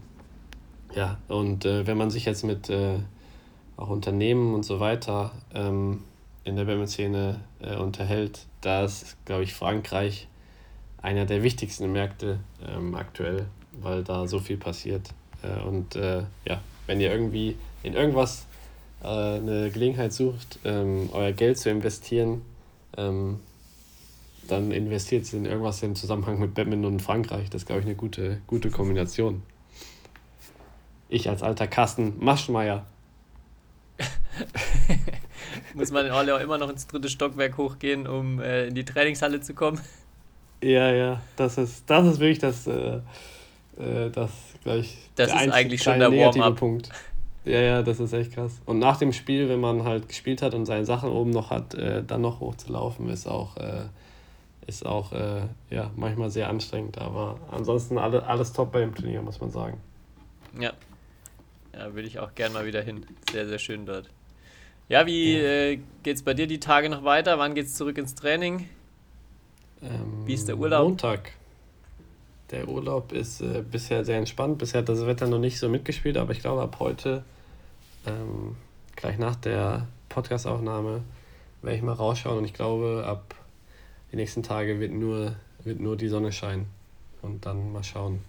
ja, 0.95 1.17
und 1.29 1.65
äh, 1.65 1.87
wenn 1.87 1.97
man 1.97 2.11
sich 2.11 2.27
jetzt 2.27 2.45
mit 2.45 2.69
äh, 2.69 2.99
auch 3.79 3.89
Unternehmen 3.89 4.53
und 4.53 4.67
so 4.67 4.81
weiter 4.81 5.31
ähm, 5.55 6.05
in 6.45 6.57
der 6.57 6.65
Badminton-Szene 6.65 7.41
äh, 7.63 7.77
unterhält, 7.77 8.45
da 8.61 8.85
ist, 8.85 9.17
glaube 9.25 9.45
ich, 9.45 9.55
Frankreich 9.55 10.29
einer 11.01 11.25
der 11.25 11.43
wichtigsten 11.43 11.91
Märkte 11.91 12.41
ähm, 12.69 12.95
aktuell, 12.95 13.47
weil 13.81 14.05
da 14.05 14.27
so 14.27 14.41
viel 14.41 14.59
passiert. 14.59 15.09
Äh, 15.43 15.67
und 15.67 15.97
äh, 15.97 16.25
ja, 16.45 16.61
wenn 16.87 17.01
ihr 17.01 17.11
irgendwie 17.11 17.57
in 17.83 17.95
irgendwas 17.95 18.45
äh, 19.03 19.07
eine 19.07 19.71
Gelegenheit 19.71 20.13
sucht, 20.13 20.59
ähm, 20.65 21.09
euer 21.13 21.33
Geld 21.33 21.59
zu 21.59 21.71
investieren, 21.71 22.43
ähm, 22.97 23.41
dann 24.49 24.71
investiert 24.71 25.25
es 25.25 25.33
in 25.33 25.45
irgendwas 25.45 25.83
im 25.83 25.95
Zusammenhang 25.95 26.39
mit 26.39 26.55
Badminton 26.55 26.95
und 26.95 27.01
Frankreich. 27.01 27.51
Das 27.51 27.63
ist, 27.63 27.67
glaube 27.67 27.81
ich, 27.81 27.87
eine 27.87 27.95
gute, 27.95 28.41
gute 28.47 28.71
Kombination. 28.71 29.43
Ich 31.09 31.29
als 31.29 31.43
alter 31.43 31.67
Carsten 31.67 32.15
Maschmeyer. 32.19 32.87
Muss 35.75 35.91
man 35.91 36.07
in 36.07 36.13
Orle 36.13 36.37
auch 36.37 36.41
immer 36.41 36.59
noch 36.59 36.71
ins 36.71 36.87
dritte 36.87 37.09
Stockwerk 37.09 37.57
hochgehen, 37.57 38.07
um 38.07 38.41
äh, 38.41 38.67
in 38.67 38.75
die 38.75 38.85
Trainingshalle 38.85 39.41
zu 39.41 39.55
kommen? 39.55 39.81
Ja, 40.63 40.93
ja, 40.93 41.21
das 41.37 41.59
ist, 41.59 41.85
das 41.89 42.07
ist 42.07 42.21
wirklich 42.21 42.39
das, 42.39 42.67
äh, 42.67 43.01
äh 43.79 44.11
das 44.11 44.31
gleich. 44.63 44.97
Das 45.17 45.29
ist 45.29 45.51
eigentlich 45.51 45.83
schon 45.83 45.99
der 45.99 46.13
Warm-up. 46.13 46.57
Punkt. 46.57 46.89
Ja, 47.45 47.61
ja, 47.61 47.83
das 47.83 47.99
ist 47.99 48.13
echt 48.13 48.33
krass. 48.33 48.61
Und 48.67 48.79
nach 48.79 48.99
dem 48.99 49.13
Spiel, 49.13 49.49
wenn 49.49 49.61
man 49.61 49.85
halt 49.85 50.09
gespielt 50.09 50.43
hat 50.43 50.55
und 50.55 50.65
seine 50.67 50.85
Sachen 50.85 51.11
oben 51.11 51.31
noch 51.31 51.51
hat, 51.51 51.75
äh, 51.75 52.05
dann 52.05 52.21
noch 52.21 52.41
hochzulaufen, 52.41 53.09
ist 53.09 53.27
auch, 53.27 53.57
äh, 53.57 53.87
ist 54.67 54.87
auch 54.87 55.13
äh, 55.13 55.43
ja, 55.71 55.91
manchmal 55.97 56.31
sehr 56.31 56.49
anstrengend. 56.49 56.99
Aber 56.99 57.39
ansonsten 57.51 57.99
alle, 57.99 58.25
alles 58.27 58.53
top 58.53 58.73
beim 58.73 58.95
Turnier, 58.95 59.23
muss 59.23 59.41
man 59.41 59.51
sagen. 59.51 59.81
Ja. 60.61 60.73
Ja, 61.75 61.95
würde 61.95 62.07
ich 62.07 62.19
auch 62.21 62.35
gern 62.35 62.53
mal 62.53 62.67
wieder 62.67 62.83
hin. 62.83 63.07
Sehr, 63.33 63.49
sehr 63.49 63.59
schön 63.59 63.87
dort. 63.87 64.09
Ja, 64.89 65.07
wie 65.07 65.37
ja. 65.37 65.43
äh, 65.43 65.79
geht's 66.03 66.23
bei 66.23 66.35
dir 66.35 66.47
die 66.47 66.61
Tage 66.61 66.89
noch 66.91 67.03
weiter? 67.03 67.39
Wann 67.39 67.55
geht's 67.55 67.75
zurück 67.75 67.99
ins 67.99 68.15
Training? 68.15 68.69
Ähm, 69.83 70.27
wie 70.27 70.35
ist 70.35 70.47
der 70.47 70.59
Urlaub? 70.59 70.85
Montag. 70.85 71.33
Der 72.53 72.69
Urlaub 72.69 73.13
ist 73.13 73.41
äh, 73.41 73.65
bisher 73.69 74.05
sehr 74.05 74.19
entspannt. 74.19 74.59
Bisher 74.59 74.83
hat 74.83 74.89
das 74.89 75.07
Wetter 75.07 75.27
noch 75.27 75.39
nicht 75.39 75.59
so 75.59 75.69
mitgespielt, 75.69 76.19
aber 76.19 76.33
ich 76.33 76.41
glaube, 76.41 76.61
ab 76.63 76.77
heute, 76.79 77.25
ähm, 78.07 78.57
gleich 78.95 79.19
nach 79.19 79.37
der 79.37 79.89
Podcastaufnahme, 80.11 81.03
werde 81.63 81.77
ich 81.77 81.83
mal 81.83 81.95
rausschauen 81.95 82.39
und 82.39 82.45
ich 82.45 82.53
glaube, 82.53 83.05
ab 83.07 83.35
die 84.13 84.17
nächsten 84.17 84.43
Tage 84.43 84.81
wird 84.81 84.93
nur, 84.93 85.35
wird 85.65 85.81
nur 85.81 85.97
die 85.97 86.09
Sonne 86.09 86.31
scheinen. 86.31 86.67
Und 87.23 87.47
dann 87.47 87.73
mal 87.73 87.85
schauen. 87.85 88.21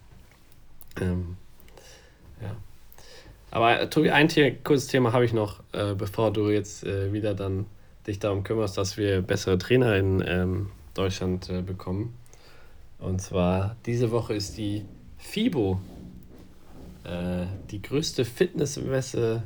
Ähm, 1.01 1.35
ja. 2.41 2.55
Aber 3.51 3.81
äh, 3.81 3.89
Tobi, 3.89 4.11
ein 4.11 4.29
Thema, 4.29 4.55
kurzes 4.63 4.87
Thema 4.87 5.11
habe 5.13 5.25
ich 5.25 5.33
noch, 5.33 5.59
äh, 5.73 5.95
bevor 5.95 6.31
du 6.31 6.49
jetzt 6.49 6.85
äh, 6.85 7.11
wieder 7.11 7.33
dann 7.33 7.65
dich 8.07 8.19
darum 8.19 8.43
kümmerst, 8.43 8.77
dass 8.77 8.97
wir 8.97 9.21
bessere 9.21 9.57
Trainer 9.57 9.97
in 9.97 10.23
ähm, 10.25 10.69
Deutschland 10.93 11.49
äh, 11.49 11.61
bekommen. 11.61 12.13
Und 13.03 13.21
zwar 13.21 13.75
diese 13.85 14.11
Woche 14.11 14.33
ist 14.33 14.57
die 14.57 14.85
FIBO, 15.17 15.77
äh, 17.03 17.45
die 17.69 17.81
größte 17.81 18.23
Fitnessmesse 18.23 19.43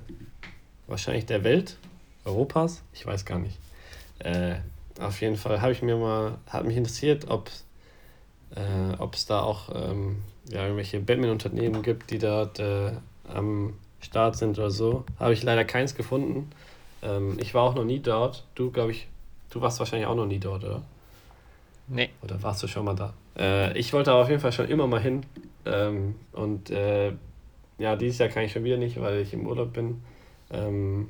wahrscheinlich 0.85 1.25
der 1.25 1.43
Welt, 1.43 1.77
Europas, 2.23 2.83
ich 2.93 3.05
weiß 3.05 3.25
gar 3.25 3.39
nicht. 3.39 3.57
Äh, 4.19 4.57
auf 4.99 5.21
jeden 5.21 5.37
Fall 5.37 5.61
habe 5.61 5.71
ich 5.71 5.81
mir 5.81 5.95
mal, 5.97 6.37
hat 6.45 6.65
mich 6.65 6.77
interessiert, 6.77 7.27
ob 7.29 7.49
es 9.13 9.25
da 9.25 9.41
auch 9.41 9.69
ähm, 9.73 10.23
ja, 10.49 10.61
irgendwelche 10.61 10.99
Badminton-Unternehmen 10.99 11.81
gibt, 11.81 12.11
die 12.11 12.19
dort 12.19 12.61
am 13.27 13.73
Start 13.99 14.37
sind 14.37 14.57
oder 14.57 14.71
so. 14.71 15.03
Habe 15.19 15.33
ich 15.33 15.43
leider 15.43 15.65
keins 15.65 15.95
gefunden. 15.95 16.49
Ähm, 17.01 17.37
ich 17.39 17.53
war 17.53 17.63
auch 17.63 17.75
noch 17.75 17.83
nie 17.83 17.99
dort. 17.99 18.45
Du, 18.55 18.71
glaube 18.71 18.91
ich, 18.91 19.07
du 19.49 19.61
warst 19.61 19.79
wahrscheinlich 19.79 20.07
auch 20.07 20.15
noch 20.15 20.25
nie 20.25 20.39
dort, 20.39 20.63
oder? 20.63 20.83
Nee. 21.87 22.09
Oder 22.21 22.41
warst 22.41 22.63
du 22.63 22.67
schon 22.67 22.85
mal 22.85 22.95
da? 22.95 23.13
Äh, 23.37 23.77
ich 23.77 23.93
wollte 23.93 24.13
auf 24.13 24.29
jeden 24.29 24.41
Fall 24.41 24.51
schon 24.51 24.67
immer 24.67 24.87
mal 24.87 25.01
hin. 25.01 25.25
Ähm, 25.65 26.15
und 26.33 26.69
äh, 26.69 27.13
ja, 27.77 27.95
dieses 27.95 28.17
Jahr 28.19 28.29
kann 28.29 28.43
ich 28.43 28.51
schon 28.51 28.63
wieder 28.63 28.77
nicht, 28.77 28.99
weil 28.99 29.21
ich 29.21 29.33
im 29.33 29.45
Urlaub 29.45 29.73
bin. 29.73 30.01
Ähm, 30.51 31.09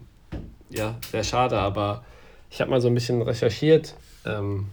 ja, 0.70 0.98
sehr 1.12 1.24
schade, 1.24 1.58
aber 1.60 2.04
ich 2.50 2.60
habe 2.60 2.72
mal 2.72 2.82
so 2.82 2.88
ein 2.88 2.94
bisschen 2.94 3.22
recherchiert 3.22 3.96
ähm, 4.26 4.68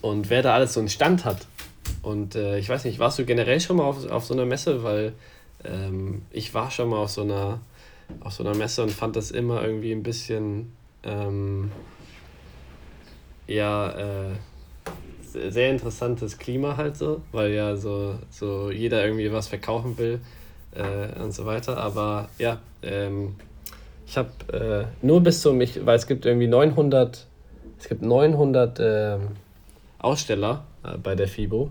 und 0.00 0.30
wer 0.30 0.42
da 0.42 0.54
alles 0.54 0.74
so 0.74 0.80
einen 0.80 0.88
Stand 0.88 1.24
hat. 1.24 1.46
Und 2.02 2.34
äh, 2.34 2.58
ich 2.58 2.68
weiß 2.68 2.84
nicht, 2.84 2.98
warst 2.98 3.18
du 3.18 3.24
generell 3.24 3.60
schon 3.60 3.76
mal 3.76 3.84
auf, 3.84 4.08
auf 4.10 4.24
so 4.24 4.34
einer 4.34 4.46
Messe? 4.46 4.82
Weil 4.82 5.12
ähm, 5.64 6.22
ich 6.30 6.54
war 6.54 6.70
schon 6.70 6.88
mal 6.88 6.98
auf 6.98 7.10
so 7.10 7.22
einer 7.22 7.60
auf 8.20 8.34
so 8.34 8.44
einer 8.44 8.56
Messe 8.56 8.82
und 8.82 8.90
fand 8.90 9.16
das 9.16 9.30
immer 9.30 9.62
irgendwie 9.62 9.92
ein 9.92 10.02
bisschen 10.02 10.72
ähm, 11.04 11.70
ja 13.46 13.90
äh, 13.90 14.34
sehr 15.34 15.70
interessantes 15.70 16.38
Klima 16.38 16.76
halt 16.76 16.96
so, 16.96 17.22
weil 17.32 17.52
ja 17.52 17.76
so, 17.76 18.14
so 18.30 18.70
jeder 18.70 19.04
irgendwie 19.04 19.32
was 19.32 19.48
verkaufen 19.48 19.98
will 19.98 20.20
äh, 20.74 21.20
und 21.22 21.32
so 21.32 21.46
weiter. 21.46 21.76
Aber 21.76 22.28
ja, 22.38 22.60
ähm, 22.82 23.34
ich 24.06 24.16
habe 24.16 24.30
äh, 24.52 25.06
nur 25.06 25.22
bis 25.22 25.40
zum, 25.42 25.60
ich, 25.60 25.84
weil 25.84 25.96
es 25.96 26.06
gibt 26.06 26.26
irgendwie 26.26 26.48
900, 26.48 27.26
es 27.78 27.88
gibt 27.88 28.02
900 28.02 28.80
äh, 28.80 29.18
Aussteller 29.98 30.64
bei 31.02 31.14
der 31.14 31.28
FIBO 31.28 31.70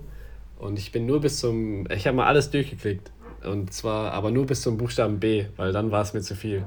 und 0.57 0.79
ich 0.79 0.91
bin 0.91 1.05
nur 1.05 1.21
bis 1.21 1.39
zum, 1.39 1.89
ich 1.91 2.07
habe 2.07 2.17
mal 2.17 2.25
alles 2.25 2.49
durchgeklickt 2.49 3.11
und 3.45 3.73
zwar 3.73 4.11
aber 4.13 4.31
nur 4.31 4.45
bis 4.45 4.61
zum 4.61 4.77
Buchstaben 4.77 5.19
B, 5.19 5.45
weil 5.57 5.71
dann 5.71 5.91
war 5.91 6.01
es 6.01 6.13
mir 6.13 6.21
zu 6.21 6.35
viel. 6.35 6.63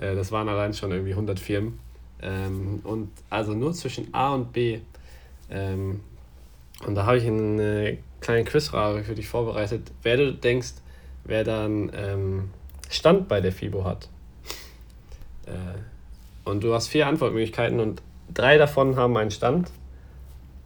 Äh, 0.00 0.14
das 0.14 0.32
waren 0.32 0.48
allein 0.48 0.74
schon 0.74 0.90
irgendwie 0.90 1.12
100 1.12 1.38
Firmen. 1.38 1.78
Ähm, 2.20 2.80
und 2.82 3.10
also 3.30 3.52
nur 3.52 3.72
zwischen 3.72 4.12
A 4.12 4.34
und 4.34 4.52
B. 4.52 4.80
Ähm, 5.50 6.00
und 6.86 6.94
da 6.94 7.06
habe 7.06 7.18
ich 7.18 7.26
eine 7.26 7.98
kleine 8.20 8.44
Quizfrage 8.44 9.04
für 9.04 9.14
dich 9.14 9.28
vorbereitet. 9.28 9.90
Wer 10.02 10.16
du 10.16 10.32
denkst, 10.32 10.74
wer 11.24 11.44
dann 11.44 11.90
ähm, 11.94 12.50
Stand 12.88 13.28
bei 13.28 13.40
der 13.40 13.52
FIBO 13.52 13.84
hat. 13.84 14.08
Äh, 15.46 15.50
und 16.48 16.64
du 16.64 16.74
hast 16.74 16.88
vier 16.88 17.06
Antwortmöglichkeiten 17.06 17.80
und 17.80 18.02
drei 18.32 18.58
davon 18.58 18.96
haben 18.96 19.16
einen 19.16 19.30
Stand. 19.30 19.70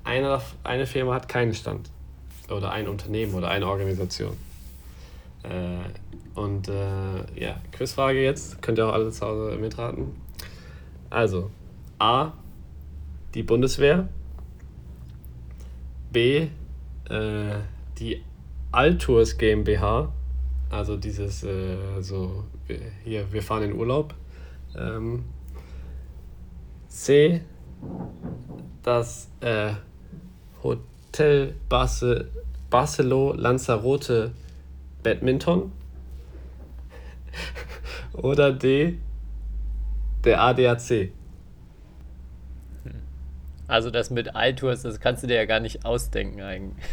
Eine, 0.04 0.40
eine 0.64 0.86
Firma 0.86 1.14
hat 1.14 1.28
keinen 1.28 1.54
Stand. 1.54 1.90
Oder 2.48 2.70
ein 2.70 2.88
Unternehmen 2.88 3.34
oder 3.34 3.48
eine 3.48 3.66
Organisation. 3.66 4.36
Äh, 5.42 6.38
und 6.38 6.68
äh, 6.68 7.40
ja, 7.40 7.56
Quizfrage 7.72 8.22
jetzt. 8.22 8.62
Könnt 8.62 8.78
ihr 8.78 8.86
auch 8.86 8.92
alle 8.92 9.10
zu 9.10 9.26
Hause 9.26 9.56
mitraten. 9.56 10.14
Also, 11.10 11.50
A, 11.98 12.32
die 13.34 13.42
Bundeswehr. 13.42 14.08
B, 16.12 16.48
äh, 17.08 17.58
die 17.98 18.22
Altours 18.70 19.38
GmbH. 19.38 20.12
Also 20.70 20.96
dieses, 20.96 21.42
äh, 21.44 21.76
so, 22.00 22.44
hier, 23.04 23.30
wir 23.32 23.42
fahren 23.42 23.64
in 23.64 23.72
Urlaub. 23.74 24.14
Ähm, 24.76 25.24
C, 26.88 27.42
das 28.82 29.30
äh, 29.40 29.72
Hotel 30.62 31.54
Barce 31.68 32.26
Barcelo 32.70 33.34
Lanzarote 33.34 34.32
Badminton. 35.02 35.72
Oder 38.14 38.52
D, 38.52 38.98
der 40.24 40.40
ADAC. 40.40 41.12
Also 43.72 43.90
das 43.90 44.10
mit 44.10 44.32
iTours, 44.34 44.82
das 44.82 45.00
kannst 45.00 45.22
du 45.22 45.26
dir 45.26 45.36
ja 45.36 45.46
gar 45.46 45.58
nicht 45.58 45.86
ausdenken 45.86 46.42
eigentlich. 46.42 46.86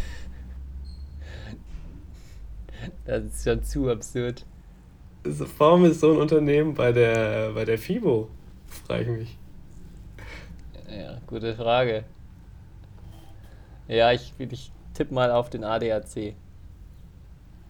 Das 3.06 3.26
ist 3.26 3.44
schon 3.44 3.62
zu 3.66 3.90
absurd. 3.90 4.46
Warum 5.58 5.84
ist 5.84 6.00
so 6.00 6.14
ein 6.14 6.18
Unternehmen 6.18 6.76
bei 6.76 6.94
der, 6.94 7.52
bei 7.52 7.66
der 7.66 7.78
FIBO? 7.78 8.30
Frage 8.88 9.02
ich 9.02 9.10
mich. 9.10 9.38
Ja, 10.90 11.18
gute 11.28 11.54
Frage. 11.54 12.06
Ja, 13.90 14.14
ich, 14.14 14.32
ich 14.38 14.72
tippe 14.94 15.14
mal 15.14 15.32
auf 15.32 15.50
den 15.50 15.66
ADAC. 15.66 16.34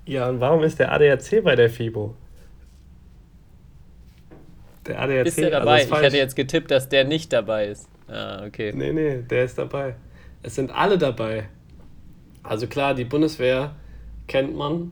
Ja, 0.05 0.29
und 0.29 0.39
warum 0.39 0.61
ist 0.61 0.77
der 0.77 0.91
ADAC 0.91 1.43
bei 1.43 1.55
der 1.55 1.71
FIBO? 1.71 2.13
Der 4.85 5.01
ADAC 5.01 5.25
ist 5.25 5.37
der 5.39 5.49
dabei? 5.49 5.81
Also 5.81 5.95
ich 5.95 6.01
hätte 6.03 6.17
jetzt 6.17 6.35
getippt, 6.35 6.69
dass 6.69 6.89
der 6.89 7.05
nicht 7.05 7.33
dabei 7.33 7.69
ist. 7.69 7.89
Ah, 8.09 8.43
okay. 8.45 8.71
Nee, 8.73 8.91
nee, 8.91 9.21
der 9.21 9.45
ist 9.45 9.57
dabei. 9.57 9.95
Es 10.41 10.55
sind 10.55 10.71
alle 10.71 10.97
dabei. 10.97 11.47
Also 12.43 12.67
klar, 12.67 12.93
die 12.93 13.05
Bundeswehr 13.05 13.75
kennt 14.27 14.55
man. 14.55 14.91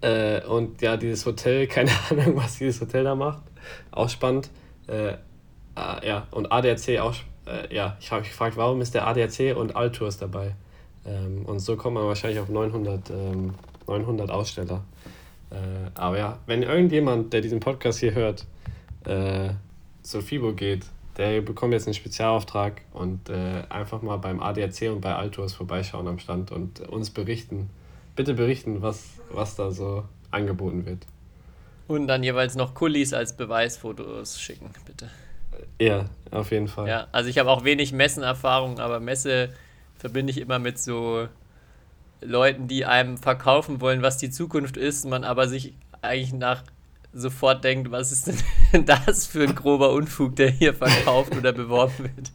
Äh, 0.00 0.44
und 0.46 0.80
ja, 0.80 0.96
dieses 0.96 1.26
Hotel, 1.26 1.66
keine 1.68 1.90
Ahnung, 2.10 2.36
was 2.36 2.58
dieses 2.58 2.80
Hotel 2.80 3.04
da 3.04 3.14
macht. 3.14 3.42
Auch 3.90 4.08
spannend. 4.08 4.48
Äh, 4.86 5.08
äh, 5.12 5.16
ja, 6.06 6.26
und 6.30 6.50
ADAC 6.50 7.00
auch. 7.00 7.14
Äh, 7.46 7.74
ja, 7.74 7.96
ich 8.00 8.10
habe 8.10 8.20
mich 8.22 8.30
gefragt, 8.30 8.56
warum 8.56 8.80
ist 8.80 8.94
der 8.94 9.06
ADAC 9.06 9.56
und 9.56 9.76
Altours 9.76 10.18
dabei? 10.18 10.54
Ähm, 11.06 11.44
und 11.44 11.58
so 11.58 11.76
kommt 11.76 11.94
man 11.94 12.04
wahrscheinlich 12.04 12.40
auf 12.40 12.48
900, 12.48 13.10
ähm, 13.10 13.54
900 13.86 14.30
Aussteller. 14.30 14.84
Äh, 15.50 15.54
aber 15.94 16.18
ja, 16.18 16.38
wenn 16.46 16.62
irgendjemand, 16.62 17.32
der 17.32 17.40
diesen 17.40 17.60
Podcast 17.60 18.00
hier 18.00 18.14
hört, 18.14 18.46
äh, 19.04 19.50
zur 20.02 20.22
FIBO 20.22 20.52
geht, 20.52 20.84
der 21.18 21.40
bekommt 21.42 21.72
jetzt 21.72 21.86
einen 21.86 21.94
Spezialauftrag 21.94 22.82
und 22.92 23.28
äh, 23.28 23.64
einfach 23.68 24.02
mal 24.02 24.16
beim 24.16 24.40
ADAC 24.40 24.90
und 24.92 25.00
bei 25.00 25.14
Altours 25.14 25.52
vorbeischauen 25.52 26.06
am 26.06 26.18
Stand 26.20 26.52
und 26.52 26.80
uns 26.80 27.10
berichten. 27.10 27.68
Bitte 28.14 28.34
berichten, 28.34 28.82
was, 28.82 29.04
was 29.30 29.56
da 29.56 29.72
so 29.72 30.04
angeboten 30.30 30.86
wird. 30.86 31.06
Und 31.88 32.06
dann 32.06 32.22
jeweils 32.22 32.54
noch 32.54 32.74
Kulis 32.74 33.12
als 33.12 33.36
Beweisfotos 33.36 34.40
schicken, 34.40 34.70
bitte. 34.86 35.10
Ja, 35.80 36.04
auf 36.30 36.52
jeden 36.52 36.68
Fall. 36.68 36.88
Ja, 36.88 37.08
also 37.10 37.28
ich 37.28 37.38
habe 37.38 37.50
auch 37.50 37.64
wenig 37.64 37.92
Messenerfahrung, 37.92 38.78
aber 38.78 39.00
Messe 39.00 39.50
verbinde 39.96 40.30
ich 40.30 40.38
immer 40.38 40.58
mit 40.58 40.78
so 40.78 41.26
Leuten, 42.20 42.68
die 42.68 42.84
einem 42.84 43.16
verkaufen 43.16 43.80
wollen, 43.80 44.02
was 44.02 44.18
die 44.18 44.30
Zukunft 44.30 44.76
ist, 44.76 45.04
man 45.04 45.24
aber 45.24 45.48
sich 45.48 45.74
eigentlich 46.02 46.32
nach 46.32 46.62
sofort 47.12 47.64
denkt, 47.64 47.90
was 47.90 48.12
ist 48.12 48.26
denn 48.26 48.86
das 48.86 49.26
für 49.26 49.42
ein 49.42 49.54
grober 49.54 49.92
Unfug, 49.92 50.36
der 50.36 50.50
hier 50.50 50.74
verkauft 50.74 51.34
oder 51.36 51.52
beworben 51.52 51.98
wird. 51.98 52.30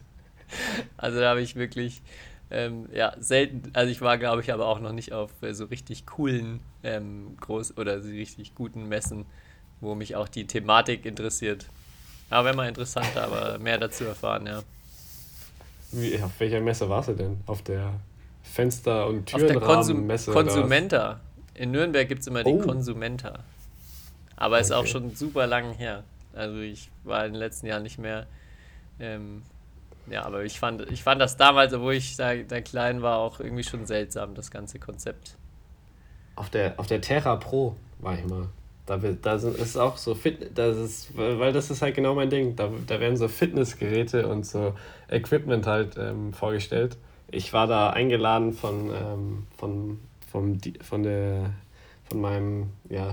Also 0.96 1.20
da 1.20 1.30
habe 1.30 1.40
ich 1.40 1.56
wirklich 1.56 2.02
ähm, 2.50 2.88
ja, 2.92 3.14
selten, 3.18 3.70
also 3.72 3.90
ich 3.90 4.00
war, 4.00 4.18
glaube 4.18 4.42
ich, 4.42 4.52
aber 4.52 4.66
auch 4.66 4.80
noch 4.80 4.92
nicht 4.92 5.12
auf 5.12 5.30
äh, 5.42 5.54
so 5.54 5.64
richtig 5.66 6.06
coolen 6.06 6.60
ähm, 6.82 7.36
groß 7.40 7.76
oder 7.78 8.00
so 8.00 8.08
richtig 8.08 8.54
guten 8.54 8.88
Messen, 8.88 9.26
wo 9.80 9.94
mich 9.94 10.16
auch 10.16 10.28
die 10.28 10.46
Thematik 10.46 11.06
interessiert. 11.06 11.66
Aber 12.30 12.46
wäre 12.46 12.56
mal 12.56 12.68
interessant, 12.68 13.16
aber 13.16 13.58
mehr 13.58 13.78
dazu 13.78 14.04
erfahren, 14.04 14.46
ja. 14.46 14.62
Wie, 15.92 16.20
auf 16.22 16.32
welcher 16.38 16.60
Messe 16.60 16.88
warst 16.88 17.08
du 17.08 17.14
denn? 17.14 17.38
Auf 17.46 17.62
der 17.62 17.94
Fenster- 18.42 19.06
und 19.06 19.26
Türenrahmen-Messe? 19.26 20.32
Konsum 20.32 20.54
Konsumenta. 20.54 21.20
In 21.54 21.70
Nürnberg 21.70 22.08
gibt 22.08 22.22
es 22.22 22.26
immer 22.26 22.42
oh. 22.44 22.58
die 22.58 22.66
Konsumenta. 22.66 23.40
Aber 24.36 24.56
okay. 24.56 24.62
ist 24.62 24.72
auch 24.72 24.86
schon 24.86 25.14
super 25.14 25.46
lang 25.46 25.72
her. 25.72 26.04
Also 26.32 26.58
ich 26.58 26.90
war 27.04 27.24
in 27.26 27.32
den 27.32 27.38
letzten 27.40 27.66
Jahren 27.66 27.82
nicht 27.82 27.98
mehr. 27.98 28.26
Ähm, 28.98 29.42
ja, 30.10 30.24
aber 30.24 30.44
ich 30.44 30.58
fand, 30.58 30.90
ich 30.90 31.02
fand 31.02 31.20
das 31.20 31.36
damals, 31.36 31.72
obwohl 31.72 31.94
ich 31.94 32.16
da, 32.16 32.34
da 32.34 32.60
klein 32.60 33.02
war, 33.02 33.18
auch 33.18 33.40
irgendwie 33.40 33.64
schon 33.64 33.86
seltsam, 33.86 34.34
das 34.34 34.50
ganze 34.50 34.78
Konzept. 34.78 35.36
Auf 36.36 36.50
der, 36.50 36.78
auf 36.78 36.86
der 36.86 37.00
Terra 37.00 37.36
Pro 37.36 37.76
war 38.00 38.18
ich 38.18 38.24
mal. 38.26 38.48
Da, 38.86 38.98
da 38.98 39.34
ist 39.34 39.78
auch 39.78 39.96
so 39.96 40.14
fit, 40.14 40.50
das 40.58 40.76
ist, 40.76 41.16
weil 41.16 41.54
das 41.54 41.70
ist 41.70 41.80
halt 41.80 41.94
genau 41.94 42.14
mein 42.14 42.28
Ding. 42.28 42.54
Da, 42.54 42.68
da 42.86 43.00
werden 43.00 43.16
so 43.16 43.28
Fitnessgeräte 43.28 44.28
und 44.28 44.44
so 44.44 44.74
Equipment 45.08 45.66
halt 45.66 45.96
ähm, 45.96 46.34
vorgestellt. 46.34 46.98
Ich 47.30 47.54
war 47.54 47.66
da 47.66 47.90
eingeladen 47.90 48.52
von, 48.52 48.90
ähm, 48.90 49.46
von, 49.56 50.00
vom, 50.30 50.60
von, 50.82 51.02
der, 51.02 51.54
von 52.10 52.20
meinem 52.20 52.70
ja, 52.90 53.12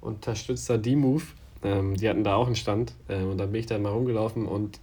Unterstützer 0.00 0.78
D-Move. 0.78 1.24
Ähm, 1.62 1.96
die 1.96 2.08
hatten 2.08 2.24
da 2.24 2.36
auch 2.36 2.46
einen 2.46 2.56
Stand 2.56 2.94
ähm, 3.08 3.30
und 3.30 3.38
da 3.38 3.46
bin 3.46 3.60
ich 3.60 3.66
da 3.66 3.78
mal 3.78 3.92
rumgelaufen 3.92 4.46
und 4.46 4.80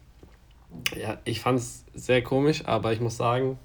ja, 0.95 1.19
ich 1.23 1.39
fand 1.39 1.59
es 1.59 1.85
sehr 1.93 2.23
komisch, 2.23 2.65
aber 2.65 2.93
ich 2.93 2.99
muss 2.99 3.17
sagen, 3.17 3.59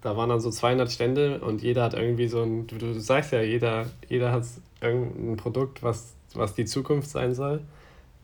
da 0.00 0.16
waren 0.16 0.28
dann 0.28 0.40
so 0.40 0.50
200 0.50 0.90
Stände 0.90 1.40
und 1.40 1.62
jeder 1.62 1.82
hat 1.82 1.94
irgendwie 1.94 2.28
so 2.28 2.42
ein, 2.42 2.66
du, 2.68 2.78
du 2.78 2.98
sagst 3.00 3.32
ja, 3.32 3.42
jeder, 3.42 3.86
jeder 4.08 4.30
hat 4.32 4.44
irgendein 4.80 5.36
Produkt, 5.36 5.82
was, 5.82 6.14
was 6.34 6.54
die 6.54 6.64
Zukunft 6.64 7.10
sein 7.10 7.34
soll. 7.34 7.62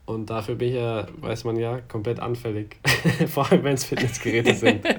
Und 0.07 0.31
dafür 0.31 0.55
bin 0.55 0.69
ich 0.69 0.75
ja, 0.75 1.07
weiß 1.21 1.45
man 1.45 1.57
ja, 1.57 1.81
komplett 1.81 2.21
anfällig. 2.21 2.77
Vor 3.29 3.51
allem, 3.51 3.65
wenn 3.65 3.75
es 3.75 3.85
Fitnessgeräte 3.85 4.55
sind. 4.55 4.85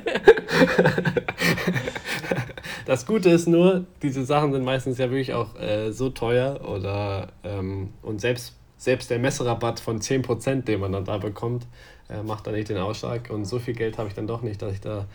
das 2.85 3.05
Gute 3.05 3.29
ist 3.29 3.47
nur, 3.47 3.85
diese 4.01 4.25
Sachen 4.25 4.53
sind 4.53 4.63
meistens 4.63 4.97
ja 4.97 5.09
wirklich 5.09 5.33
auch 5.33 5.59
äh, 5.59 5.91
so 5.91 6.09
teuer 6.09 6.61
oder 6.67 7.29
ähm, 7.43 7.93
und 8.01 8.21
selbst, 8.21 8.55
selbst 8.77 9.09
der 9.09 9.19
Messerabatt 9.19 9.79
von 9.79 9.99
10%, 9.99 10.63
den 10.63 10.79
man 10.79 10.91
dann 10.91 11.05
da 11.05 11.17
bekommt, 11.17 11.65
äh, 12.09 12.21
macht 12.21 12.45
da 12.47 12.51
nicht 12.51 12.69
den 12.69 12.77
Ausschlag. 12.77 13.29
Und 13.29 13.45
so 13.45 13.59
viel 13.59 13.73
Geld 13.73 13.97
habe 13.97 14.09
ich 14.09 14.15
dann 14.15 14.27
doch 14.27 14.41
nicht, 14.41 14.61
dass 14.61 14.73
ich 14.73 14.81
da 14.81 15.05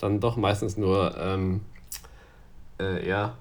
dann 0.00 0.20
doch 0.20 0.36
meistens 0.36 0.76
nur 0.76 1.16
ähm, 1.18 1.60
äh, 2.80 3.08
ja, 3.08 3.36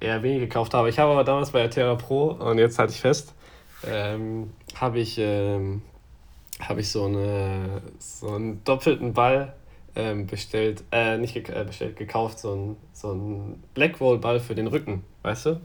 eher 0.00 0.22
wenig 0.22 0.40
gekauft 0.40 0.74
habe. 0.74 0.88
Ich 0.88 0.98
habe 0.98 1.12
aber 1.12 1.24
damals 1.24 1.50
bei 1.50 1.66
Terra 1.68 1.94
Pro 1.94 2.32
und 2.32 2.58
jetzt 2.58 2.78
halte 2.78 2.92
ich 2.92 3.00
fest, 3.00 3.34
ähm, 3.86 4.52
habe 4.74 4.98
ich, 4.98 5.18
ähm, 5.18 5.82
hab 6.60 6.78
ich 6.78 6.90
so, 6.90 7.06
eine, 7.06 7.82
so 7.98 8.34
einen 8.34 8.62
doppelten 8.64 9.14
Ball 9.14 9.54
ähm, 9.94 10.26
bestellt, 10.26 10.84
äh, 10.92 11.18
nicht 11.18 11.34
ge 11.34 11.44
äh, 11.48 11.64
bestellt, 11.64 11.96
gekauft, 11.96 12.38
so 12.38 12.52
einen 12.52 12.76
so 12.92 13.12
ein 13.12 13.62
Blackwall-Ball 13.74 14.40
für 14.40 14.54
den 14.54 14.66
Rücken, 14.66 15.04
weißt 15.22 15.46
du? 15.46 15.60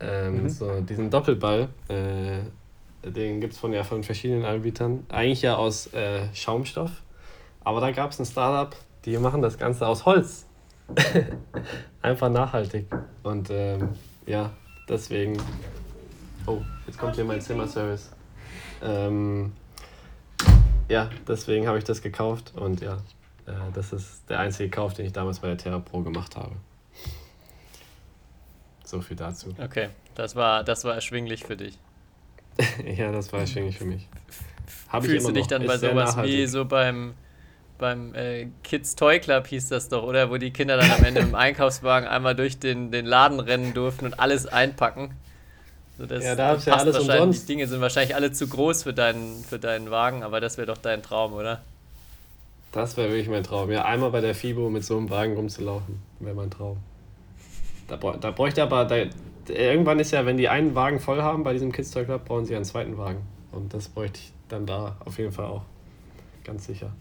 Ähm, 0.00 0.42
mhm. 0.42 0.48
So 0.48 0.80
diesen 0.80 1.10
Doppelball, 1.10 1.68
äh, 1.88 3.08
den 3.08 3.40
gibt 3.40 3.54
es 3.54 3.58
von, 3.58 3.72
ja, 3.72 3.82
von 3.84 4.02
verschiedenen 4.02 4.44
Anbietern, 4.44 5.04
eigentlich 5.08 5.42
ja 5.42 5.56
aus 5.56 5.92
äh, 5.92 6.22
Schaumstoff, 6.34 7.02
aber 7.64 7.80
da 7.80 7.90
gab 7.90 8.10
es 8.10 8.18
ein 8.18 8.26
Startup, 8.26 8.76
die 9.04 9.16
machen 9.18 9.42
das 9.42 9.58
Ganze 9.58 9.86
aus 9.86 10.04
Holz. 10.04 10.46
Einfach 12.02 12.30
nachhaltig. 12.30 12.86
Und 13.22 13.48
ähm, 13.50 13.90
ja, 14.26 14.50
deswegen. 14.88 15.36
Oh, 16.46 16.60
jetzt 16.86 16.98
kommt 16.98 17.14
hier 17.14 17.24
mein 17.24 17.40
Zimmerservice. 17.40 18.10
Ähm, 18.82 19.52
ja, 20.88 21.10
deswegen 21.26 21.66
habe 21.66 21.78
ich 21.78 21.84
das 21.84 22.02
gekauft 22.02 22.52
und 22.56 22.80
ja, 22.80 22.94
äh, 23.46 23.52
das 23.74 23.92
ist 23.92 24.28
der 24.28 24.40
einzige 24.40 24.70
Kauf, 24.70 24.94
den 24.94 25.06
ich 25.06 25.12
damals 25.12 25.40
bei 25.40 25.48
der 25.48 25.56
Terra 25.56 25.78
Pro 25.78 26.00
gemacht 26.00 26.36
habe. 26.36 26.56
So 28.84 29.00
viel 29.00 29.16
dazu. 29.16 29.54
Okay, 29.62 29.90
das 30.14 30.34
war, 30.34 30.64
das 30.64 30.84
war 30.84 30.94
erschwinglich 30.94 31.44
für 31.44 31.56
dich. 31.56 31.78
ja, 32.96 33.12
das 33.12 33.32
war 33.32 33.40
erschwinglich 33.40 33.78
für 33.78 33.84
mich. 33.84 34.08
Hab 34.88 35.04
Fühlst 35.04 35.28
du 35.28 35.32
dich 35.32 35.46
dann 35.46 35.66
bei 35.66 35.76
sowas 35.76 36.16
wie 36.22 36.46
so 36.46 36.64
beim 36.64 37.14
beim 37.78 38.14
äh, 38.14 38.48
Kids 38.64 38.96
Toy 38.96 39.20
Club 39.20 39.46
hieß 39.46 39.68
das 39.68 39.88
doch, 39.88 40.02
oder? 40.02 40.30
Wo 40.30 40.36
die 40.36 40.50
Kinder 40.50 40.76
dann 40.76 40.90
am 40.90 41.04
Ende 41.04 41.20
im 41.20 41.34
Einkaufswagen 41.36 42.08
einmal 42.08 42.34
durch 42.34 42.58
den, 42.58 42.90
den 42.90 43.06
Laden 43.06 43.40
rennen 43.40 43.72
durften 43.72 44.06
und 44.06 44.18
alles 44.18 44.46
einpacken. 44.46 45.14
So, 45.98 46.06
das 46.06 46.24
ja, 46.24 46.36
da 46.36 46.56
ja 46.56 46.72
alles 46.74 46.96
umsonst. 46.96 47.48
Die 47.48 47.54
Dinge 47.54 47.66
sind 47.66 47.80
wahrscheinlich 47.80 48.14
alle 48.14 48.30
zu 48.30 48.46
groß 48.46 48.84
für 48.84 48.94
deinen, 48.94 49.42
für 49.42 49.58
deinen 49.58 49.90
Wagen, 49.90 50.22
aber 50.22 50.40
das 50.40 50.56
wäre 50.56 50.68
doch 50.68 50.78
dein 50.78 51.02
Traum, 51.02 51.32
oder? 51.32 51.60
Das 52.70 52.96
wäre 52.96 53.08
wirklich 53.08 53.28
mein 53.28 53.42
Traum. 53.42 53.70
Ja, 53.72 53.84
einmal 53.84 54.10
bei 54.10 54.20
der 54.20 54.34
FIBO 54.34 54.70
mit 54.70 54.84
so 54.84 54.96
einem 54.96 55.10
Wagen 55.10 55.34
rumzulaufen, 55.34 56.00
wäre 56.20 56.36
mein 56.36 56.50
Traum. 56.50 56.76
Da, 57.88 57.96
da 57.96 58.30
bräuchte 58.30 58.62
aber, 58.62 58.84
da, 58.84 58.96
irgendwann 59.48 59.98
ist 59.98 60.12
ja, 60.12 60.24
wenn 60.24 60.36
die 60.36 60.48
einen 60.48 60.74
Wagen 60.74 61.00
voll 61.00 61.22
haben 61.22 61.42
bei 61.42 61.52
diesem 61.52 61.72
Kids 61.72 61.90
Toy 61.90 62.04
Club, 62.04 62.26
brauchen 62.26 62.44
sie 62.44 62.54
einen 62.54 62.64
zweiten 62.64 62.96
Wagen. 62.96 63.22
Und 63.50 63.74
das 63.74 63.88
bräuchte 63.88 64.20
ich 64.20 64.32
dann 64.48 64.66
da 64.66 64.96
auf 65.04 65.18
jeden 65.18 65.32
Fall 65.32 65.46
auch. 65.46 65.62
Ganz 66.44 66.66
sicher. 66.66 66.92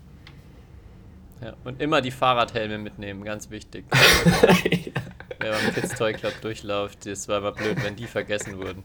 Ja, 1.41 1.53
und 1.63 1.81
immer 1.81 2.01
die 2.01 2.11
Fahrradhelme 2.11 2.77
mitnehmen, 2.77 3.23
ganz 3.23 3.49
wichtig. 3.49 3.85
ja. 3.93 4.55
Wer 5.39 5.51
beim 5.51 5.73
Kids 5.73 5.93
Toy 5.93 6.13
Club 6.13 6.33
durchläuft, 6.41 7.05
das 7.05 7.27
war 7.27 7.37
immer 7.37 7.51
blöd, 7.51 7.77
wenn 7.83 7.95
die 7.95 8.07
vergessen 8.07 8.57
wurden. 8.57 8.83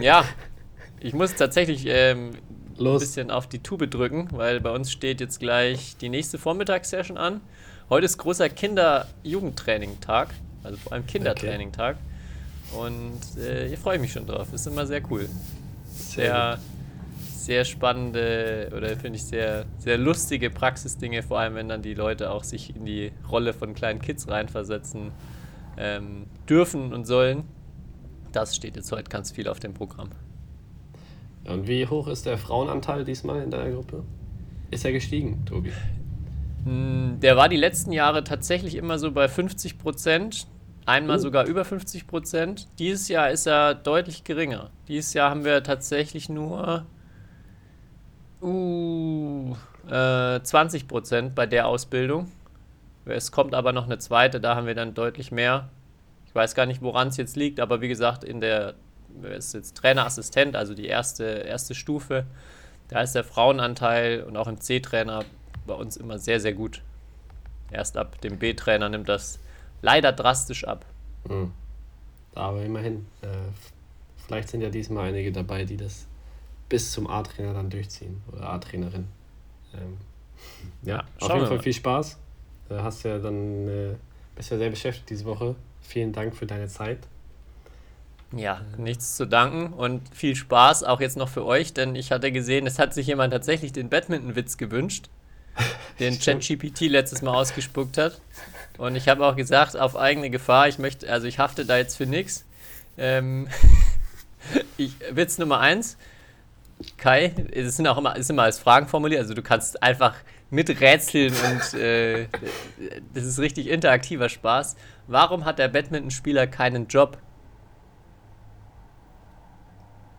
ja, 0.00 0.24
ich 1.00 1.14
muss 1.14 1.34
tatsächlich 1.34 1.84
ähm, 1.86 2.30
ein 2.78 2.98
bisschen 2.98 3.32
auf 3.32 3.48
die 3.48 3.58
Tube 3.58 3.90
drücken, 3.90 4.28
weil 4.30 4.60
bei 4.60 4.70
uns 4.70 4.92
steht 4.92 5.20
jetzt 5.20 5.40
gleich 5.40 5.96
die 5.96 6.10
nächste 6.10 6.38
Vormittagssession 6.38 7.18
an. 7.18 7.40
Heute 7.90 8.06
ist 8.06 8.18
großer 8.18 8.48
Kinder-Jugendtraining-Tag, 8.48 10.28
also 10.62 10.76
vor 10.78 10.92
allem 10.92 11.06
Kindertraining-Tag. 11.06 11.96
Und 12.72 13.20
äh, 13.40 13.68
hier 13.68 13.78
freue 13.78 13.96
ich 13.96 14.02
mich 14.02 14.12
schon 14.12 14.26
drauf. 14.26 14.52
Ist 14.52 14.66
immer 14.66 14.86
sehr 14.86 15.02
cool. 15.10 15.28
Sehr, 15.86 16.24
sehr 16.24 16.58
spannende 17.64 18.70
oder 18.76 18.88
finde 18.96 19.16
ich 19.16 19.24
sehr, 19.24 19.64
sehr 19.78 19.98
lustige 19.98 20.50
Praxisdinge, 20.50 21.22
vor 21.22 21.38
allem 21.38 21.54
wenn 21.54 21.68
dann 21.68 21.82
die 21.82 21.94
Leute 21.94 22.30
auch 22.30 22.44
sich 22.44 22.74
in 22.74 22.84
die 22.84 23.12
Rolle 23.30 23.52
von 23.52 23.74
kleinen 23.74 24.00
Kids 24.00 24.28
reinversetzen 24.28 25.12
ähm, 25.78 26.26
dürfen 26.48 26.92
und 26.92 27.06
sollen. 27.06 27.44
Das 28.32 28.54
steht 28.56 28.76
jetzt 28.76 28.90
heute 28.92 29.08
ganz 29.10 29.30
viel 29.30 29.48
auf 29.48 29.60
dem 29.60 29.72
Programm. 29.74 30.10
Und 31.48 31.68
wie 31.68 31.86
hoch 31.86 32.08
ist 32.08 32.26
der 32.26 32.38
Frauenanteil 32.38 33.04
diesmal 33.04 33.42
in 33.42 33.50
deiner 33.50 33.70
Gruppe? 33.70 34.02
ist 34.70 34.84
er 34.84 34.90
gestiegen, 34.92 35.44
Tobi? 35.46 35.70
Hm, 36.64 37.18
Der 37.20 37.36
war 37.36 37.48
die 37.48 37.56
letzten 37.56 37.92
Jahre 37.92 38.24
tatsächlich 38.24 38.74
immer 38.74 38.98
so 38.98 39.12
bei 39.12 39.28
50 39.28 39.78
Prozent. 39.78 40.48
Einmal 40.84 41.16
Oh. 41.16 41.20
sogar 41.20 41.46
über 41.46 41.64
50 41.64 42.06
Prozent. 42.08 42.66
Dieses 42.78 43.08
Jahr 43.08 43.30
ist 43.30 43.46
er 43.46 43.74
deutlich 43.74 44.24
geringer. 44.24 44.70
Dieses 44.88 45.14
Jahr 45.14 45.30
haben 45.30 45.44
wir 45.44 45.62
tatsächlich 45.62 46.28
nur 46.28 46.84
uh, 48.46 49.54
äh, 49.90 50.40
20 50.42 50.88
Prozent 50.88 51.34
bei 51.34 51.46
der 51.46 51.66
Ausbildung. 51.66 52.30
Es 53.04 53.30
kommt 53.30 53.54
aber 53.54 53.72
noch 53.72 53.84
eine 53.84 53.98
zweite, 53.98 54.40
da 54.40 54.56
haben 54.56 54.66
wir 54.66 54.74
dann 54.74 54.94
deutlich 54.94 55.30
mehr. 55.30 55.68
Ich 56.26 56.34
weiß 56.34 56.54
gar 56.54 56.66
nicht, 56.66 56.82
woran 56.82 57.08
es 57.08 57.16
jetzt 57.16 57.36
liegt, 57.36 57.60
aber 57.60 57.80
wie 57.80 57.88
gesagt, 57.88 58.24
in 58.24 58.40
der 58.40 58.74
er 59.22 59.36
ist 59.36 59.54
jetzt 59.54 59.76
Trainerassistent, 59.76 60.56
also 60.56 60.74
die 60.74 60.86
erste, 60.86 61.24
erste 61.24 61.74
Stufe. 61.74 62.26
Da 62.88 63.00
ist 63.00 63.14
der 63.14 63.24
Frauenanteil 63.24 64.22
und 64.22 64.36
auch 64.36 64.46
im 64.46 64.60
C-Trainer 64.60 65.24
bei 65.66 65.74
uns 65.74 65.96
immer 65.96 66.18
sehr, 66.18 66.40
sehr 66.40 66.52
gut. 66.52 66.82
Erst 67.70 67.96
ab 67.96 68.20
dem 68.20 68.38
B-Trainer 68.38 68.88
nimmt 68.88 69.08
das 69.08 69.38
leider 69.82 70.12
drastisch 70.12 70.64
ab. 70.64 70.84
Hm. 71.26 71.52
Aber 72.34 72.62
immerhin, 72.62 73.06
äh, 73.22 73.26
vielleicht 74.26 74.50
sind 74.50 74.60
ja 74.60 74.70
diesmal 74.70 75.08
einige 75.08 75.32
dabei, 75.32 75.64
die 75.64 75.76
das 75.76 76.06
bis 76.68 76.92
zum 76.92 77.06
A-Trainer 77.08 77.54
dann 77.54 77.70
durchziehen 77.70 78.22
oder 78.32 78.50
A-Trainerin. 78.50 79.06
Ähm, 79.74 79.96
ja, 80.82 81.00
auf 81.00 81.04
schauen 81.18 81.30
jeden 81.30 81.40
wir 81.40 81.46
Fall 81.46 81.56
mal. 81.56 81.62
viel 81.62 81.72
Spaß. 81.72 82.18
Äh, 82.70 82.74
hast 82.74 83.02
ja 83.04 83.18
dann 83.18 83.68
äh, 83.68 83.94
bist 84.34 84.50
ja 84.50 84.58
sehr 84.58 84.70
beschäftigt 84.70 85.10
diese 85.10 85.24
Woche. 85.24 85.56
Vielen 85.80 86.12
Dank 86.12 86.36
für 86.36 86.46
deine 86.46 86.68
Zeit. 86.68 86.98
Ja, 88.32 88.60
nichts 88.76 89.16
zu 89.16 89.24
danken 89.24 89.72
und 89.72 90.02
viel 90.14 90.34
Spaß 90.34 90.82
auch 90.82 91.00
jetzt 91.00 91.16
noch 91.16 91.28
für 91.28 91.44
euch, 91.44 91.72
denn 91.72 91.94
ich 91.94 92.10
hatte 92.10 92.32
gesehen, 92.32 92.66
es 92.66 92.78
hat 92.78 92.92
sich 92.92 93.06
jemand 93.06 93.32
tatsächlich 93.32 93.72
den 93.72 93.88
Badminton-Witz 93.88 94.56
gewünscht, 94.56 95.08
den 96.00 96.18
ChatGPT 96.18 96.82
letztes 96.82 97.22
Mal 97.22 97.32
ausgespuckt 97.32 97.98
hat. 97.98 98.20
Und 98.78 98.96
ich 98.96 99.08
habe 99.08 99.24
auch 99.24 99.36
gesagt, 99.36 99.76
auf 99.76 99.96
eigene 99.96 100.28
Gefahr, 100.28 100.68
ich 100.68 100.78
möchte, 100.78 101.10
also 101.10 101.26
ich 101.26 101.38
hafte 101.38 101.64
da 101.64 101.78
jetzt 101.78 101.96
für 101.96 102.06
nichts. 102.06 102.44
Ähm, 102.98 103.48
ich, 104.76 104.96
Witz 105.12 105.38
Nummer 105.38 105.60
eins, 105.60 105.96
Kai, 106.96 107.34
es 107.52 107.76
sind 107.76 107.86
auch 107.86 107.98
immer, 107.98 108.14
es 108.14 108.20
ist 108.20 108.30
immer 108.30 108.44
als 108.44 108.58
Fragen 108.58 108.86
formuliert, 108.86 109.20
also 109.20 109.34
du 109.34 109.42
kannst 109.42 109.82
einfach 109.82 110.14
miträtseln 110.50 111.32
und 111.32 111.74
äh, 111.78 112.28
das 113.14 113.24
ist 113.24 113.38
richtig 113.38 113.68
interaktiver 113.68 114.28
Spaß. 114.28 114.76
Warum 115.06 115.44
hat 115.44 115.58
der 115.58 115.68
Badmintonspieler 115.68 116.46
keinen 116.46 116.86
Job? 116.88 117.18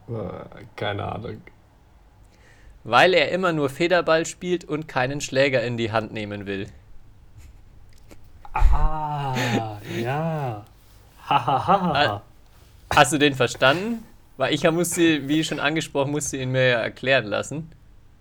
Äh, 0.10 0.66
keine 0.76 1.12
Ahnung. 1.12 1.42
Weil 2.84 3.14
er 3.14 3.32
immer 3.32 3.52
nur 3.52 3.70
Federball 3.70 4.26
spielt 4.26 4.64
und 4.64 4.88
keinen 4.88 5.20
Schläger 5.20 5.62
in 5.64 5.78
die 5.78 5.92
Hand 5.92 6.14
nehmen 6.14 6.46
will. 6.46 6.68
Ah, 8.54 9.36
ja. 9.98 10.64
Hahaha. 11.28 12.22
Hast 12.96 13.12
du 13.12 13.18
den 13.18 13.36
verstanden? 13.36 14.04
Weil 14.38 14.54
ich 14.54 14.70
musste, 14.70 15.28
wie 15.28 15.44
schon 15.44 15.60
angesprochen, 15.60 16.12
musste 16.12 16.38
ihn 16.38 16.52
mir 16.52 16.68
ja 16.68 16.80
erklären 16.80 17.26
lassen. 17.26 17.70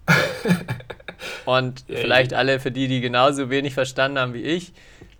Und 1.44 1.84
vielleicht 1.88 2.34
alle, 2.34 2.58
für 2.58 2.70
die, 2.70 2.88
die 2.88 3.00
genauso 3.00 3.50
wenig 3.50 3.74
verstanden 3.74 4.18
haben 4.18 4.34
wie 4.34 4.42
ich, 4.42 4.72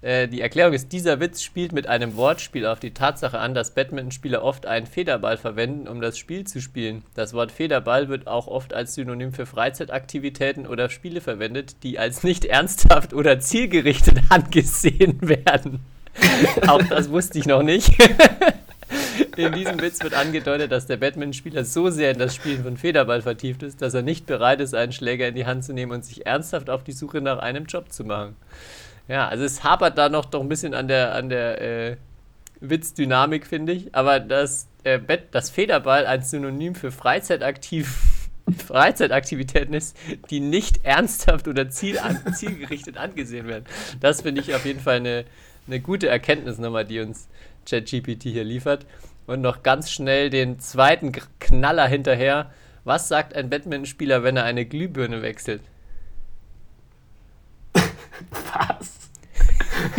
äh, 0.03 0.29
die 0.29 0.41
Erklärung 0.41 0.73
ist, 0.73 0.93
dieser 0.93 1.21
Witz 1.21 1.43
spielt 1.43 1.73
mit 1.73 1.87
einem 1.87 2.17
Wortspiel 2.17 2.67
auf 2.67 2.81
die 2.81 2.93
Tatsache 2.93 3.39
an, 3.39 3.55
dass 3.55 3.75
Badmintonspieler 3.75 4.43
oft 4.43 4.67
einen 4.67 4.87
Federball 4.87 5.37
verwenden, 5.37 5.89
um 5.89 6.01
das 6.01 6.19
Spiel 6.19 6.45
zu 6.45 6.61
spielen. 6.61 7.03
Das 7.15 7.33
Wort 7.33 7.51
Federball 7.51 8.09
wird 8.09 8.27
auch 8.27 8.47
oft 8.47 8.73
als 8.73 8.95
Synonym 8.95 9.33
für 9.33 9.47
Freizeitaktivitäten 9.47 10.67
oder 10.67 10.91
Spiele 10.91 11.21
verwendet, 11.21 11.83
die 11.83 11.99
als 11.99 12.23
nicht 12.23 12.45
ernsthaft 12.45 13.15
oder 13.15 13.41
zielgerichtet 13.41 14.21
angesehen 14.29 15.19
werden. 15.23 15.81
auch 16.67 16.83
das 16.83 17.11
wusste 17.11 17.39
ich 17.39 17.47
noch 17.47 17.63
nicht. 17.63 17.93
In 19.37 19.53
diesem 19.53 19.81
Witz 19.81 20.03
wird 20.03 20.15
angedeutet, 20.15 20.73
dass 20.73 20.87
der 20.87 20.97
Badmintonspieler 20.97 21.65
so 21.65 21.91
sehr 21.91 22.13
in 22.13 22.19
das 22.19 22.35
Spielen 22.35 22.63
von 22.63 22.77
Federball 22.77 23.23
vertieft 23.23 23.63
ist, 23.63 23.83
dass 23.83 23.95
er 23.95 24.03
nicht 24.03 24.27
bereit 24.27 24.61
ist, 24.61 24.75
einen 24.75 24.93
Schläger 24.93 25.29
in 25.29 25.35
die 25.35 25.47
Hand 25.47 25.65
zu 25.65 25.73
nehmen 25.73 25.93
und 25.93 26.05
sich 26.05 26.27
ernsthaft 26.27 26.71
auf 26.71 26.85
die 26.85 26.93
Suche 26.93 27.21
nach 27.21 27.39
einem 27.39 27.67
Job 27.67 27.93
zu 27.93 28.05
machen. 28.05 28.37
Ja, 29.09 29.29
also 29.29 29.45
es 29.45 29.65
hapert 29.65 29.99
da 29.99 30.09
noch 30.09 30.25
doch 30.25 30.41
ein 30.41 30.49
bisschen 30.49 30.75
an 30.75 30.89
der, 30.89 31.15
an 31.15 31.29
der 31.29 31.61
äh, 31.61 31.97
Witzdynamik, 32.61 33.47
finde 33.47 33.73
ich. 33.73 33.95
Aber 33.95 34.21
dass 34.21 34.69
äh, 34.85 34.99
das 35.31 35.51
Federball 35.51 36.07
ein 36.07 36.23
Synonym 36.23 36.75
für 36.75 36.91
Freizeitaktiv 36.91 38.17
Freizeitaktivitäten 38.67 39.75
ist, 39.75 39.97
die 40.31 40.41
nicht 40.41 40.85
ernsthaft 40.85 41.49
oder 41.49 41.69
ziel 41.69 41.99
an, 41.99 42.21
zielgerichtet 42.35 42.97
angesehen 42.97 43.49
werden. 43.49 43.65
Das 44.01 44.23
finde 44.23 44.41
ich 44.41 44.55
auf 44.55 44.65
jeden 44.65 44.81
Fall 44.81 44.97
eine, 44.97 45.25
eine 45.67 45.81
gute 45.81 46.09
Erkenntnis 46.09 46.59
nochmal, 46.59 46.85
die 46.85 47.01
uns 47.01 47.29
ChatGPT 47.67 48.25
hier 48.25 48.45
liefert. 48.45 48.87
Und 49.27 49.41
noch 49.41 49.63
ganz 49.63 49.91
schnell 49.91 50.31
den 50.31 50.59
zweiten 50.61 51.13
Knaller 51.41 51.87
hinterher. 51.87 52.53
Was 52.85 53.09
sagt 53.09 53.35
ein 53.35 53.51
Badmintonspieler, 53.51 54.23
wenn 54.23 54.37
er 54.37 54.45
eine 54.45 54.65
Glühbirne 54.65 55.21
wechselt? 55.23 55.63
Was? 58.31 59.07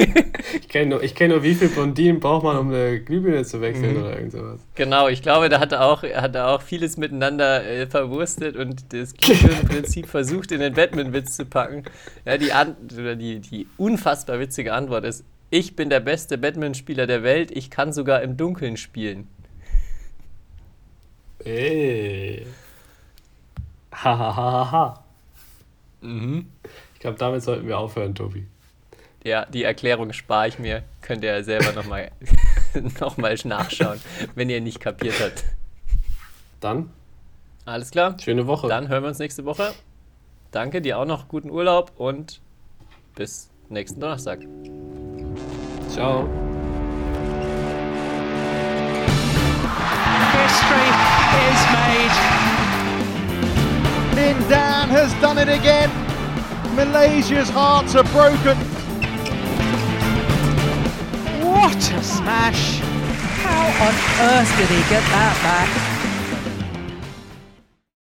ich 0.53 0.68
kenne 0.70 0.88
nur, 0.91 1.03
ich 1.03 1.15
kenn 1.15 1.30
nur, 1.30 1.43
wie 1.43 1.53
viel 1.53 1.70
Blondinen 1.70 2.20
braucht 2.20 2.43
man, 2.43 2.57
um 2.57 2.70
eine 2.70 2.99
Glühbirne 2.99 3.43
zu 3.43 3.61
wechseln 3.61 3.97
oder 3.97 4.15
irgend 4.15 4.32
sowas. 4.32 4.59
Genau, 4.76 5.07
ich 5.07 5.22
glaube, 5.22 5.49
da 5.49 5.59
hat 5.59 5.72
er 5.72 5.86
auch, 5.86 6.03
hat 6.03 6.36
er 6.36 6.49
auch 6.49 6.61
vieles 6.61 6.97
miteinander 6.97 7.65
äh, 7.65 7.88
verwurstet 7.88 8.55
und 8.55 8.93
das 8.93 9.13
Glühbirnenprinzip 9.13 10.07
versucht, 10.09 10.51
in 10.51 10.59
den 10.59 10.74
Batman-Witz 10.74 11.36
zu 11.36 11.45
packen. 11.45 11.84
Ja, 12.26 12.38
die, 12.38 12.51
die, 13.18 13.39
die 13.39 13.68
unfassbar 13.78 14.39
witzige 14.39 14.74
Antwort 14.74 15.05
ist: 15.05 15.24
Ich 15.50 15.76
bin 15.76 15.89
der 15.89 16.02
beste 16.02 16.38
Batman-Spieler 16.38 17.08
der 17.08 17.24
Welt, 17.24 17.52
ich 17.52 17.70
kann 17.70 17.93
sogar 17.93 18.22
im 18.22 18.36
Dunkeln 18.36 18.76
spielen. 18.76 19.28
Ey. 21.43 22.45
Hahaha. 23.93 25.04
Mhm. 26.02 26.48
Ich 26.93 27.00
glaube, 27.00 27.18
damit 27.18 27.43
sollten 27.43 27.68
wir 27.68 27.78
aufhören, 27.78 28.14
Tobi. 28.14 28.45
Ja, 29.24 29.45
die 29.45 29.64
Erklärung 29.64 30.12
spare 30.14 30.50
ich 30.50 30.60
mir. 30.60 30.84
Könnt 31.02 31.24
ihr 31.24 31.32
ja 31.32 31.43
selber 31.43 31.72
nochmal 31.72 32.12
noch 33.00 33.18
mal 33.18 33.36
nachschauen, 33.43 34.00
wenn 34.36 34.50
ihr 34.50 34.62
nicht 34.62 34.80
kapiert 34.80 35.16
habt. 35.22 35.45
Dann, 36.60 36.91
Alles 37.66 37.91
klar? 37.91 38.18
schöne 38.20 38.48
Woche. 38.48 38.68
Dann 38.68 38.89
hören 38.89 39.04
wir 39.04 39.10
uns 39.10 39.20
nächste 39.20 39.45
Woche. 39.45 39.74
Danke, 40.52 40.82
dir 40.82 40.98
auch 40.98 41.06
noch 41.06 41.28
guten 41.28 41.50
Urlaub 41.50 41.91
und 41.98 42.41
bis 43.16 43.50
nächsten 43.70 44.00
Donnerstag. 44.00 44.39
Ciao. 45.94 46.28
History 50.38 50.90
is 51.48 51.62
made. 51.74 52.16
Lin 54.16 54.50
Dan 54.50 54.90
has 54.90 55.14
done 55.22 55.38
it 55.38 55.50
again. 55.50 55.90
Malaysia's 56.76 57.50
hearts 57.50 57.96
are 57.96 58.04
broken. 58.06 58.58
What 61.42 61.92
a 61.92 62.04
smash! 62.04 62.80
How 63.42 63.66
on 63.86 63.94
earth 64.30 64.58
did 64.58 64.70
he 64.70 64.90
get 64.90 65.04
that 65.10 65.36
back? 65.42 65.97